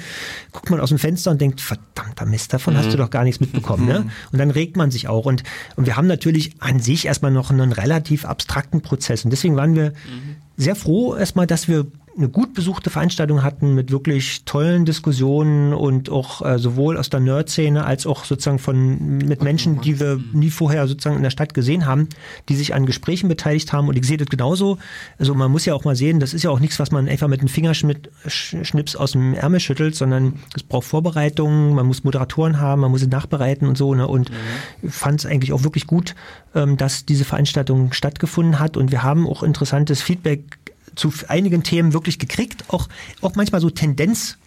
[0.53, 2.79] guckt man aus dem Fenster und denkt, verdammter Mist, davon mhm.
[2.79, 3.87] hast du doch gar nichts mitbekommen.
[3.87, 4.01] Ne?
[4.01, 4.11] Mhm.
[4.33, 5.25] Und dann regt man sich auch.
[5.25, 5.45] Und,
[5.77, 9.25] und wir haben natürlich an sich erstmal noch einen relativ abstrakten Prozess.
[9.25, 10.37] Und deswegen waren wir mhm.
[10.57, 16.10] sehr froh erstmal, dass wir eine gut besuchte Veranstaltung hatten mit wirklich tollen Diskussionen und
[16.10, 20.51] auch äh, sowohl aus der Nerd-Szene als auch sozusagen von mit Menschen, die wir nie
[20.51, 22.09] vorher sozusagen in der Stadt gesehen haben,
[22.48, 23.89] die sich an Gesprächen beteiligt haben.
[23.89, 24.78] Und ich sehe das genauso.
[25.18, 27.28] Also man muss ja auch mal sehen, das ist ja auch nichts, was man einfach
[27.28, 32.80] mit einem Fingerschnips aus dem Ärmel schüttelt, sondern es braucht Vorbereitungen, man muss Moderatoren haben,
[32.80, 33.94] man muss sie nachbereiten und so.
[33.94, 34.06] Ne?
[34.06, 34.90] Und mhm.
[34.90, 36.14] fand es eigentlich auch wirklich gut,
[36.55, 38.76] ähm, dass diese Veranstaltung stattgefunden hat.
[38.76, 40.59] Und wir haben auch interessantes Feedback
[40.94, 42.89] zu einigen Themen wirklich gekriegt, auch,
[43.20, 44.39] auch manchmal so Tendenzthemen.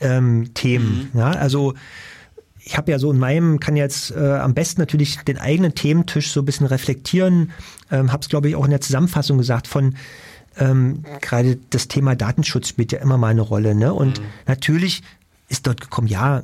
[0.00, 1.18] Ähm, mhm.
[1.18, 1.74] ja, also
[2.68, 6.30] ich habe ja so in meinem, kann jetzt äh, am besten natürlich den eigenen Thementisch
[6.30, 7.52] so ein bisschen reflektieren.
[7.90, 9.94] Ähm, habe es, glaube ich, auch in der Zusammenfassung gesagt von
[10.58, 13.74] ähm, gerade das Thema Datenschutz spielt ja immer mal eine Rolle.
[13.74, 13.94] Ne?
[13.94, 14.26] Und mhm.
[14.46, 15.02] natürlich
[15.48, 16.42] ist dort gekommen, ja,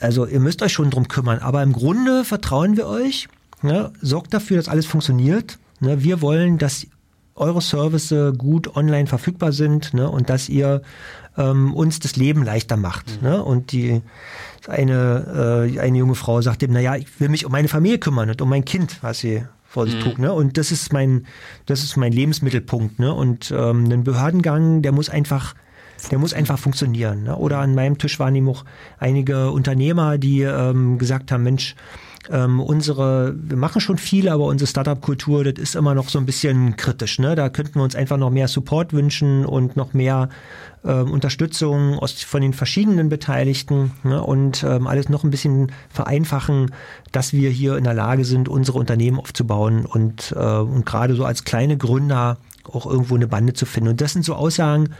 [0.00, 3.28] also ihr müsst euch schon drum kümmern, aber im Grunde vertrauen wir euch.
[3.62, 3.92] Ne?
[4.00, 5.58] Sorgt dafür, dass alles funktioniert.
[5.80, 6.02] Ne?
[6.02, 6.86] Wir wollen, dass
[7.42, 10.82] eure Services gut online verfügbar sind ne, und dass ihr
[11.36, 13.20] ähm, uns das Leben leichter macht.
[13.20, 13.28] Mhm.
[13.28, 13.42] Ne?
[13.42, 14.02] Und die
[14.68, 18.30] eine, äh, eine junge Frau sagt dem, naja, ich will mich um meine Familie kümmern
[18.30, 20.00] und um mein Kind, was sie vor sich mhm.
[20.00, 20.18] trug.
[20.18, 20.32] Ne?
[20.32, 21.26] Und das ist mein,
[21.66, 22.98] das ist mein Lebensmittelpunkt.
[22.98, 23.12] Ne?
[23.12, 25.54] Und ähm, ein Behördengang, der muss einfach
[26.10, 27.22] der muss einfach funktionieren.
[27.22, 27.36] Ne?
[27.36, 28.64] Oder an meinem Tisch waren eben auch
[28.98, 31.76] einige Unternehmer, die ähm, gesagt haben, Mensch,
[32.30, 36.26] ähm, unsere, wir machen schon viel, aber unsere Startup-Kultur, das ist immer noch so ein
[36.26, 37.18] bisschen kritisch.
[37.18, 37.34] Ne?
[37.34, 40.28] Da könnten wir uns einfach noch mehr Support wünschen und noch mehr
[40.84, 44.22] ähm, Unterstützung aus, von den verschiedenen Beteiligten ne?
[44.22, 46.72] und ähm, alles noch ein bisschen vereinfachen,
[47.10, 51.24] dass wir hier in der Lage sind, unsere Unternehmen aufzubauen und, äh, und gerade so
[51.24, 53.90] als kleine Gründer auch irgendwo eine Bande zu finden.
[53.90, 54.90] Und das sind so Aussagen,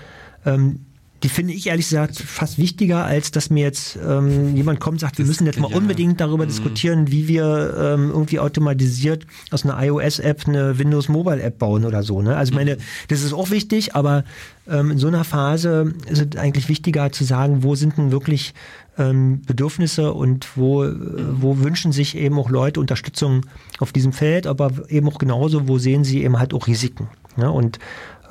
[0.45, 0.81] ähm,
[1.23, 4.99] die finde ich ehrlich gesagt fast wichtiger, als dass mir jetzt ähm, jemand kommt und
[5.01, 6.49] sagt, wir müssen jetzt mal unbedingt darüber mhm.
[6.49, 12.23] diskutieren, wie wir ähm, irgendwie automatisiert aus einer iOS-App eine Windows Mobile-App bauen oder so.
[12.23, 12.37] Ne?
[12.37, 12.77] Also meine,
[13.09, 14.25] das ist auch wichtig, aber
[14.69, 18.55] ähm, in so einer Phase ist es eigentlich wichtiger zu sagen, wo sind denn wirklich
[18.99, 23.47] ähm, Bedürfnisse und wo, äh, wo wünschen sich eben auch Leute Unterstützung
[23.79, 27.09] auf diesem Feld, aber eben auch genauso, wo sehen sie eben halt auch Risiken.
[27.37, 27.51] Ne?
[27.51, 27.79] Und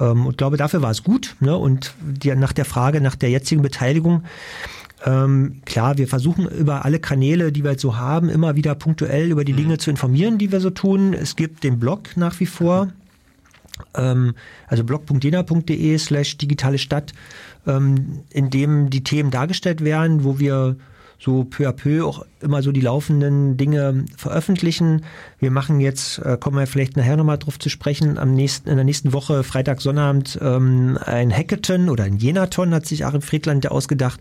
[0.01, 1.35] ähm, und glaube, dafür war es gut.
[1.39, 1.55] Ne?
[1.55, 4.23] Und die, nach der Frage nach der jetzigen Beteiligung,
[5.05, 9.31] ähm, klar, wir versuchen über alle Kanäle, die wir jetzt so haben, immer wieder punktuell
[9.31, 9.57] über die mhm.
[9.57, 11.13] Dinge zu informieren, die wir so tun.
[11.13, 12.89] Es gibt den Blog nach wie vor,
[13.95, 14.33] ähm,
[14.67, 17.13] also blog.jena.de slash digitale Stadt,
[17.65, 20.75] ähm, in dem die Themen dargestellt werden, wo wir
[21.23, 25.05] so peu à peu auch immer so die laufenden Dinge veröffentlichen.
[25.37, 28.75] Wir machen jetzt, äh, kommen wir vielleicht nachher nochmal drauf zu sprechen, am nächsten, in
[28.75, 33.63] der nächsten Woche, Freitag, Sonnabend, ähm, ein Hackathon oder ein Jenaton hat sich Achim Friedland
[33.63, 34.19] ja ausgedacht,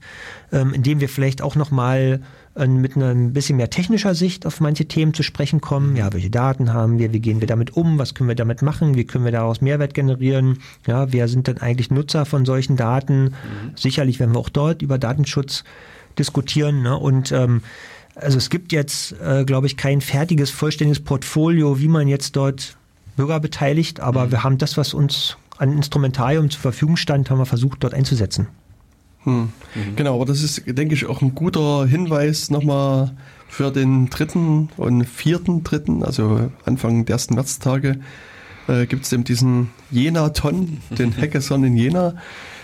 [0.53, 2.21] ähm, in dem wir vielleicht auch nochmal
[2.55, 5.97] äh, mit einem bisschen mehr technischer Sicht auf manche Themen zu sprechen kommen.
[5.97, 7.15] Ja, welche Daten haben wir?
[7.15, 7.99] Wie gehen wir damit um?
[7.99, 8.95] Was können wir damit machen?
[8.97, 10.59] Wie können wir daraus Mehrwert generieren?
[10.87, 13.23] Ja, wer sind denn eigentlich Nutzer von solchen Daten?
[13.25, 13.31] Mhm.
[13.75, 15.65] Sicherlich werden wir auch dort über Datenschutz
[16.21, 16.83] diskutieren.
[16.83, 16.97] Ne?
[16.97, 17.63] Und ähm,
[18.15, 22.77] also es gibt jetzt, äh, glaube ich, kein fertiges, vollständiges Portfolio, wie man jetzt dort
[23.17, 24.31] Bürger beteiligt, aber mhm.
[24.31, 28.47] wir haben das, was uns an Instrumentarium zur Verfügung stand, haben wir versucht, dort einzusetzen.
[29.25, 29.53] Hm.
[29.75, 29.97] Mhm.
[29.97, 33.13] Genau, aber das ist, denke ich, auch ein guter Hinweis nochmal
[33.49, 38.01] für den dritten und vierten dritten, also Anfang der ersten Märztage,
[38.69, 42.15] äh, gibt es eben diesen Jena-Ton, den Hackathon in Jena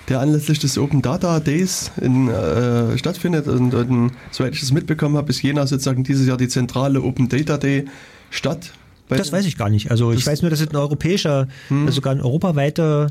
[0.08, 3.48] der anlässlich des Open Data Days in, äh, stattfindet.
[3.48, 7.28] Und, und soweit ich das mitbekommen habe, ist Jena sozusagen dieses Jahr die zentrale Open
[7.28, 7.86] Data Day
[8.30, 8.72] Stadt.
[9.08, 9.90] Das weiß ich gar nicht.
[9.90, 11.88] Also ich weiß nur, dass es ein europäischer, hm.
[11.90, 13.08] sogar ein europaweiter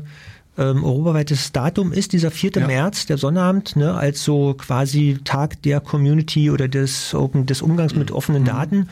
[0.58, 2.52] ähm, europaweites Datum ist, dieser 4.
[2.56, 2.66] Ja.
[2.66, 7.94] März, der Sonnabend, ne, als so quasi Tag der Community oder des, Open, des Umgangs
[7.94, 8.46] mit offenen mhm.
[8.46, 8.88] Daten.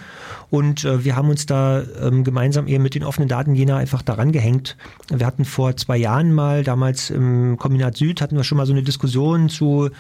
[0.50, 4.02] Und äh, wir haben uns da ähm, gemeinsam eben mit den offenen Daten Jena einfach
[4.02, 4.76] daran gehängt.
[5.08, 8.72] Wir hatten vor zwei Jahren mal, damals im Kombinat Süd, hatten wir schon mal so
[8.72, 9.90] eine Diskussion zu,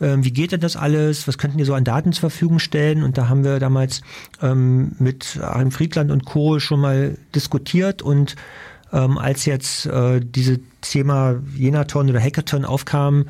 [0.00, 3.02] ähm, wie geht denn das alles, was könnten ihr so an Daten zur Verfügung stellen?
[3.02, 4.02] Und da haben wir damals
[4.40, 6.58] ähm, mit Achim Friedland und Co.
[6.60, 8.36] schon mal diskutiert und
[8.92, 13.26] ähm, als jetzt äh, diese Thema Jenaton oder Hackathon aufkam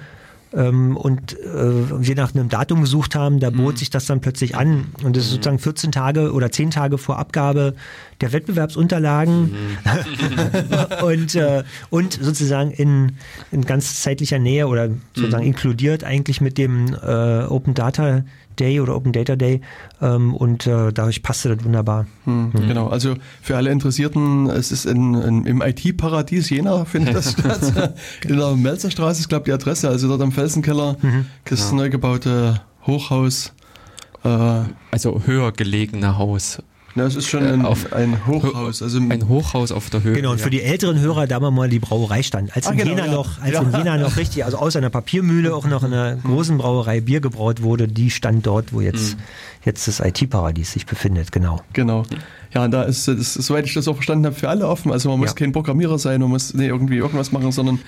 [0.53, 3.77] ähm, und äh, wir nach einem Datum gesucht haben, da bot mhm.
[3.77, 4.87] sich das dann plötzlich an.
[5.03, 5.35] Und das ist mhm.
[5.35, 7.75] sozusagen 14 Tage oder 10 Tage vor Abgabe
[8.21, 11.03] der Wettbewerbsunterlagen mhm.
[11.05, 13.13] und, äh, und sozusagen in,
[13.53, 15.51] in ganz zeitlicher Nähe oder sozusagen mhm.
[15.51, 18.25] inkludiert eigentlich mit dem äh, Open Data
[18.59, 19.61] Day oder Open Data Day
[20.01, 22.07] ähm, und äh, dadurch passte das wunderbar.
[22.25, 22.69] Hm, mhm.
[22.69, 27.95] Genau, also für alle Interessierten, es ist in, in im IT-Paradies Jena, findet das statt.
[28.27, 31.27] in der Melzerstraße ist, glaube ich, die Adresse, also dort am Felsenkeller, mhm.
[31.45, 31.77] das ja.
[31.77, 33.53] neu gebaute Hochhaus.
[34.25, 34.29] Äh,
[34.91, 36.59] also höher gelegene Haus.
[36.95, 38.83] Ja, es ist schon ein, auf, ein Hochhaus.
[38.83, 40.15] Also ein Hochhaus auf der Höhe.
[40.15, 42.55] Genau, und für die älteren Hörer, da mal mal die Brauerei stand.
[42.57, 43.13] Als, Ach, in, genau, Jena ja.
[43.13, 43.63] noch, als ja.
[43.63, 47.21] in Jena noch richtig, also aus einer Papiermühle auch noch in einer großen Brauerei Bier
[47.21, 49.23] gebraut wurde, die stand dort, wo jetzt, mhm.
[49.65, 51.61] jetzt das IT-Paradies sich befindet, genau.
[51.73, 52.05] Genau.
[52.55, 54.91] Ja, und da ist, das, soweit ich das auch verstanden habe, für alle offen.
[54.91, 55.35] Also man muss ja.
[55.35, 57.79] kein Programmierer sein, man muss nee, irgendwie irgendwas machen, sondern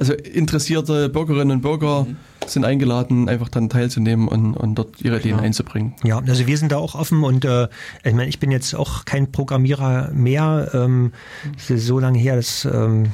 [0.00, 2.16] also interessierte Bürgerinnen und Bürger mhm.
[2.46, 5.42] sind eingeladen, einfach dann teilzunehmen und, und dort ihre Ideen ja.
[5.42, 5.94] einzubringen.
[6.02, 7.68] Ja, also wir sind da auch offen und äh,
[8.02, 10.70] ich meine, ich bin jetzt auch kein Programmierer mehr.
[10.72, 11.12] Ähm,
[11.56, 13.12] es ist so lange her, dass ähm,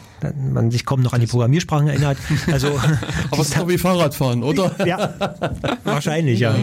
[0.53, 2.19] man sich kaum noch an die Programmiersprachen erinnert.
[2.53, 2.69] Also,
[3.31, 4.87] Aber es ist doch wie Fahrradfahren, oder?
[4.87, 5.15] ja,
[5.85, 6.55] wahrscheinlich, ja.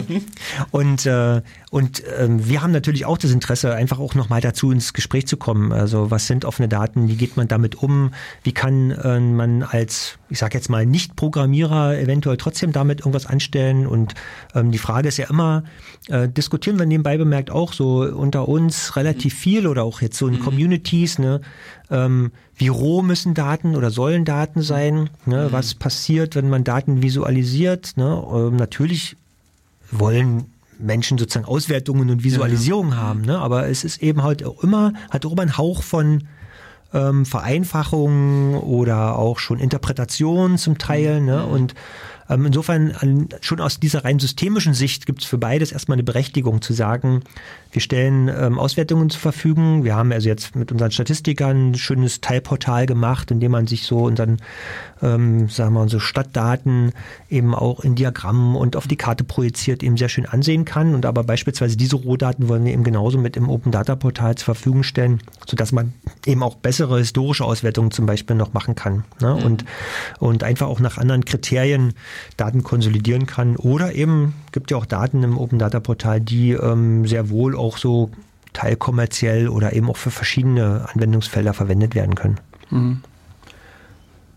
[0.70, 4.94] Und, äh, und äh, wir haben natürlich auch das Interesse, einfach auch nochmal dazu ins
[4.94, 5.72] Gespräch zu kommen.
[5.72, 10.13] Also was sind offene Daten, wie geht man damit um, wie kann äh, man als,
[10.28, 13.86] ich sage jetzt mal, Nicht-Programmierer eventuell trotzdem damit irgendwas anstellen.
[13.86, 14.14] Und
[14.54, 15.64] ähm, die Frage ist ja immer,
[16.08, 20.26] äh, diskutieren wir nebenbei bemerkt auch so unter uns relativ viel oder auch jetzt so
[20.26, 20.40] in mhm.
[20.40, 21.40] Communities, ne?
[21.90, 25.10] Ähm, wie roh müssen Daten oder sollen Daten sein?
[25.26, 25.48] Ne?
[25.48, 25.52] Mhm.
[25.52, 27.96] Was passiert, wenn man Daten visualisiert?
[27.96, 28.24] Ne?
[28.32, 29.16] Ähm, natürlich
[29.90, 30.46] wollen
[30.78, 33.02] Menschen sozusagen Auswertungen und Visualisierungen ja, ja.
[33.02, 33.38] haben, ne?
[33.38, 36.24] aber es ist eben halt auch immer, hat auch immer einen Hauch von
[36.94, 41.20] ähm, Vereinfachung oder auch schon Interpretation zum Teil.
[41.20, 41.44] Ne?
[41.44, 41.52] Mhm.
[41.52, 41.74] Und
[42.30, 46.62] ähm, insofern schon aus dieser rein systemischen Sicht gibt es für beides erstmal eine Berechtigung
[46.62, 47.22] zu sagen,
[47.70, 49.84] wir stellen ähm, Auswertungen zur Verfügung.
[49.84, 53.82] Wir haben also jetzt mit unseren Statistikern ein schönes Teilportal gemacht, in dem man sich
[53.82, 54.38] so unseren,
[55.04, 56.92] ähm, sagen wir mal, so Stadtdaten
[57.28, 60.94] eben auch in Diagrammen und auf die Karte projiziert eben sehr schön ansehen kann.
[60.94, 64.54] Und aber beispielsweise diese Rohdaten wollen wir eben genauso mit im Open Data Portal zur
[64.54, 65.92] Verfügung stellen, sodass man
[66.24, 69.04] eben auch bessere historische Auswertungen zum Beispiel noch machen kann.
[69.20, 69.34] Ne?
[69.34, 69.42] Mhm.
[69.44, 69.64] Und,
[70.18, 71.92] und einfach auch nach anderen Kriterien
[72.36, 73.56] Daten konsolidieren kann.
[73.56, 77.76] Oder eben gibt ja auch Daten im Open Data Portal, die ähm, sehr wohl auch
[77.76, 78.10] so
[78.54, 82.40] teilkommerziell oder eben auch für verschiedene Anwendungsfelder verwendet werden können.
[82.70, 83.02] Mhm.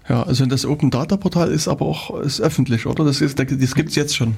[0.09, 3.03] Ja, also das Open Data Portal ist aber auch ist öffentlich, oder?
[3.03, 4.35] Das, ist, das gibt es jetzt schon.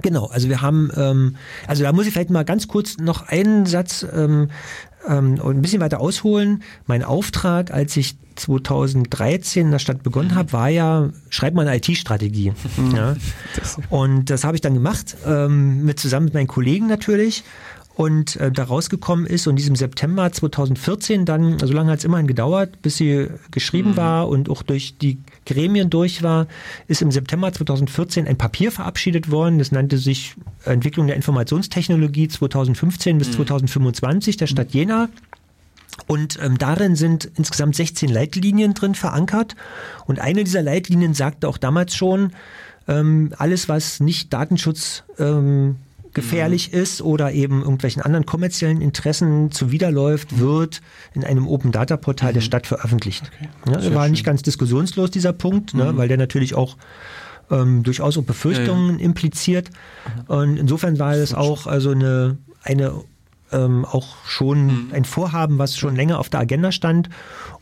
[0.00, 1.36] Genau, also wir haben, ähm,
[1.66, 4.48] also da muss ich vielleicht mal ganz kurz noch einen Satz ähm,
[5.06, 6.62] ähm, und ein bisschen weiter ausholen.
[6.86, 11.76] Mein Auftrag, als ich 2013 in der Stadt begonnen habe, war ja, schreib mal eine
[11.76, 12.54] IT-Strategie.
[12.78, 12.96] Mhm.
[12.96, 13.16] Ja.
[13.90, 17.44] Und das habe ich dann gemacht, ähm, mit zusammen mit meinen Kollegen natürlich
[18.02, 22.26] und äh, da rausgekommen ist und diesem September 2014 dann, so lange hat es immerhin
[22.26, 23.96] gedauert, bis sie geschrieben mhm.
[23.96, 26.48] war und auch durch die Gremien durch war,
[26.88, 29.60] ist im September 2014 ein Papier verabschiedet worden.
[29.60, 30.34] Das nannte sich
[30.64, 33.34] Entwicklung der Informationstechnologie 2015 bis mhm.
[33.34, 35.08] 2025 der Stadt Jena.
[36.08, 39.54] Und ähm, darin sind insgesamt 16 Leitlinien drin verankert.
[40.06, 42.32] Und eine dieser Leitlinien sagte auch damals schon,
[42.88, 45.76] ähm, alles, was nicht Datenschutz ähm,
[46.14, 46.78] gefährlich mhm.
[46.78, 50.80] ist oder eben irgendwelchen anderen kommerziellen Interessen zuwiderläuft, wird
[51.14, 52.34] in einem Open Data Portal mhm.
[52.34, 53.30] der Stadt veröffentlicht.
[53.36, 53.48] Okay.
[53.86, 54.12] Ja, war schön.
[54.12, 55.90] nicht ganz diskussionslos dieser Punkt, ne, mhm.
[55.90, 56.76] ne, weil der natürlich auch
[57.50, 59.04] ähm, durchaus auch Befürchtungen ja, ja.
[59.04, 59.70] impliziert.
[60.28, 60.34] Mhm.
[60.34, 62.92] Und insofern war es auch also eine, eine
[63.52, 64.88] ähm, auch schon mhm.
[64.92, 67.08] ein Vorhaben, was schon länger auf der Agenda stand.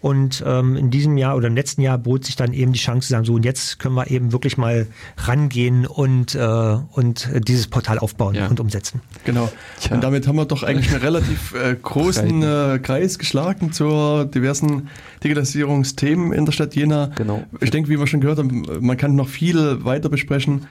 [0.01, 3.09] Und ähm, in diesem Jahr oder im letzten Jahr bot sich dann eben die Chance
[3.09, 4.87] zu sagen, so und jetzt können wir eben wirklich mal
[5.19, 8.47] rangehen und, äh, und dieses Portal aufbauen ja.
[8.47, 9.03] und umsetzen.
[9.25, 9.53] Genau.
[9.81, 9.95] Tja.
[9.95, 14.89] Und damit haben wir doch eigentlich einen relativ äh, großen äh, Kreis geschlagen zur diversen
[15.23, 17.11] Digitalisierungsthemen in der Stadt Jena.
[17.17, 17.45] Genau.
[17.61, 20.67] Ich denke, wie wir schon gehört haben, man kann noch viel weiter besprechen.